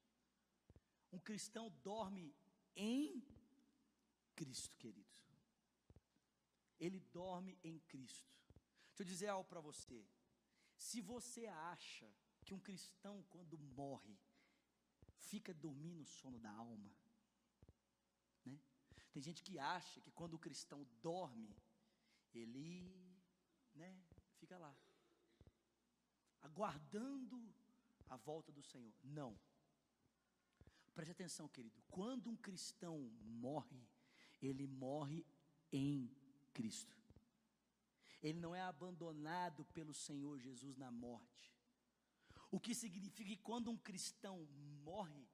Um 1.15 1.19
cristão 1.21 1.71
dorme 1.85 2.35
em 2.75 3.25
Cristo, 4.35 4.77
querido. 4.79 5.17
Ele 6.81 6.99
dorme 6.99 7.57
em 7.62 7.79
Cristo. 7.91 8.35
Deixa 8.89 9.03
eu 9.03 9.07
dizer 9.07 9.29
algo 9.29 9.49
para 9.49 9.61
você. 9.61 10.05
Se 10.77 11.01
você 11.01 11.47
acha 11.47 12.12
que 12.45 12.53
um 12.53 12.59
cristão, 12.59 13.23
quando 13.31 13.57
morre, 13.57 14.19
fica 15.31 15.55
dormindo 15.55 16.03
o 16.03 16.12
sono 16.19 16.41
da 16.41 16.51
alma, 16.51 16.93
né? 18.45 18.59
Tem 19.12 19.23
gente 19.23 19.41
que 19.45 19.57
acha 19.57 20.01
que 20.01 20.11
quando 20.11 20.35
o 20.35 20.45
cristão 20.47 20.85
dorme, 21.01 21.57
ele, 22.33 22.93
né, 23.73 24.03
fica 24.41 24.59
lá, 24.59 24.77
aguardando 26.43 27.55
a 28.09 28.17
volta 28.17 28.51
do 28.51 28.65
Senhor. 28.65 28.93
Não. 29.05 29.39
Preste 30.95 31.12
atenção, 31.12 31.49
querido. 31.49 31.82
Quando 31.90 32.30
um 32.30 32.36
cristão 32.36 33.11
morre, 33.22 33.86
ele 34.40 34.66
morre 34.66 35.26
em 35.72 36.11
Cristo. 36.53 36.97
ele 38.22 38.40
não 38.40 38.55
é 38.55 38.62
abandonado 38.62 39.64
pelo 39.66 39.92
Senhor 39.92 40.38
Jesus 40.38 40.78
na 40.78 40.90
morte. 40.90 41.53
O 42.51 42.59
que 42.59 42.74
significa 42.74 43.28
que 43.28 43.36
quando 43.36 43.70
um 43.70 43.76
cristão 43.76 44.47
morre, 44.82 45.28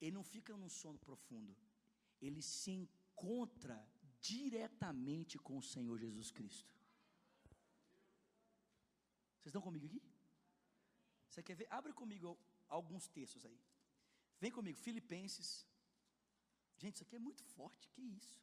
ele 0.00 0.10
não 0.10 0.24
fica 0.24 0.54
num 0.56 0.68
sono 0.68 0.98
profundo, 0.98 1.56
ele 2.20 2.42
se 2.42 2.72
encontra 2.72 3.88
diretamente 4.20 5.38
com 5.38 5.56
o 5.56 5.62
Senhor 5.62 5.98
Jesus 5.98 6.30
Cristo. 6.30 6.74
Vocês 9.36 9.46
estão 9.46 9.62
comigo 9.62 9.86
aqui? 9.86 10.02
Você 11.28 11.42
quer 11.42 11.54
ver? 11.54 11.68
Abre 11.70 11.92
comigo 11.92 12.38
alguns 12.68 13.08
textos 13.08 13.46
aí. 13.46 13.58
Vem 14.42 14.50
comigo, 14.50 14.78
Filipenses. 14.86 15.48
Gente, 16.82 16.96
isso 16.96 17.04
aqui 17.04 17.14
é 17.14 17.26
muito 17.26 17.42
forte, 17.56 17.88
que 17.92 18.02
isso? 18.20 18.36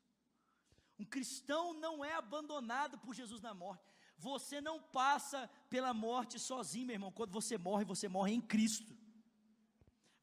Um 0.97 1.07
cristão 1.15 1.63
não 1.85 1.95
é 2.09 2.13
abandonado 2.13 2.97
por 2.97 3.13
Jesus 3.13 3.41
na 3.47 3.53
morte. 3.53 3.83
Você 4.17 4.61
não 4.61 4.77
passa 4.81 5.39
pela 5.73 5.93
morte 5.93 6.39
sozinho, 6.39 6.87
meu 6.87 6.95
irmão. 6.97 7.11
Quando 7.11 7.33
você 7.39 7.57
morre, 7.57 7.83
você 7.93 8.07
morre 8.07 8.31
em 8.31 8.43
Cristo. 8.53 8.93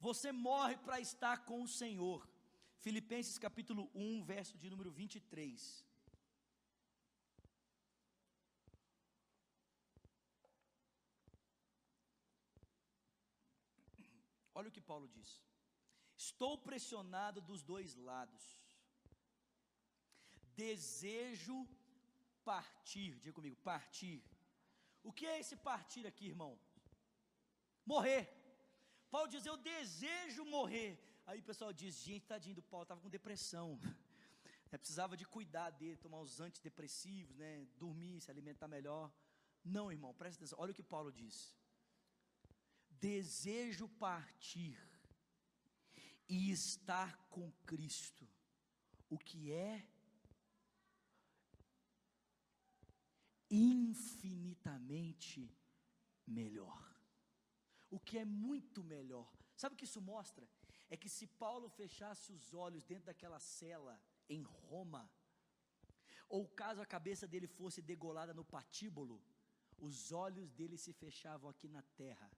Você 0.01 0.33
morre 0.33 0.77
para 0.79 0.99
estar 0.99 1.37
com 1.49 1.63
o 1.63 1.69
Senhor. 1.69 2.27
Filipenses 2.87 3.37
capítulo 3.47 3.91
1, 3.95 4.25
verso 4.25 4.57
de 4.57 4.71
número 4.71 4.91
23. 4.91 5.85
Olha 14.55 14.71
o 14.71 14.73
que 14.73 14.81
Paulo 14.81 15.07
diz. 15.19 15.31
Estou 16.17 16.59
pressionado 16.59 17.41
dos 17.41 17.63
dois 17.63 17.95
lados 17.95 18.67
desejo 20.57 21.57
partir. 22.45 23.13
Diga 23.21 23.35
comigo, 23.39 23.57
partir. 23.73 24.25
O 25.03 25.13
que 25.13 25.27
é 25.27 25.39
esse 25.39 25.57
partir 25.57 26.07
aqui, 26.07 26.27
irmão? 26.35 26.59
Morrer. 27.85 28.25
Paulo 29.11 29.29
diz: 29.29 29.45
Eu 29.45 29.57
desejo 29.57 30.45
morrer. 30.45 30.91
Aí 31.27 31.39
o 31.41 31.49
pessoal 31.51 31.73
diz: 31.73 32.03
Gente, 32.09 32.27
tadinho 32.27 32.57
do 32.57 32.63
Paulo, 32.63 32.85
estava 32.85 33.01
com 33.01 33.17
depressão. 33.19 33.69
É, 34.73 34.77
precisava 34.77 35.17
de 35.17 35.25
cuidar 35.25 35.71
dele, 35.71 35.97
tomar 35.97 36.21
os 36.21 36.41
antidepressivos, 36.41 37.37
né, 37.37 37.69
dormir, 37.77 38.21
se 38.21 38.33
alimentar 38.33 38.67
melhor. 38.67 39.13
Não, 39.65 39.93
irmão, 39.93 40.13
presta 40.13 40.41
atenção. 40.41 40.59
Olha 40.59 40.73
o 40.73 40.75
que 40.75 40.83
Paulo 40.83 41.13
diz: 41.13 41.55
Desejo 42.91 43.89
partir 43.91 44.77
e 46.29 46.51
estar 46.51 47.17
com 47.29 47.51
Cristo, 47.65 48.29
o 49.09 49.19
que 49.19 49.53
é 49.53 49.87
infinitamente 53.51 55.51
melhor. 56.27 56.95
O 57.91 58.01
que 58.01 58.19
é 58.19 58.25
muito 58.25 58.83
melhor. 58.83 59.31
Sabe 59.57 59.75
o 59.75 59.79
que 59.79 59.85
isso 59.85 60.01
mostra? 60.01 60.49
É 60.91 60.97
que 60.97 61.09
se 61.09 61.27
Paulo 61.27 61.69
fechasse 61.69 62.33
os 62.33 62.53
olhos 62.53 62.85
dentro 62.85 63.07
daquela 63.07 63.39
cela 63.39 64.01
em 64.29 64.43
Roma, 64.43 65.09
ou 66.29 66.49
caso 66.49 66.81
a 66.81 66.87
cabeça 66.87 67.29
dele 67.29 67.47
fosse 67.47 67.81
degolada 67.81 68.35
no 68.35 68.45
patíbulo, 68.45 69.23
os 69.79 70.13
olhos 70.13 70.53
dele 70.53 70.77
se 70.77 70.93
fechavam 70.93 71.49
aqui 71.49 71.69
na 71.69 71.83
terra. 71.83 72.31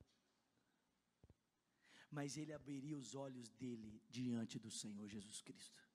Mas 2.10 2.36
ele 2.36 2.52
abriria 2.52 2.96
os 2.96 3.14
olhos 3.14 3.50
dele 3.50 4.02
diante 4.08 4.58
do 4.58 4.70
Senhor 4.70 5.06
Jesus 5.08 5.40
Cristo. 5.42 5.86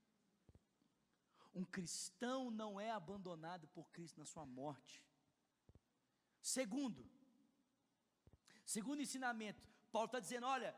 Um 1.54 1.66
cristão 1.66 2.50
não 2.50 2.80
é 2.80 2.92
abandonado 2.92 3.68
por 3.68 3.92
Cristo 3.92 4.20
na 4.20 4.26
sua 4.26 4.46
morte. 4.46 5.04
Segundo, 6.42 7.10
segundo 8.66 9.02
ensinamento, 9.02 9.62
Paulo 9.92 10.08
está 10.08 10.20
dizendo: 10.20 10.48
olha, 10.48 10.76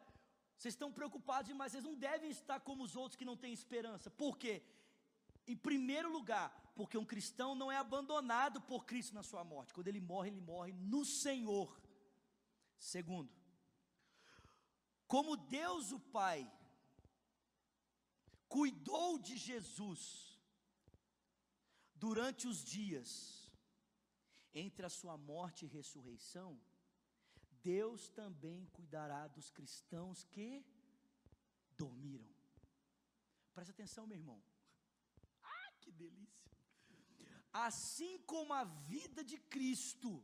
vocês 0.58 0.74
estão 0.74 0.92
preocupados 0.92 1.48
demais, 1.48 1.72
vocês 1.72 1.84
não 1.84 1.96
devem 1.96 2.30
estar 2.30 2.60
como 2.60 2.84
os 2.84 2.96
outros 2.96 3.18
que 3.18 3.26
não 3.26 3.38
têm 3.38 3.54
esperança. 3.54 4.10
Por 4.10 4.38
quê? 4.38 4.64
Em 5.48 5.56
primeiro 5.56 6.12
lugar, 6.12 6.50
porque 6.76 6.98
um 6.98 7.06
cristão 7.06 7.56
não 7.56 7.72
é 7.72 7.78
abandonado 7.78 8.62
por 8.62 8.86
Cristo 8.86 9.14
na 9.14 9.24
sua 9.24 9.44
morte. 9.44 9.74
Quando 9.74 9.88
ele 9.88 10.02
morre, 10.02 10.30
ele 10.30 10.42
morre 10.42 10.74
no 10.74 11.06
Senhor. 11.06 11.82
Segundo, 12.78 13.32
como 15.08 15.38
Deus 15.38 15.92
o 15.92 16.00
Pai 16.00 16.52
cuidou 18.48 19.20
de 19.20 19.38
Jesus 19.38 20.40
durante 21.96 22.48
os 22.48 22.64
dias 22.64 23.10
entre 24.54 24.86
a 24.86 24.90
sua 24.90 25.18
morte 25.18 25.66
e 25.66 25.68
ressurreição, 25.68 26.60
Deus 27.62 28.10
também 28.10 28.66
cuidará 28.68 29.28
dos 29.28 29.50
cristãos 29.52 30.24
que 30.24 30.66
dormiram. 31.76 32.30
Presta 33.54 33.74
atenção, 33.74 34.08
meu 34.08 34.18
irmão. 34.18 34.42
Ah, 35.44 35.72
que 35.82 35.92
delícia! 35.92 36.52
Assim 37.52 38.20
como 38.20 38.54
a 38.54 38.64
vida 38.64 39.24
de 39.24 39.38
Cristo 39.38 40.24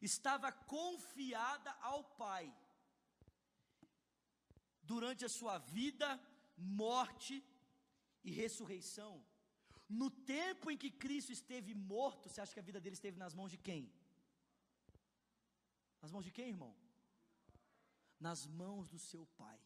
estava 0.00 0.50
confiada 0.52 1.72
ao 1.80 2.04
Pai 2.04 2.54
durante 4.92 5.22
a 5.28 5.34
sua 5.38 5.56
vida, 5.76 6.08
morte 6.80 7.34
e 8.28 8.30
ressurreição, 8.42 9.12
no 10.00 10.08
tempo 10.34 10.70
em 10.70 10.78
que 10.82 10.90
Cristo 11.04 11.32
esteve 11.38 11.72
morto, 11.92 12.28
você 12.28 12.40
acha 12.40 12.54
que 12.54 12.62
a 12.62 12.68
vida 12.68 12.80
dele 12.82 12.98
esteve 12.98 13.18
nas 13.22 13.34
mãos 13.38 13.50
de 13.54 13.58
quem? 13.68 13.82
Nas 16.02 16.12
mãos 16.14 16.26
de 16.28 16.32
quem, 16.36 16.48
irmão? 16.54 16.72
Nas 18.26 18.40
mãos 18.62 18.88
do 18.92 19.00
seu 19.10 19.24
Pai. 19.42 19.58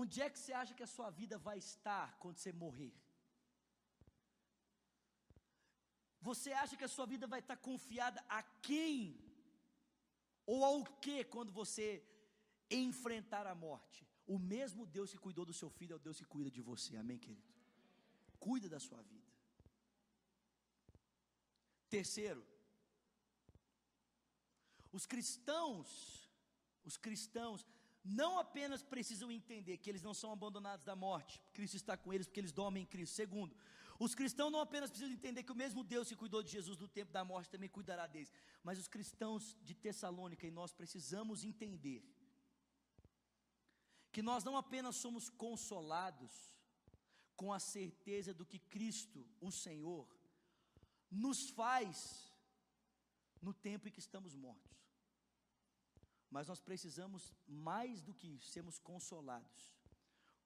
Onde 0.00 0.22
é 0.24 0.30
que 0.32 0.40
você 0.40 0.54
acha 0.60 0.76
que 0.78 0.86
a 0.86 0.94
sua 0.96 1.10
vida 1.20 1.36
vai 1.48 1.58
estar 1.66 2.06
quando 2.22 2.38
você 2.38 2.52
morrer? 2.64 2.94
Você 6.28 6.52
acha 6.62 6.76
que 6.78 6.88
a 6.88 6.94
sua 6.96 7.06
vida 7.12 7.26
vai 7.34 7.40
estar 7.40 7.58
confiada 7.68 8.20
a 8.38 8.42
quem? 8.68 8.96
Ou 10.46 10.60
ao 10.68 10.78
que 11.04 11.18
quando 11.34 11.52
você 11.60 11.86
enfrentar 12.74 13.46
a 13.46 13.54
morte? 13.54 14.06
O 14.26 14.38
mesmo 14.38 14.86
Deus 14.86 15.10
que 15.10 15.18
cuidou 15.18 15.44
do 15.44 15.52
seu 15.52 15.70
filho 15.70 15.92
é 15.94 15.96
o 15.96 15.98
Deus 15.98 16.18
que 16.18 16.24
cuida 16.24 16.50
de 16.50 16.62
você, 16.62 16.96
amém, 16.96 17.18
querido? 17.18 17.52
cuida 18.46 18.68
da 18.74 18.80
sua 18.86 19.00
vida. 19.12 19.30
Terceiro, 21.96 22.42
os 24.90 25.04
cristãos, 25.12 25.88
os 26.88 26.96
cristãos 26.96 27.60
não 28.20 28.32
apenas 28.44 28.82
precisam 28.94 29.30
entender 29.30 29.76
que 29.76 29.88
eles 29.90 30.02
não 30.08 30.14
são 30.20 30.32
abandonados 30.32 30.84
da 30.84 30.96
morte, 30.96 31.40
Cristo 31.56 31.76
está 31.76 31.96
com 31.96 32.12
eles 32.12 32.26
porque 32.26 32.40
eles 32.40 32.56
dormem 32.60 32.82
em 32.82 32.90
Cristo. 32.94 33.14
Segundo, 33.14 33.54
os 34.06 34.14
cristãos 34.20 34.50
não 34.50 34.62
apenas 34.66 34.90
precisam 34.90 35.14
entender 35.18 35.44
que 35.44 35.52
o 35.52 35.60
mesmo 35.64 35.84
Deus 35.84 36.08
que 36.08 36.16
cuidou 36.16 36.42
de 36.42 36.50
Jesus 36.50 36.76
no 36.78 36.88
tempo 36.88 37.12
da 37.12 37.24
morte 37.24 37.52
também 37.54 37.68
cuidará 37.68 38.06
deles, 38.08 38.32
mas 38.64 38.80
os 38.82 38.88
cristãos 38.88 39.56
de 39.62 39.74
Tessalônica 39.74 40.44
e 40.46 40.50
nós 40.50 40.72
precisamos 40.72 41.44
entender 41.44 42.02
que 44.12 44.22
nós 44.22 44.44
não 44.44 44.56
apenas 44.56 44.96
somos 44.96 45.28
consolados, 45.30 46.32
com 47.34 47.52
a 47.52 47.58
certeza 47.58 48.32
do 48.32 48.44
que 48.44 48.58
Cristo, 48.58 49.26
o 49.40 49.50
Senhor, 49.50 50.06
nos 51.10 51.48
faz 51.50 52.30
no 53.40 53.52
tempo 53.52 53.88
em 53.88 53.90
que 53.90 53.98
estamos 53.98 54.34
mortos. 54.34 54.70
Mas 56.30 56.46
nós 56.46 56.60
precisamos, 56.60 57.34
mais 57.46 58.02
do 58.02 58.14
que 58.14 58.28
isso, 58.36 58.48
sermos 58.50 58.78
consolados 58.78 59.74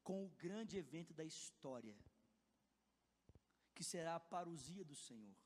com 0.02 0.24
o 0.24 0.30
grande 0.30 0.76
evento 0.76 1.12
da 1.12 1.24
história, 1.24 1.96
que 3.74 3.84
será 3.84 4.14
a 4.14 4.20
parousia 4.20 4.84
do 4.84 4.94
Senhor, 4.94 5.36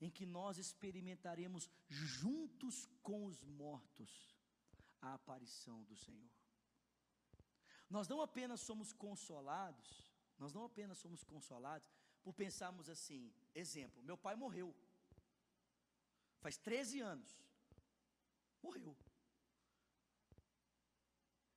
em 0.00 0.10
que 0.10 0.26
nós 0.26 0.58
experimentaremos 0.58 1.70
juntos 1.88 2.88
com 3.02 3.24
os 3.24 3.42
mortos 3.44 4.36
a 5.00 5.14
aparição 5.14 5.84
do 5.84 5.96
Senhor. 5.96 6.39
Nós 7.90 8.06
não 8.08 8.22
apenas 8.22 8.60
somos 8.60 8.92
consolados, 8.92 10.06
nós 10.38 10.52
não 10.52 10.64
apenas 10.64 10.98
somos 10.98 11.24
consolados 11.24 11.90
por 12.22 12.32
pensarmos 12.32 12.88
assim, 12.88 13.32
exemplo, 13.54 14.02
meu 14.02 14.16
pai 14.16 14.36
morreu. 14.36 14.74
Faz 16.38 16.56
13 16.56 17.00
anos. 17.00 17.30
Morreu. 18.62 18.96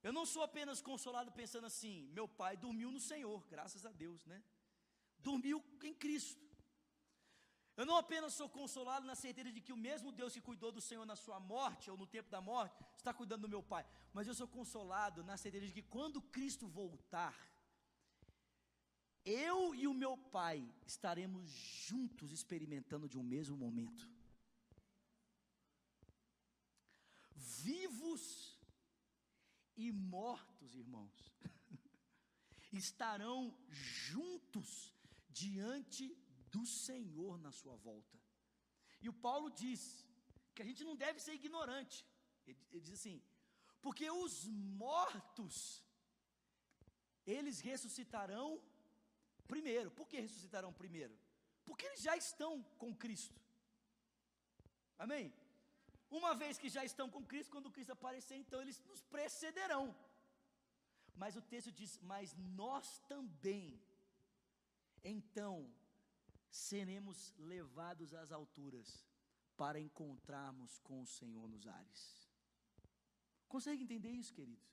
Eu 0.01 0.11
não 0.11 0.25
sou 0.25 0.43
apenas 0.43 0.81
consolado 0.81 1.31
pensando 1.31 1.67
assim, 1.67 2.09
meu 2.11 2.27
pai 2.27 2.57
dormiu 2.57 2.91
no 2.91 2.99
Senhor, 2.99 3.45
graças 3.47 3.85
a 3.85 3.91
Deus, 3.91 4.25
né? 4.25 4.43
Dormiu 5.19 5.63
em 5.81 5.93
Cristo. 5.93 6.42
Eu 7.75 7.85
não 7.85 7.97
apenas 7.97 8.33
sou 8.33 8.47
consolado 8.47 9.05
na 9.07 9.15
certeza 9.15 9.51
de 9.51 9.59
que 9.59 9.73
o 9.73 9.77
mesmo 9.77 10.11
Deus 10.11 10.33
que 10.33 10.41
cuidou 10.41 10.71
do 10.71 10.81
Senhor 10.81 11.05
na 11.05 11.15
sua 11.15 11.39
morte, 11.39 11.89
ou 11.89 11.97
no 11.97 12.05
tempo 12.05 12.29
da 12.29 12.39
morte, 12.39 12.77
está 12.95 13.11
cuidando 13.13 13.41
do 13.41 13.49
meu 13.49 13.63
pai, 13.63 13.85
mas 14.13 14.27
eu 14.27 14.35
sou 14.35 14.47
consolado 14.47 15.23
na 15.23 15.37
certeza 15.37 15.65
de 15.67 15.73
que 15.73 15.81
quando 15.81 16.21
Cristo 16.21 16.67
voltar, 16.67 17.35
eu 19.25 19.73
e 19.73 19.87
o 19.87 19.93
meu 19.93 20.15
pai 20.17 20.63
estaremos 20.85 21.49
juntos 21.49 22.31
experimentando 22.31 23.07
de 23.07 23.17
um 23.17 23.23
mesmo 23.23 23.57
momento. 23.57 24.07
Vivos 27.35 28.59
e 29.75 29.91
mortos, 29.91 30.75
irmãos, 30.75 31.33
estarão 32.71 33.57
juntos 33.69 34.93
diante 35.29 36.15
do 36.53 36.63
Senhor 36.65 37.33
na 37.45 37.51
sua 37.59 37.75
volta. 37.87 38.17
E 39.03 39.09
o 39.09 39.17
Paulo 39.27 39.49
diz 39.63 39.81
que 40.53 40.61
a 40.63 40.67
gente 40.69 40.83
não 40.89 40.95
deve 41.03 41.19
ser 41.25 41.33
ignorante. 41.41 41.97
Ele, 42.47 42.59
ele 42.71 42.83
diz 42.87 42.95
assim: 42.99 43.17
porque 43.85 44.07
os 44.23 44.35
mortos, 44.83 45.55
eles 47.35 47.59
ressuscitarão 47.69 48.49
primeiro. 49.53 49.89
Por 49.91 50.07
que 50.09 50.25
ressuscitarão 50.25 50.71
primeiro? 50.81 51.15
Porque 51.65 51.85
eles 51.87 52.01
já 52.07 52.15
estão 52.25 52.51
com 52.81 52.95
Cristo. 53.03 53.39
Amém? 55.05 55.25
Uma 56.19 56.33
vez 56.41 56.57
que 56.61 56.69
já 56.69 56.83
estão 56.89 57.07
com 57.13 57.29
Cristo, 57.31 57.53
quando 57.55 57.75
Cristo 57.75 57.93
aparecer, 57.93 58.35
então 58.35 58.61
eles 58.61 58.79
nos 58.89 59.01
precederão. 59.15 59.85
Mas 61.21 61.35
o 61.35 61.41
texto 61.53 61.71
diz: 61.79 61.99
Mas 62.13 62.35
nós 62.63 62.99
também, 63.13 63.81
então, 65.15 65.53
seremos 66.53 67.33
levados 67.53 68.13
às 68.13 68.31
alturas 68.31 68.89
para 69.61 69.79
encontrarmos 69.87 70.77
com 70.87 71.01
o 71.01 71.07
Senhor 71.17 71.47
nos 71.53 71.65
ares. 71.79 72.01
Consegue 73.53 73.83
entender 73.83 74.11
isso, 74.21 74.33
queridos? 74.39 74.69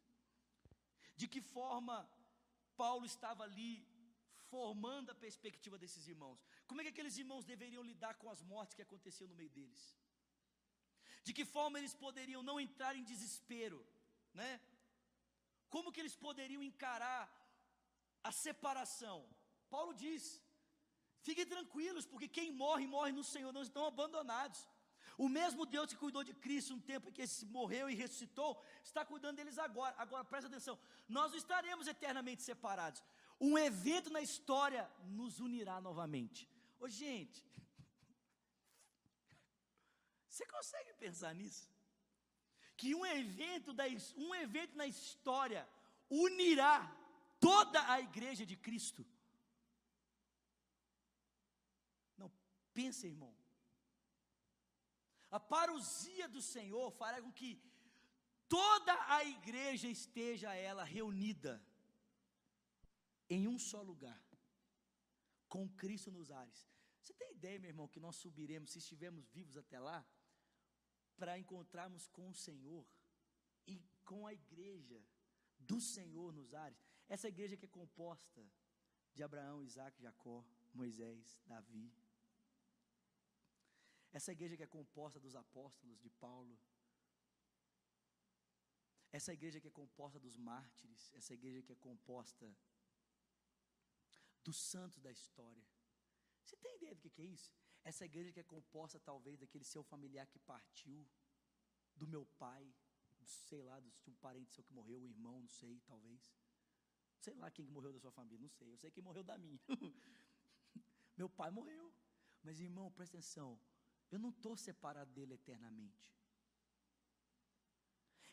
De 1.21 1.27
que 1.33 1.41
forma 1.41 1.97
Paulo 2.77 3.07
estava 3.07 3.45
ali 3.45 3.71
formando 4.51 5.11
a 5.11 5.21
perspectiva 5.27 5.79
desses 5.83 6.07
irmãos? 6.07 6.45
Como 6.67 6.81
é 6.81 6.85
que 6.85 6.93
aqueles 6.95 7.17
irmãos 7.23 7.51
deveriam 7.53 7.83
lidar 7.91 8.15
com 8.21 8.29
as 8.35 8.43
mortes 8.53 8.75
que 8.75 8.87
aconteciam 8.89 9.29
no 9.29 9.39
meio 9.41 9.53
deles? 9.59 9.83
De 11.25 11.33
que 11.33 11.45
forma 11.45 11.79
eles 11.79 11.95
poderiam 12.05 12.43
não 12.43 12.59
entrar 12.67 12.95
em 12.95 13.09
desespero, 13.13 13.81
né? 14.35 14.61
Como 15.75 15.93
que 15.93 16.01
eles 16.03 16.17
poderiam 16.27 16.63
encarar 16.63 17.23
a 18.29 18.33
separação? 18.33 19.19
Paulo 19.75 19.93
diz: 19.95 20.25
fiquem 21.23 21.47
tranquilos, 21.47 22.07
porque 22.07 22.29
quem 22.29 22.51
morre, 22.53 22.87
morre 22.87 23.13
no 23.13 23.25
Senhor, 23.25 23.53
não 23.53 23.63
estão 23.63 23.85
abandonados. 23.87 24.69
O 25.19 25.29
mesmo 25.29 25.67
Deus 25.67 25.91
que 25.93 25.99
cuidou 25.99 26.25
de 26.25 26.33
Cristo 26.35 26.75
um 26.75 26.81
tempo 26.81 27.09
em 27.09 27.13
que 27.13 27.23
ele 27.23 27.31
morreu 27.51 27.91
e 27.91 27.95
ressuscitou, 27.95 28.63
está 28.83 29.05
cuidando 29.05 29.37
deles 29.37 29.59
agora. 29.59 29.95
Agora 29.99 30.25
presta 30.25 30.49
atenção: 30.49 30.79
nós 31.09 31.33
não 31.33 31.39
estaremos 31.39 31.87
eternamente 31.87 32.43
separados. 32.43 33.03
Um 33.41 33.59
evento 33.59 34.11
na 34.11 34.21
história 34.21 34.91
nos 35.05 35.41
unirá 35.41 35.81
novamente. 35.81 36.49
Ô 36.79 36.89
gente, 36.89 37.45
você 40.29 40.47
consegue 40.47 40.95
pensar 40.95 41.35
nisso? 41.35 41.71
que 42.81 42.95
um 42.95 43.05
evento, 43.05 43.75
da, 43.75 43.85
um 44.17 44.35
evento 44.35 44.75
na 44.75 44.87
história 44.87 45.69
unirá 46.09 46.91
toda 47.39 47.79
a 47.93 48.01
igreja 48.01 48.47
de 48.47 48.57
Cristo. 48.57 49.05
Não, 52.17 52.33
pensa, 52.75 53.07
irmão. 53.07 53.35
A 55.31 55.39
parousia 55.39 56.29
do 56.29 56.43
Senhor 56.43 56.91
fará 56.91 57.23
com 57.23 57.33
que 57.33 57.63
toda 58.49 58.95
a 59.15 59.25
igreja 59.25 59.89
esteja 59.89 60.55
ela 60.55 60.85
reunida 60.85 61.63
em 63.29 63.47
um 63.47 63.59
só 63.59 63.81
lugar, 63.81 64.21
com 65.49 65.69
Cristo 65.69 66.11
nos 66.11 66.31
ares. 66.33 66.69
Você 67.01 67.15
tem 67.15 67.33
ideia, 67.33 67.61
meu 67.61 67.71
irmão, 67.71 67.89
que 67.89 68.01
nós 68.01 68.17
subiremos, 68.17 68.71
se 68.71 68.79
estivermos 68.79 69.29
vivos 69.31 69.57
até 69.57 69.79
lá, 69.79 70.05
para 71.17 71.39
encontrarmos 71.39 72.09
com 72.09 72.29
o 72.29 72.35
Senhor 72.35 72.85
e 73.67 73.81
com 74.05 74.27
a 74.27 74.35
igreja 74.35 75.01
do 75.59 75.81
Senhor 75.81 76.33
nos 76.33 76.55
ares. 76.55 76.85
Essa 77.09 77.29
igreja 77.29 77.57
que 77.57 77.67
é 77.67 77.69
composta 77.69 78.45
de 79.15 79.23
Abraão, 79.23 79.63
Isaac, 79.63 80.01
Jacó, 80.03 80.45
Moisés, 80.73 81.41
Davi. 81.47 81.93
Essa 84.13 84.33
igreja 84.33 84.57
que 84.57 84.63
é 84.63 84.67
composta 84.67 85.21
dos 85.21 85.35
apóstolos 85.35 86.01
de 86.01 86.11
Paulo. 86.11 86.59
Essa 89.13 89.33
igreja 89.33 89.61
que 89.61 89.69
é 89.69 89.71
composta 89.71 90.19
dos 90.19 90.37
mártires. 90.37 91.13
Essa 91.15 91.35
igreja 91.35 91.63
que 91.63 91.73
é 91.73 91.77
composta 91.77 92.55
dos 94.43 94.57
santos 94.57 95.01
da 95.01 95.11
história. 95.11 95.65
Você 96.45 96.57
tem 96.57 96.77
ideia 96.77 96.95
do 96.95 97.11
que 97.11 97.23
é 97.23 97.27
isso? 97.27 97.55
Essa 97.85 98.05
igreja 98.05 98.33
que 98.33 98.41
é 98.41 98.43
composta 98.43 98.99
talvez 98.99 99.39
daquele 99.39 99.65
seu 99.65 99.83
familiar 99.83 100.27
que 100.27 100.39
partiu, 100.39 101.07
do 101.95 102.07
meu 102.07 102.25
pai, 102.39 102.75
sei 103.25 103.63
lá, 103.63 103.79
de 103.81 103.91
um 104.09 104.15
parente 104.15 104.53
seu 104.53 104.65
que 104.65 104.73
morreu, 104.73 105.01
um 105.01 105.07
irmão, 105.07 105.41
não 105.41 105.49
sei, 105.49 105.81
talvez. 105.87 106.33
Sei 107.21 107.35
lá 107.35 107.51
quem 107.51 107.67
morreu 107.67 107.93
da 107.93 107.99
sua 107.99 108.11
família, 108.11 108.41
não 108.41 108.49
sei. 108.49 108.73
Eu 108.73 108.79
sei 108.79 108.91
quem 108.91 109.03
morreu 109.03 109.23
da 109.23 109.37
minha. 109.37 109.61
meu 111.17 111.29
pai 111.29 111.51
morreu. 111.51 111.93
Mas 112.43 112.59
irmão, 112.59 112.91
presta 112.91 113.19
atenção. 113.19 113.61
Eu 114.11 114.19
não 114.19 114.31
estou 114.31 114.57
separado 114.57 115.13
dele 115.13 115.35
eternamente. 115.35 116.13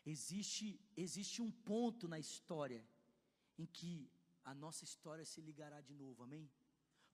Existe, 0.04 0.80
existe 0.96 1.40
um 1.42 1.50
ponto 1.50 2.08
na 2.08 2.18
história 2.18 2.84
em 3.58 3.66
que 3.66 4.10
a 4.44 4.54
nossa 4.54 4.84
história 4.84 5.24
se 5.24 5.40
ligará 5.40 5.80
de 5.80 5.92
novo, 5.92 6.22
amém? 6.22 6.50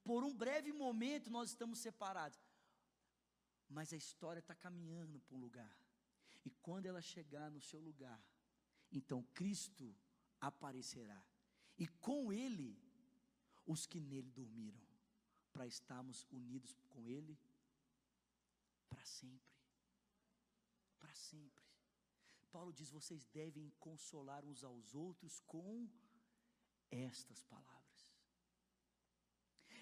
Por 0.05 0.23
um 0.23 0.33
breve 0.33 0.73
momento 0.73 1.31
nós 1.31 1.51
estamos 1.51 1.79
separados, 1.79 2.39
mas 3.69 3.93
a 3.93 3.97
história 3.97 4.41
está 4.41 4.55
caminhando 4.55 5.19
para 5.21 5.37
um 5.37 5.41
lugar. 5.41 5.77
E 6.45 6.51
quando 6.51 6.87
ela 6.87 7.01
chegar 7.01 7.51
no 7.51 7.61
seu 7.61 7.81
lugar, 7.81 8.23
então 8.93 9.23
Cristo 9.35 9.95
aparecerá. 10.41 11.21
E 11.79 11.89
com 11.89 12.33
Ele, 12.33 12.79
os 13.67 13.87
que 13.87 13.99
nele 13.99 14.31
dormiram, 14.31 14.81
para 15.53 15.67
estarmos 15.67 16.27
unidos 16.31 16.77
com 16.91 17.09
Ele 17.09 17.39
para 18.95 19.05
sempre. 19.05 19.53
Para 20.99 21.15
sempre. 21.15 21.65
Paulo 22.51 22.73
diz: 22.73 22.91
vocês 22.91 23.27
devem 23.27 23.71
consolar 23.81 24.45
uns 24.45 24.63
aos 24.63 24.95
outros 24.95 25.41
com 25.41 25.89
estas 26.91 27.43
palavras. 27.45 27.83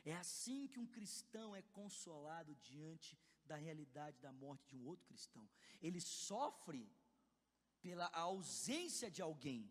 É 0.05 0.15
assim 0.17 0.67
que 0.67 0.81
um 0.81 0.87
cristão 0.87 1.55
é 1.55 1.63
consolado 1.63 2.55
diante 2.57 3.19
da 3.45 3.57
realidade 3.57 4.19
da 4.19 4.33
morte 4.33 4.67
de 4.69 4.77
um 4.77 4.87
outro 4.87 5.07
cristão. 5.07 5.49
Ele 5.81 6.01
sofre 6.01 6.91
pela 7.81 8.07
ausência 8.07 9.11
de 9.11 9.23
alguém. 9.23 9.71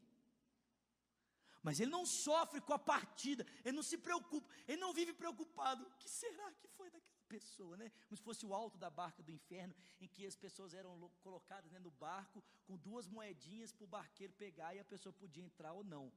Mas 1.63 1.79
ele 1.79 1.91
não 1.91 2.05
sofre 2.05 2.59
com 2.61 2.73
a 2.73 2.79
partida, 2.79 3.45
ele 3.63 3.77
não 3.79 3.83
se 3.83 3.97
preocupa, 3.97 4.51
ele 4.67 4.81
não 4.81 4.93
vive 4.93 5.13
preocupado. 5.13 5.85
O 5.85 5.91
que 5.97 6.09
será 6.09 6.51
que 6.53 6.67
foi 6.67 6.89
daquela 6.89 7.20
pessoa, 7.33 7.75
né? 7.81 7.87
Como 8.07 8.17
se 8.17 8.23
fosse 8.29 8.45
o 8.45 8.53
alto 8.61 8.77
da 8.83 8.89
barca 9.01 9.21
do 9.27 9.31
inferno, 9.39 9.73
em 9.99 10.07
que 10.13 10.25
as 10.31 10.37
pessoas 10.45 10.73
eram 10.73 10.91
colocadas 11.25 11.71
né, 11.71 11.79
no 11.87 11.91
barco 11.91 12.43
com 12.65 12.77
duas 12.87 13.07
moedinhas 13.07 13.71
para 13.73 13.85
o 13.85 13.93
barqueiro 13.97 14.33
pegar 14.33 14.71
e 14.73 14.79
a 14.79 14.91
pessoa 14.93 15.13
podia 15.13 15.43
entrar 15.49 15.73
ou 15.73 15.83
não. 15.83 16.11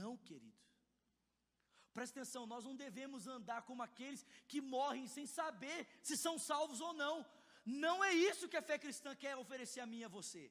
Não, 0.00 0.16
querido. 0.16 0.58
Presta 1.92 2.20
atenção, 2.20 2.46
nós 2.46 2.64
não 2.64 2.76
devemos 2.76 3.26
andar 3.26 3.62
como 3.62 3.82
aqueles 3.82 4.24
que 4.50 4.60
morrem 4.60 5.06
sem 5.16 5.26
saber 5.26 5.86
se 6.02 6.16
são 6.16 6.34
salvos 6.38 6.80
ou 6.80 6.92
não. 6.92 7.16
Não 7.64 7.96
é 8.08 8.12
isso 8.12 8.48
que 8.48 8.56
a 8.56 8.62
fé 8.62 8.78
cristã 8.78 9.14
quer 9.14 9.36
oferecer 9.36 9.80
a 9.80 9.86
mim 9.86 10.00
e 10.00 10.04
a 10.04 10.14
você. 10.18 10.44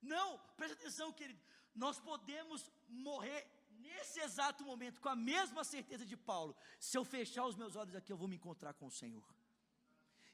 Não, 0.00 0.38
presta 0.56 0.76
atenção, 0.78 1.12
querido. 1.12 1.40
Nós 1.74 1.98
podemos 1.98 2.70
morrer 2.88 3.40
nesse 3.88 4.18
exato 4.26 4.64
momento 4.70 5.00
com 5.00 5.10
a 5.16 5.16
mesma 5.32 5.62
certeza 5.74 6.04
de 6.12 6.16
Paulo. 6.30 6.52
Se 6.88 6.96
eu 6.98 7.04
fechar 7.04 7.44
os 7.46 7.58
meus 7.62 7.74
olhos 7.80 7.96
aqui, 7.96 8.12
eu 8.12 8.20
vou 8.22 8.30
me 8.32 8.38
encontrar 8.40 8.72
com 8.74 8.86
o 8.86 8.96
Senhor. 9.02 9.26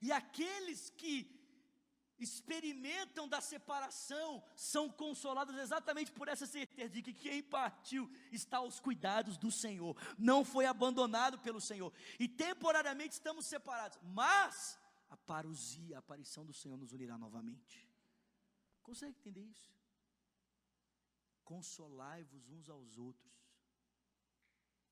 E 0.07 0.11
aqueles 0.13 0.91
que 1.01 1.15
experimentam 2.19 3.29
da 3.29 3.41
separação, 3.41 4.43
são 4.55 4.89
consolados 4.89 5.57
exatamente 5.57 6.13
por 6.13 6.29
essa 6.29 6.47
certeza 6.47 6.91
de 6.95 7.03
que 7.03 7.13
quem 7.13 7.43
partiu 7.43 8.11
está 8.31 8.59
aos 8.59 8.79
cuidados 8.79 9.37
do 9.37 9.51
Senhor, 9.51 9.97
não 10.19 10.45
foi 10.45 10.67
abandonado 10.67 11.39
pelo 11.39 11.61
Senhor, 11.61 11.93
e 12.19 12.29
temporariamente 12.29 13.15
estamos 13.15 13.47
separados, 13.47 13.99
mas 14.03 14.79
a 15.11 15.17
parousia, 15.17 15.97
a 15.97 15.99
aparição 15.99 16.45
do 16.45 16.55
Senhor 16.55 16.77
nos 16.77 16.93
unirá 16.93 17.19
novamente. 17.19 17.89
Consegue 18.83 19.17
entender 19.19 19.43
isso? 19.43 19.73
Consolai-vos 21.45 22.49
uns 22.49 22.69
aos 22.69 22.97
outros 22.97 23.44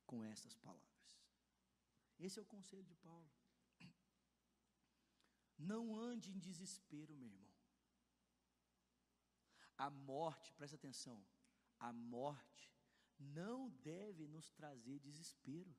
com 0.07 0.25
essas 0.25 0.55
palavras. 0.57 1.19
Esse 2.19 2.39
é 2.39 2.43
o 2.43 2.47
conselho 2.47 2.85
de 2.85 2.95
Paulo. 2.97 3.31
Não 5.59 5.97
ande 5.97 6.31
em 6.31 6.39
desespero, 6.39 7.17
meu 7.17 7.29
irmão. 7.29 7.53
A 9.77 9.91
morte, 9.91 10.53
presta 10.53 10.77
atenção, 10.77 11.25
a 11.79 11.93
morte 11.93 12.71
não 13.19 13.71
deve 13.71 14.27
nos 14.27 14.51
trazer 14.51 14.99
desespero. 14.99 15.75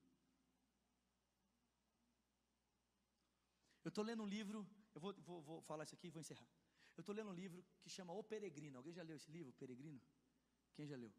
Eu 3.83 3.89
estou 3.89 4.03
lendo 4.03 4.23
um 4.23 4.25
livro, 4.25 4.67
eu 4.95 5.01
vou, 5.01 5.13
vou, 5.21 5.41
vou 5.41 5.61
falar 5.61 5.83
isso 5.83 5.95
aqui 5.95 6.07
e 6.07 6.09
vou 6.09 6.21
encerrar. 6.21 6.47
Eu 6.95 7.01
estou 7.01 7.13
lendo 7.15 7.29
um 7.29 7.33
livro 7.33 7.65
que 7.81 7.89
chama 7.89 8.13
O 8.13 8.23
Peregrino. 8.23 8.77
Alguém 8.77 8.93
já 8.93 9.03
leu 9.03 9.15
esse 9.15 9.31
livro, 9.31 9.49
O 9.49 9.53
Peregrino? 9.53 10.01
Quem 10.75 10.87
já 10.87 10.95
leu? 10.95 11.13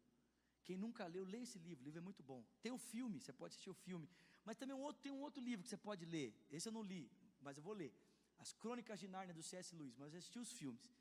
Quem 0.65 0.77
nunca 0.83 1.05
leu, 1.15 1.23
lê 1.33 1.39
esse 1.47 1.59
livro. 1.59 1.81
O 1.83 1.85
livro 1.85 1.99
é 1.99 2.07
muito 2.09 2.23
bom. 2.23 2.43
Tem 2.63 2.71
o 2.71 2.77
filme, 2.77 3.19
você 3.21 3.31
pode 3.31 3.51
assistir 3.53 3.69
o 3.69 3.79
filme. 3.87 4.09
Mas 4.43 4.57
também 4.57 4.75
um 4.75 4.81
outro, 4.81 5.01
tem 5.01 5.11
um 5.11 5.21
outro 5.27 5.41
livro 5.49 5.63
que 5.63 5.69
você 5.69 5.77
pode 5.77 6.03
ler. 6.05 6.29
Esse 6.49 6.67
eu 6.69 6.73
não 6.77 6.83
li, 6.83 7.03
mas 7.39 7.57
eu 7.57 7.63
vou 7.63 7.73
ler. 7.73 7.93
As 8.39 8.51
Crônicas 8.51 8.99
de 8.99 9.07
Nárnia 9.07 9.33
do 9.33 9.43
C.S. 9.43 9.75
Lewis. 9.75 9.95
Mas 9.95 10.13
eu 10.13 10.19
assisti 10.19 10.39
os 10.39 10.51
filmes. 10.51 10.91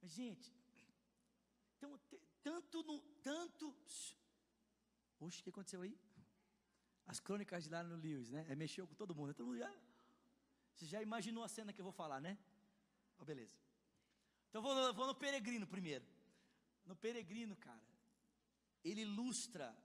Mas, 0.00 0.10
gente, 0.12 0.54
então, 1.76 1.98
tanto 2.42 2.82
no. 2.82 3.00
Tanto. 3.22 3.74
Oxe, 5.18 5.40
o 5.40 5.44
que 5.44 5.50
aconteceu 5.50 5.80
aí? 5.82 5.98
As 7.06 7.18
Crônicas 7.18 7.64
de 7.64 7.70
Nárnia 7.70 7.96
no 7.96 8.02
Lewis, 8.02 8.30
né? 8.30 8.46
É, 8.48 8.54
mexeu 8.54 8.86
com 8.86 8.94
todo 8.94 9.14
mundo. 9.14 9.34
Todo 9.34 9.46
mundo 9.46 9.58
já, 9.58 9.74
você 10.74 10.86
já 10.86 11.02
imaginou 11.02 11.42
a 11.42 11.48
cena 11.48 11.72
que 11.72 11.80
eu 11.80 11.84
vou 11.84 11.92
falar, 11.92 12.20
né? 12.20 12.38
Oh, 13.18 13.24
beleza. 13.24 13.56
Então 14.48 14.62
vou 14.62 14.94
vou 14.94 15.06
no 15.06 15.14
peregrino 15.14 15.66
primeiro. 15.66 16.06
No 16.84 16.94
peregrino, 16.94 17.56
cara, 17.56 17.82
ele 18.84 19.02
ilustra, 19.02 19.76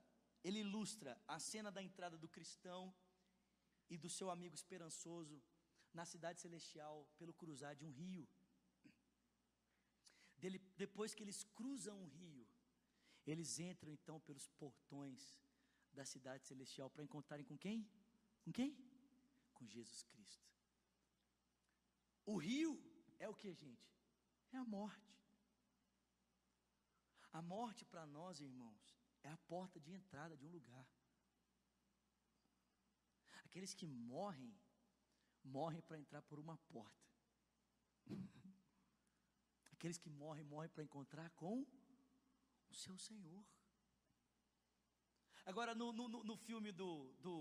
ele 0.42 0.60
ilustra 0.60 1.20
a 1.26 1.38
cena 1.38 1.70
da 1.70 1.82
entrada 1.82 2.16
do 2.16 2.28
cristão 2.28 2.94
e 3.88 3.96
do 3.96 4.08
seu 4.08 4.30
amigo 4.30 4.54
esperançoso 4.54 5.42
na 5.92 6.04
cidade 6.04 6.40
celestial 6.40 7.06
pelo 7.18 7.34
cruzar 7.34 7.74
de 7.74 7.84
um 7.84 7.90
rio. 7.90 8.28
Dele, 10.36 10.58
depois 10.76 11.14
que 11.14 11.22
eles 11.22 11.42
cruzam 11.54 12.02
um 12.02 12.06
rio, 12.06 12.46
eles 13.26 13.58
entram 13.58 13.90
então 13.90 14.20
pelos 14.20 14.48
portões 14.48 15.36
da 15.92 16.04
cidade 16.04 16.46
celestial 16.46 16.90
para 16.90 17.02
encontrarem 17.02 17.44
com 17.44 17.56
quem? 17.56 17.88
Com 18.42 18.52
quem? 18.52 18.76
Com 19.54 19.66
Jesus 19.66 20.02
Cristo. 20.02 20.46
O 22.24 22.36
rio 22.36 22.72
é 23.18 23.28
o 23.28 23.34
que, 23.34 23.52
gente? 23.54 23.88
É 24.52 24.56
a 24.58 24.64
morte. 24.64 25.16
A 27.38 27.42
morte 27.42 27.84
para 27.84 28.04
nós, 28.06 28.40
irmãos, 28.40 28.84
é 29.22 29.28
a 29.28 29.36
porta 29.52 29.78
de 29.78 29.90
entrada 29.92 30.34
de 30.38 30.44
um 30.46 30.52
lugar. 30.58 30.86
Aqueles 33.44 33.74
que 33.78 33.86
morrem, 33.86 34.52
morrem 35.56 35.82
para 35.82 35.98
entrar 36.02 36.22
por 36.22 36.38
uma 36.44 36.56
porta. 36.74 37.04
Aqueles 39.74 39.98
que 39.98 40.08
morrem, 40.22 40.44
morrem 40.44 40.70
para 40.70 40.86
encontrar 40.88 41.28
com 41.42 41.66
o 42.70 42.74
seu 42.84 42.96
Senhor. 43.08 43.44
Agora, 45.44 45.74
no, 45.74 45.92
no, 45.92 46.08
no 46.30 46.36
filme 46.38 46.72
do, 46.72 47.12
do, 47.26 47.34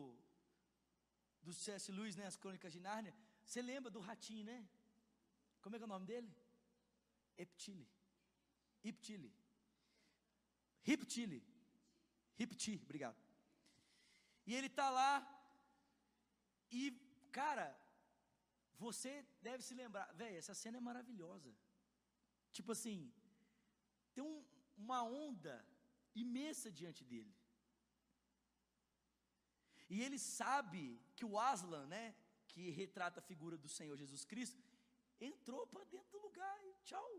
do 1.42 1.54
C.S. 1.54 1.90
Lewis, 1.90 2.18
né, 2.18 2.26
As 2.26 2.36
Crônicas 2.36 2.74
de 2.74 2.82
Nárnia, 2.82 3.16
você 3.46 3.62
lembra 3.62 3.90
do 3.90 4.02
ratinho, 4.02 4.44
né? 4.44 4.60
Como 5.62 5.74
é 5.74 5.80
que 5.80 5.84
é 5.84 5.90
o 5.92 5.96
nome 5.96 6.06
dele? 6.06 6.30
Eptile. 7.38 7.90
Iptile. 8.84 9.34
Riptile. 10.90 11.40
Ripti, 12.40 12.74
obrigado. 12.84 13.20
E 14.48 14.54
ele 14.58 14.68
está 14.68 14.88
lá, 15.00 15.12
e, 16.80 16.84
cara, 17.32 17.68
você 18.84 19.14
deve 19.42 19.64
se 19.68 19.74
lembrar, 19.82 20.08
velho, 20.22 20.38
essa 20.42 20.54
cena 20.54 20.78
é 20.78 20.88
maravilhosa. 20.90 21.52
Tipo 22.52 22.72
assim, 22.76 23.00
tem 24.14 24.24
um, 24.24 24.38
uma 24.78 25.02
onda 25.04 25.56
imensa 26.24 26.72
diante 26.80 27.04
dele. 27.12 27.34
E 29.90 30.02
ele 30.06 30.20
sabe 30.20 31.00
que 31.16 31.26
o 31.26 31.38
Aslan, 31.40 31.86
né, 31.96 32.16
que 32.48 32.70
retrata 32.82 33.20
a 33.20 33.28
figura 33.32 33.58
do 33.58 33.70
Senhor 33.78 33.96
Jesus 33.98 34.24
Cristo, 34.26 34.62
entrou 35.20 35.66
para 35.68 35.84
dentro 35.86 36.12
do 36.12 36.26
lugar 36.28 36.58
e 36.66 36.74
tchau. 36.84 37.10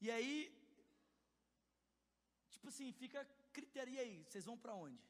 E 0.00 0.10
aí, 0.10 0.36
tipo 2.50 2.68
assim, 2.68 2.92
fica 2.92 3.24
critério, 3.52 3.94
e 3.94 3.98
aí, 3.98 4.24
vocês 4.24 4.44
vão 4.44 4.58
para 4.58 4.74
onde? 4.74 5.02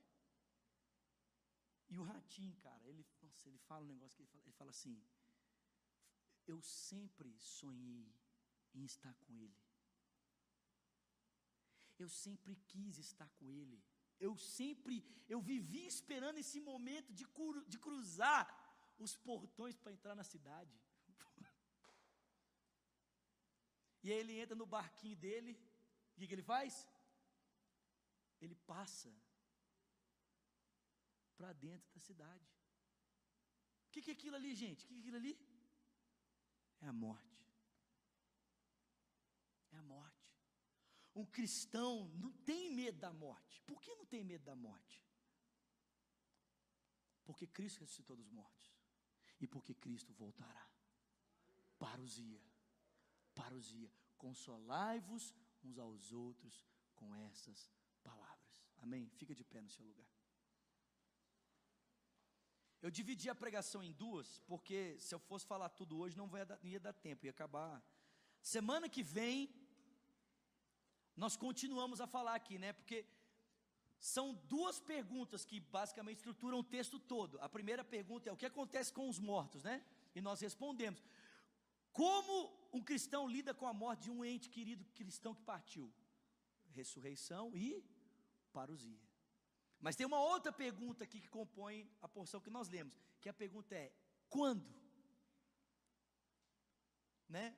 E 1.88 1.98
o 1.98 2.02
ratinho, 2.02 2.54
cara, 2.56 2.88
ele, 2.88 3.04
nossa, 3.22 3.48
ele 3.48 3.58
fala 3.58 3.84
um 3.84 3.88
negócio 3.88 4.16
que 4.16 4.22
ele 4.22 4.30
fala, 4.30 4.44
ele 4.44 4.56
fala 4.60 4.70
assim: 4.70 5.02
Eu 6.46 6.60
sempre 6.60 7.36
sonhei 7.38 8.12
em 8.74 8.84
estar 8.84 9.14
com 9.14 9.36
ele. 9.38 9.56
Eu 11.98 12.08
sempre 12.08 12.56
quis 12.70 12.98
estar 12.98 13.28
com 13.38 13.50
ele. 13.50 13.82
Eu 14.18 14.36
sempre, 14.36 15.04
eu 15.28 15.40
vivi 15.40 15.86
esperando 15.86 16.38
esse 16.38 16.60
momento 16.60 17.12
de, 17.12 17.26
de 17.68 17.78
cruzar 17.78 18.44
os 18.98 19.16
portões 19.16 19.76
para 19.76 19.92
entrar 19.92 20.14
na 20.14 20.24
cidade. 20.24 20.74
E 24.06 24.12
aí 24.12 24.18
ele 24.20 24.38
entra 24.38 24.54
no 24.54 24.66
barquinho 24.74 25.16
dele, 25.16 25.52
o 26.12 26.18
que, 26.18 26.28
que 26.28 26.34
ele 26.36 26.42
faz? 26.42 26.86
Ele 28.40 28.54
passa 28.54 29.12
para 31.36 31.52
dentro 31.52 31.92
da 31.92 31.98
cidade. 31.98 32.48
O 33.88 33.90
que, 33.90 34.00
que 34.02 34.10
é 34.10 34.12
aquilo 34.12 34.36
ali, 34.36 34.54
gente? 34.54 34.84
O 34.84 34.86
que, 34.86 34.94
que 34.94 34.98
é 34.98 35.02
aquilo 35.02 35.16
ali? 35.16 35.34
É 36.82 36.86
a 36.86 36.92
morte. 36.92 37.44
É 39.72 39.76
a 39.76 39.82
morte. 39.82 40.24
Um 41.12 41.26
cristão 41.26 42.08
não 42.14 42.30
tem 42.50 42.70
medo 42.70 43.00
da 43.00 43.12
morte. 43.12 43.60
Por 43.62 43.82
que 43.82 43.92
não 43.96 44.06
tem 44.06 44.22
medo 44.22 44.44
da 44.44 44.54
morte? 44.54 45.04
Porque 47.24 47.44
Cristo 47.48 47.80
ressuscitou 47.80 48.16
dos 48.16 48.30
mortos 48.30 48.72
e 49.40 49.48
porque 49.48 49.74
Cristo 49.74 50.14
voltará. 50.14 50.70
Parousia, 51.76 52.40
parousia. 53.40 53.90
Consolai-vos 54.24 55.24
uns 55.66 55.78
aos 55.78 56.12
outros 56.12 56.54
com 56.98 57.14
essas 57.28 57.70
palavras. 58.02 58.54
Amém? 58.84 59.04
Fica 59.20 59.34
de 59.40 59.44
pé 59.52 59.60
no 59.60 59.70
seu 59.76 59.84
lugar. 59.90 60.10
Eu 62.84 62.90
dividi 62.98 63.28
a 63.28 63.40
pregação 63.44 63.82
em 63.82 63.92
duas, 64.04 64.28
porque 64.50 64.78
se 65.00 65.12
eu 65.14 65.18
fosse 65.18 65.46
falar 65.52 65.70
tudo 65.80 65.98
hoje, 65.98 66.16
não, 66.16 66.28
dar, 66.28 66.58
não 66.62 66.70
ia 66.70 66.80
dar 66.88 66.92
tempo, 66.92 67.24
ia 67.26 67.30
acabar. 67.30 67.82
Semana 68.42 68.88
que 68.88 69.02
vem, 69.02 69.36
nós 71.16 71.36
continuamos 71.36 72.00
a 72.00 72.06
falar 72.06 72.34
aqui, 72.34 72.58
né? 72.64 72.72
Porque 72.72 72.98
são 73.98 74.34
duas 74.54 74.78
perguntas 74.78 75.44
que 75.44 75.58
basicamente 75.58 76.18
estruturam 76.18 76.58
o 76.60 76.64
texto 76.76 76.98
todo. 76.98 77.40
A 77.40 77.48
primeira 77.48 77.84
pergunta 77.96 78.28
é 78.28 78.32
o 78.32 78.36
que 78.36 78.46
acontece 78.46 78.92
com 78.92 79.08
os 79.08 79.18
mortos, 79.18 79.64
né? 79.64 79.82
E 80.14 80.20
nós 80.20 80.40
respondemos: 80.40 81.02
como 81.96 82.34
um 82.74 82.82
cristão 82.88 83.26
lida 83.26 83.54
com 83.54 83.66
a 83.66 83.72
morte 83.72 84.02
de 84.04 84.10
um 84.10 84.22
ente 84.22 84.50
querido 84.50 84.84
cristão 84.98 85.34
que 85.34 85.42
partiu? 85.42 85.90
Ressurreição 86.78 87.56
e 87.56 87.82
parousia. 88.52 89.00
Mas 89.80 89.96
tem 89.96 90.06
uma 90.06 90.20
outra 90.20 90.52
pergunta 90.52 91.04
aqui 91.04 91.18
que 91.22 91.30
compõe 91.38 91.90
a 92.02 92.08
porção 92.16 92.38
que 92.38 92.50
nós 92.50 92.68
lemos, 92.68 92.98
que 93.18 93.30
a 93.30 93.32
pergunta 93.32 93.74
é: 93.74 93.90
quando? 94.28 94.68
Né? 97.26 97.56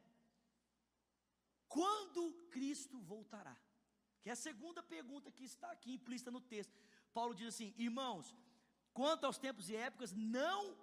Quando 1.67 2.33
Cristo 2.53 3.01
voltará? 3.01 3.57
Que 4.23 4.31
é 4.31 4.33
a 4.33 4.37
segunda 4.37 4.85
pergunta 4.85 5.33
que 5.33 5.45
está 5.45 5.73
aqui 5.73 5.95
implícita 5.95 6.31
no 6.31 6.41
texto. 6.41 6.73
Paulo 7.13 7.35
diz 7.35 7.49
assim: 7.49 7.75
irmãos, 7.77 8.37
quanto 8.93 9.25
aos 9.25 9.37
tempos 9.37 9.69
e 9.69 9.75
épocas, 9.75 10.13
não 10.13 10.79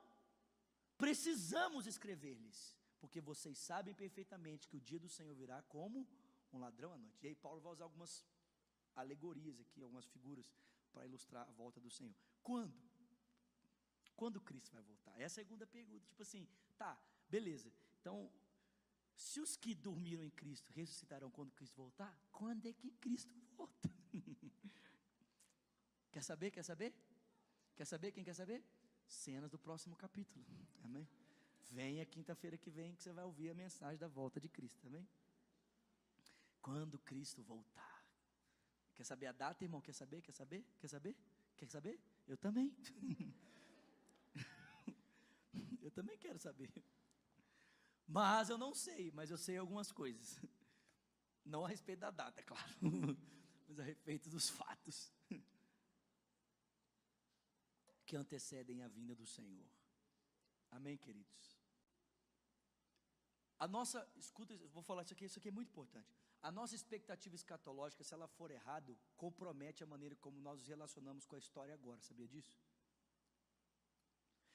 precisamos 0.97 1.87
escrever-lhes, 1.87 2.74
porque 2.99 3.21
vocês 3.21 3.57
sabem 3.57 3.93
perfeitamente 3.93 4.67
que 4.67 4.77
o 4.77 4.81
dia 4.81 4.99
do 4.99 5.09
Senhor 5.09 5.35
virá 5.35 5.61
como 5.63 6.07
um 6.51 6.59
ladrão 6.59 6.93
à 6.93 6.97
noite. 6.97 7.23
E 7.23 7.27
aí, 7.27 7.35
Paulo 7.35 7.61
vai 7.61 7.73
usar 7.73 7.83
algumas 7.83 8.25
alegorias 8.95 9.59
aqui, 9.59 9.81
algumas 9.81 10.05
figuras, 10.05 10.51
para 10.91 11.05
ilustrar 11.05 11.47
a 11.47 11.51
volta 11.51 11.79
do 11.79 11.89
Senhor. 11.89 12.15
Quando? 12.41 12.81
Quando 14.15 14.39
Cristo 14.39 14.71
vai 14.73 14.81
voltar? 14.81 15.19
É 15.19 15.25
a 15.25 15.29
segunda 15.29 15.67
pergunta. 15.67 16.05
Tipo 16.07 16.21
assim, 16.21 16.47
tá, 16.77 16.97
beleza. 17.29 17.71
Então, 17.99 18.31
se 19.15 19.39
os 19.41 19.57
que 19.57 19.73
dormiram 19.73 20.23
em 20.23 20.29
Cristo 20.29 20.71
ressuscitarão 20.73 21.29
quando 21.29 21.51
Cristo 21.51 21.75
voltar, 21.75 22.17
quando 22.31 22.65
é 22.65 22.73
que 22.73 22.91
Cristo 22.91 23.33
volta? 23.57 23.89
quer 26.11 26.23
saber? 26.23 26.51
Quer 26.51 26.63
saber? 26.63 26.93
Quer 27.75 27.85
saber? 27.85 28.11
Quem 28.11 28.23
quer 28.23 28.33
saber? 28.33 28.63
Cenas 29.07 29.51
do 29.51 29.59
próximo 29.59 29.95
capítulo. 29.95 30.45
Amém? 30.83 31.07
Venha 31.69 32.05
quinta-feira 32.05 32.57
que 32.57 32.69
vem 32.69 32.95
que 32.95 33.03
você 33.03 33.11
vai 33.11 33.25
ouvir 33.25 33.49
a 33.49 33.53
mensagem 33.53 33.97
da 33.97 34.07
volta 34.07 34.39
de 34.39 34.47
Cristo. 34.47 34.87
Amém? 34.87 35.07
Quando 36.61 36.97
Cristo 36.99 37.43
voltar. 37.43 38.05
Quer 38.93 39.03
saber 39.03 39.27
a 39.27 39.31
data, 39.31 39.63
irmão? 39.63 39.81
Quer 39.81 39.93
saber? 39.93 40.21
Quer 40.21 40.31
saber? 40.31 40.65
Quer 40.79 40.87
saber? 40.87 41.15
Quer 41.57 41.69
saber? 41.69 41.99
Eu 42.27 42.37
também. 42.37 42.73
Eu 45.81 45.91
também 45.91 46.17
quero 46.17 46.39
saber. 46.39 46.73
Mas 48.07 48.49
eu 48.49 48.57
não 48.57 48.73
sei, 48.73 49.11
mas 49.11 49.29
eu 49.29 49.37
sei 49.37 49.57
algumas 49.57 49.91
coisas. 49.91 50.39
Não 51.43 51.63
a 51.63 51.67
respeito 51.67 51.99
da 51.99 52.09
data, 52.09 52.39
é 52.39 52.43
claro, 52.43 52.73
mas 53.67 53.79
a 53.79 53.83
respeito 53.83 54.27
dos 54.27 54.49
fatos 54.49 55.13
que 58.05 58.15
antecedem 58.15 58.81
a 58.81 58.87
vinda 58.87 59.15
do 59.15 59.25
Senhor. 59.27 59.67
Amém, 60.71 60.97
queridos? 60.97 61.54
A 63.65 63.67
nossa, 63.67 64.07
escuta, 64.15 64.55
vou 64.71 64.83
falar 64.83 65.01
isso 65.01 65.13
aqui, 65.13 65.25
isso 65.25 65.39
aqui 65.39 65.47
é 65.47 65.51
muito 65.51 65.69
importante. 65.69 66.07
A 66.39 66.51
nossa 66.51 66.75
expectativa 66.75 67.35
escatológica, 67.35 68.03
se 68.03 68.13
ela 68.13 68.27
for 68.27 68.51
errado, 68.51 68.95
compromete 69.17 69.83
a 69.83 69.87
maneira 69.87 70.15
como 70.17 70.39
nós 70.39 70.59
nos 70.59 70.67
relacionamos 70.67 71.25
com 71.25 71.35
a 71.35 71.39
história 71.39 71.73
agora, 71.73 71.99
sabia 71.99 72.27
disso? 72.27 72.55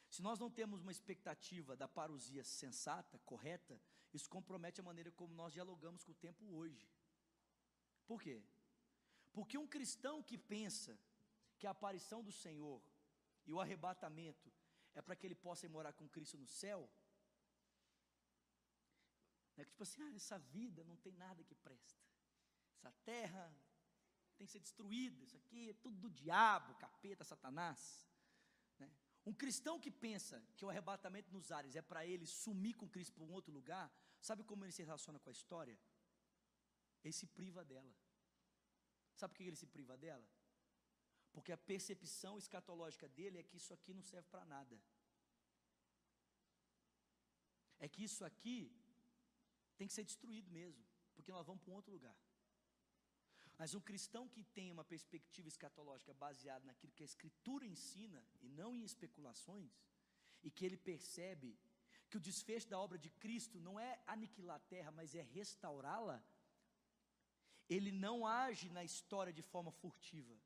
Se 0.08 0.22
nós 0.22 0.38
não 0.38 0.48
temos 0.48 0.80
uma 0.82 0.92
expectativa 0.92 1.76
da 1.76 1.88
parousia 1.88 2.44
sensata, 2.44 3.18
correta, 3.30 3.82
isso 4.14 4.30
compromete 4.30 4.80
a 4.80 4.84
maneira 4.84 5.10
como 5.10 5.34
nós 5.34 5.52
dialogamos 5.52 6.04
com 6.04 6.12
o 6.12 6.22
tempo 6.26 6.44
hoje. 6.54 6.88
Por 8.06 8.22
quê? 8.22 8.40
Porque 9.32 9.58
um 9.58 9.66
cristão 9.66 10.22
que 10.22 10.38
pensa 10.38 10.96
que 11.58 11.66
a 11.66 11.72
aparição 11.72 12.22
do 12.22 12.30
Senhor 12.30 12.80
e 13.44 13.52
o 13.52 13.60
arrebatamento 13.60 14.52
é 14.94 15.02
para 15.02 15.16
que 15.16 15.26
ele 15.26 15.34
possa 15.34 15.66
ir 15.66 15.68
morar 15.68 15.94
com 15.94 16.08
Cristo 16.08 16.38
no 16.38 16.46
céu, 16.46 16.88
é 19.56 19.64
que 19.64 19.70
tipo 19.70 19.82
assim, 19.82 20.02
ah, 20.02 20.14
essa 20.14 20.38
vida 20.38 20.84
não 20.84 20.96
tem 20.96 21.12
nada 21.12 21.44
que 21.44 21.54
presta. 21.54 22.02
Essa 22.76 22.92
terra 23.04 23.54
tem 24.36 24.46
que 24.46 24.52
ser 24.52 24.60
destruída. 24.60 25.22
Isso 25.22 25.36
aqui 25.36 25.70
é 25.70 25.74
tudo 25.74 25.96
do 25.98 26.10
diabo, 26.10 26.74
capeta, 26.76 27.24
Satanás. 27.24 28.08
Né? 28.78 28.90
Um 29.26 29.34
cristão 29.34 29.78
que 29.78 29.90
pensa 29.90 30.42
que 30.56 30.64
o 30.64 30.70
arrebatamento 30.70 31.30
nos 31.30 31.52
ares 31.52 31.76
é 31.76 31.82
para 31.82 32.06
ele 32.06 32.26
sumir 32.26 32.74
com 32.74 32.88
Cristo 32.88 33.12
para 33.12 33.24
um 33.24 33.32
outro 33.32 33.52
lugar, 33.52 33.92
sabe 34.20 34.42
como 34.44 34.64
ele 34.64 34.72
se 34.72 34.82
relaciona 34.82 35.18
com 35.18 35.28
a 35.28 35.32
história? 35.32 35.78
Ele 37.04 37.12
se 37.12 37.26
priva 37.26 37.64
dela. 37.64 37.94
Sabe 39.14 39.34
por 39.34 39.38
que 39.38 39.44
ele 39.44 39.56
se 39.56 39.66
priva 39.66 39.96
dela? 39.96 40.26
Porque 41.32 41.52
a 41.52 41.58
percepção 41.58 42.38
escatológica 42.38 43.08
dele 43.08 43.38
é 43.38 43.42
que 43.42 43.56
isso 43.56 43.72
aqui 43.74 43.92
não 43.92 44.02
serve 44.02 44.28
para 44.28 44.44
nada. 44.44 44.80
É 47.78 47.88
que 47.88 48.04
isso 48.04 48.24
aqui 48.24 48.74
tem 49.80 49.88
que 49.88 49.98
ser 49.98 50.04
destruído 50.04 50.50
mesmo, 50.60 50.84
porque 51.14 51.32
nós 51.36 51.46
vamos 51.46 51.62
para 51.62 51.72
um 51.72 51.78
outro 51.80 51.92
lugar. 51.96 52.16
Mas 53.58 53.74
um 53.78 53.80
cristão 53.88 54.24
que 54.34 54.42
tem 54.56 54.66
uma 54.70 54.84
perspectiva 54.92 55.48
escatológica 55.52 56.12
baseada 56.24 56.66
naquilo 56.66 56.92
que 56.96 57.04
a 57.06 57.10
Escritura 57.12 57.64
ensina, 57.74 58.20
e 58.42 58.48
não 58.60 58.70
em 58.74 58.84
especulações, 58.90 59.72
e 60.42 60.50
que 60.50 60.66
ele 60.66 60.76
percebe 60.90 61.58
que 62.10 62.18
o 62.18 62.24
desfecho 62.28 62.68
da 62.68 62.78
obra 62.78 62.98
de 62.98 63.10
Cristo 63.24 63.58
não 63.66 63.74
é 63.88 63.90
aniquilar 64.06 64.56
a 64.56 64.66
terra, 64.74 64.90
mas 64.90 65.14
é 65.14 65.22
restaurá-la, 65.22 66.18
ele 67.76 67.92
não 68.06 68.26
age 68.26 68.68
na 68.68 68.84
história 68.90 69.32
de 69.32 69.44
forma 69.50 69.72
furtiva, 69.82 70.36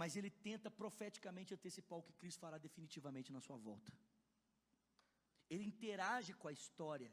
mas 0.00 0.16
ele 0.16 0.30
tenta 0.30 0.68
profeticamente 0.82 1.54
antecipar 1.54 1.98
o 1.98 2.02
que 2.02 2.20
Cristo 2.20 2.40
fará 2.40 2.58
definitivamente 2.58 3.30
na 3.30 3.40
sua 3.40 3.58
volta. 3.68 3.92
Ele 5.50 5.64
interage 5.72 6.32
com 6.32 6.48
a 6.48 6.52
história, 6.60 7.12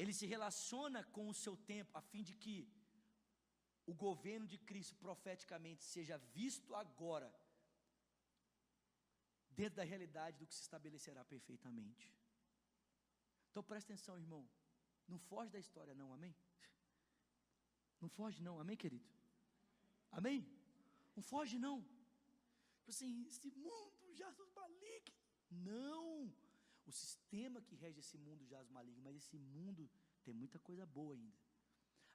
ele 0.00 0.12
se 0.18 0.26
relaciona 0.34 1.00
com 1.14 1.24
o 1.28 1.34
seu 1.34 1.54
tempo, 1.72 1.96
a 1.98 2.02
fim 2.10 2.22
de 2.28 2.34
que 2.42 2.56
o 3.84 3.94
governo 4.06 4.46
de 4.52 4.58
Cristo 4.68 4.94
profeticamente 5.06 5.82
seja 5.94 6.16
visto 6.38 6.74
agora, 6.82 7.30
dentro 9.58 9.76
da 9.80 9.88
realidade 9.92 10.38
do 10.38 10.46
que 10.46 10.54
se 10.54 10.62
estabelecerá 10.62 11.24
perfeitamente. 11.24 12.04
Então 13.50 13.62
presta 13.70 13.92
atenção, 13.92 14.16
irmão. 14.16 14.48
Não 15.08 15.18
foge 15.18 15.50
da 15.50 15.58
história, 15.58 15.94
não, 15.94 16.12
amém? 16.12 16.34
Não 18.00 18.08
foge, 18.08 18.40
não, 18.40 18.60
amém, 18.60 18.76
querido? 18.76 19.08
Amém? 20.12 20.46
Não 21.16 21.22
foge, 21.22 21.58
não. 21.58 21.78
Tipo 22.76 22.90
assim, 22.90 23.26
esse 23.26 23.50
mundo 23.50 24.14
já 24.14 24.30
maligno. 24.54 25.16
Não. 25.50 26.32
O 26.90 26.92
sistema 26.92 27.60
que 27.66 27.76
rege 27.76 28.00
esse 28.00 28.16
mundo 28.26 28.46
jaz 28.52 28.66
maligno, 28.76 29.02
mas 29.06 29.16
esse 29.22 29.38
mundo 29.38 29.82
tem 30.24 30.34
muita 30.42 30.58
coisa 30.58 30.86
boa 30.86 31.14
ainda. 31.14 31.38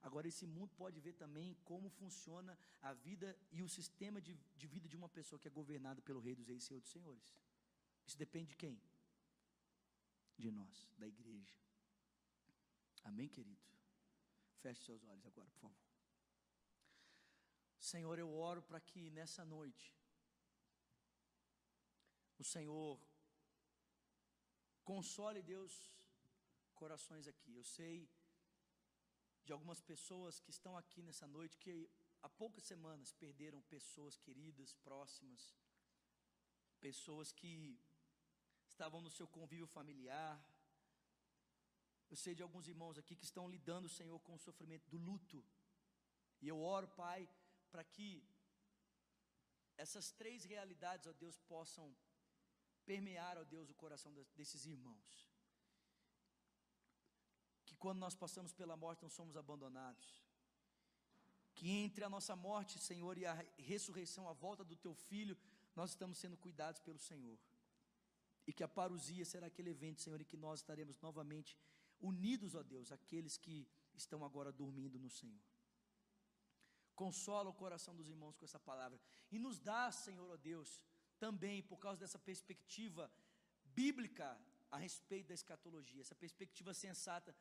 Agora, 0.08 0.28
esse 0.28 0.46
mundo 0.46 0.72
pode 0.76 1.00
ver 1.00 1.14
também 1.14 1.54
como 1.64 1.90
funciona 1.90 2.58
a 2.82 2.92
vida 2.92 3.38
e 3.52 3.62
o 3.62 3.70
sistema 3.70 4.20
de, 4.20 4.34
de 4.62 4.68
vida 4.68 4.90
de 4.90 4.98
uma 4.98 5.08
pessoa 5.08 5.40
que 5.40 5.48
é 5.48 5.52
governada 5.52 6.02
pelo 6.02 6.20
Rei 6.20 6.36
dos 6.36 6.48
Reis 6.48 6.64
e 6.64 6.66
Senhor 6.66 6.82
dos 6.82 6.90
Senhores. 6.90 7.36
Isso 8.08 8.18
depende 8.18 8.50
de 8.50 8.58
quem? 8.58 8.82
De 10.38 10.52
nós, 10.52 10.90
da 10.98 11.08
igreja. 11.08 11.56
Amém, 13.04 13.30
querido? 13.30 13.62
Feche 14.62 14.84
seus 14.84 15.04
olhos 15.04 15.26
agora, 15.26 15.50
por 15.52 15.60
favor. 15.60 15.78
Senhor, 17.80 18.18
eu 18.18 18.34
oro 18.34 18.62
para 18.64 18.82
que 18.82 19.10
nessa 19.12 19.46
noite 19.46 19.94
o 22.40 22.44
Senhor 22.44 23.00
Console, 24.84 25.42
Deus, 25.42 25.74
corações 26.76 27.26
aqui. 27.26 27.56
Eu 27.56 27.64
sei 27.64 28.10
de 29.46 29.52
algumas 29.54 29.82
pessoas 29.82 30.40
que 30.40 30.52
estão 30.52 30.78
aqui 30.78 31.02
nessa 31.02 31.28
noite 31.28 31.58
que 31.58 31.90
há 32.22 32.30
poucas 32.30 32.66
semanas 32.66 33.14
perderam 33.14 33.62
pessoas 33.76 34.18
queridas, 34.18 34.74
próximas, 34.88 35.56
pessoas 36.82 37.32
que 37.32 37.80
estavam 38.68 39.00
no 39.00 39.10
seu 39.10 39.28
convívio 39.28 39.68
familiar. 39.68 40.36
Eu 42.12 42.18
sei 42.18 42.36
de 42.36 42.44
alguns 42.44 42.68
irmãos 42.68 42.98
aqui 42.98 43.16
que 43.16 43.30
estão 43.32 43.48
lidando, 43.48 43.88
Senhor, 43.88 44.20
com 44.20 44.36
o 44.36 44.46
sofrimento 44.48 44.90
do 44.90 44.98
luto. 44.98 45.44
E 46.42 46.48
eu 46.48 46.60
oro, 46.62 46.90
Pai, 46.90 47.30
para 47.72 47.86
que 47.86 48.22
essas 49.78 50.12
três 50.12 50.44
realidades, 50.44 51.08
ó 51.08 51.14
Deus, 51.14 51.38
possam 51.54 51.96
permear, 52.86 53.38
ó 53.38 53.44
Deus, 53.44 53.70
o 53.70 53.74
coração 53.74 54.12
desses 54.36 54.66
irmãos. 54.66 55.30
Que 57.66 57.76
quando 57.76 58.00
nós 58.00 58.16
passamos 58.16 58.54
pela 58.54 58.76
morte 58.76 59.04
não 59.04 59.10
somos 59.10 59.36
abandonados. 59.38 60.22
Que 61.56 61.70
entre 61.70 62.04
a 62.04 62.10
nossa 62.10 62.36
morte, 62.36 62.80
Senhor, 62.80 63.18
e 63.18 63.26
a 63.26 63.34
ressurreição, 63.58 64.28
a 64.28 64.34
volta 64.34 64.64
do 64.64 64.76
teu 64.76 64.94
filho, 64.94 65.38
nós 65.76 65.92
estamos 65.92 66.18
sendo 66.18 66.38
cuidados 66.38 66.80
pelo 66.82 67.00
Senhor. 67.00 67.38
E 68.46 68.52
que 68.52 68.64
a 68.64 68.68
parousia 68.68 69.24
será 69.24 69.48
aquele 69.48 69.70
evento, 69.70 70.02
Senhor, 70.02 70.20
em 70.20 70.26
que 70.26 70.38
nós 70.38 70.60
estaremos 70.60 71.00
novamente 71.00 71.58
unidos, 72.02 72.56
ó 72.56 72.64
Deus, 72.64 72.92
aqueles 72.92 73.38
que 73.38 73.68
estão 73.96 74.26
agora 74.26 74.52
dormindo 74.52 75.00
no 75.00 75.10
Senhor. 75.10 75.42
Consola 76.96 77.50
o 77.50 77.54
coração 77.54 77.96
dos 77.96 78.08
irmãos 78.08 78.36
com 78.36 78.46
essa 78.46 78.60
palavra. 78.60 79.00
E 79.32 79.40
nos 79.40 79.60
dá, 79.60 79.92
Senhor, 79.92 80.30
ó 80.30 80.38
Deus, 80.38 80.82
também 81.26 81.58
por 81.70 81.78
causa 81.86 82.00
dessa 82.04 82.20
perspectiva 82.30 83.04
bíblica 83.80 84.28
a 84.76 84.78
respeito 84.78 85.28
da 85.30 85.38
escatologia, 85.42 86.02
essa 86.02 86.18
perspectiva 86.24 86.72
sensata. 86.74 87.32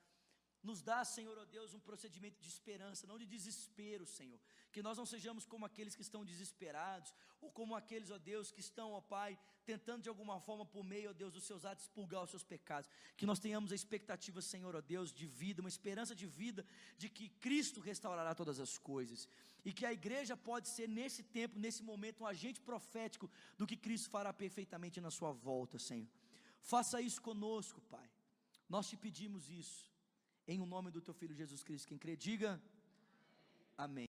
Nos 0.68 0.80
dá, 0.88 0.98
Senhor, 1.04 1.36
ó 1.36 1.44
Deus, 1.56 1.74
um 1.74 1.80
procedimento 1.88 2.38
de 2.44 2.48
esperança, 2.54 3.08
não 3.10 3.18
de 3.22 3.26
desespero, 3.26 4.04
Senhor. 4.06 4.40
Que 4.70 4.84
nós 4.86 4.98
não 5.00 5.06
sejamos 5.14 5.44
como 5.52 5.66
aqueles 5.66 5.96
que 5.96 6.06
estão 6.08 6.24
desesperados, 6.32 7.12
ou 7.40 7.50
como 7.58 7.74
aqueles, 7.74 8.12
ó 8.16 8.18
Deus, 8.18 8.52
que 8.52 8.60
estão, 8.60 8.88
ó 8.98 9.00
Pai, 9.00 9.32
tentando 9.64 10.02
de 10.02 10.08
alguma 10.08 10.40
forma, 10.40 10.64
por 10.64 10.84
meio, 10.84 11.10
ó 11.10 11.12
Deus, 11.12 11.32
dos 11.32 11.44
seus 11.44 11.64
atos, 11.64 11.84
expulgar 11.84 12.22
os 12.24 12.30
seus 12.30 12.44
pecados. 12.44 12.90
Que 13.16 13.26
nós 13.26 13.38
tenhamos 13.38 13.72
a 13.72 13.74
expectativa, 13.74 14.40
Senhor, 14.42 14.74
ó 14.74 14.80
Deus, 14.80 15.12
de 15.12 15.26
vida, 15.26 15.62
uma 15.62 15.68
esperança 15.68 16.14
de 16.14 16.26
vida, 16.26 16.64
de 16.98 17.08
que 17.08 17.28
Cristo 17.28 17.80
restaurará 17.80 18.34
todas 18.34 18.58
as 18.60 18.76
coisas 18.78 19.28
e 19.64 19.72
que 19.72 19.86
a 19.86 19.92
igreja 19.92 20.36
pode 20.36 20.68
ser 20.68 20.88
nesse 20.88 21.22
tempo, 21.22 21.58
nesse 21.58 21.82
momento, 21.82 22.22
um 22.22 22.26
agente 22.26 22.60
profético 22.60 23.30
do 23.56 23.66
que 23.66 23.76
Cristo 23.76 24.10
fará 24.10 24.32
perfeitamente 24.32 25.00
na 25.00 25.10
sua 25.10 25.32
volta, 25.32 25.78
Senhor. 25.78 26.08
Faça 26.60 27.00
isso 27.00 27.20
conosco, 27.22 27.80
Pai. 27.82 28.08
Nós 28.68 28.88
te 28.88 28.96
pedimos 28.96 29.50
isso, 29.50 29.90
em 30.46 30.60
o 30.60 30.66
nome 30.66 30.90
do 30.90 31.00
teu 31.00 31.14
filho 31.14 31.34
Jesus 31.34 31.62
Cristo. 31.62 31.88
Quem 31.88 31.98
crê, 31.98 32.16
diga 32.16 32.60
amém. 33.76 34.00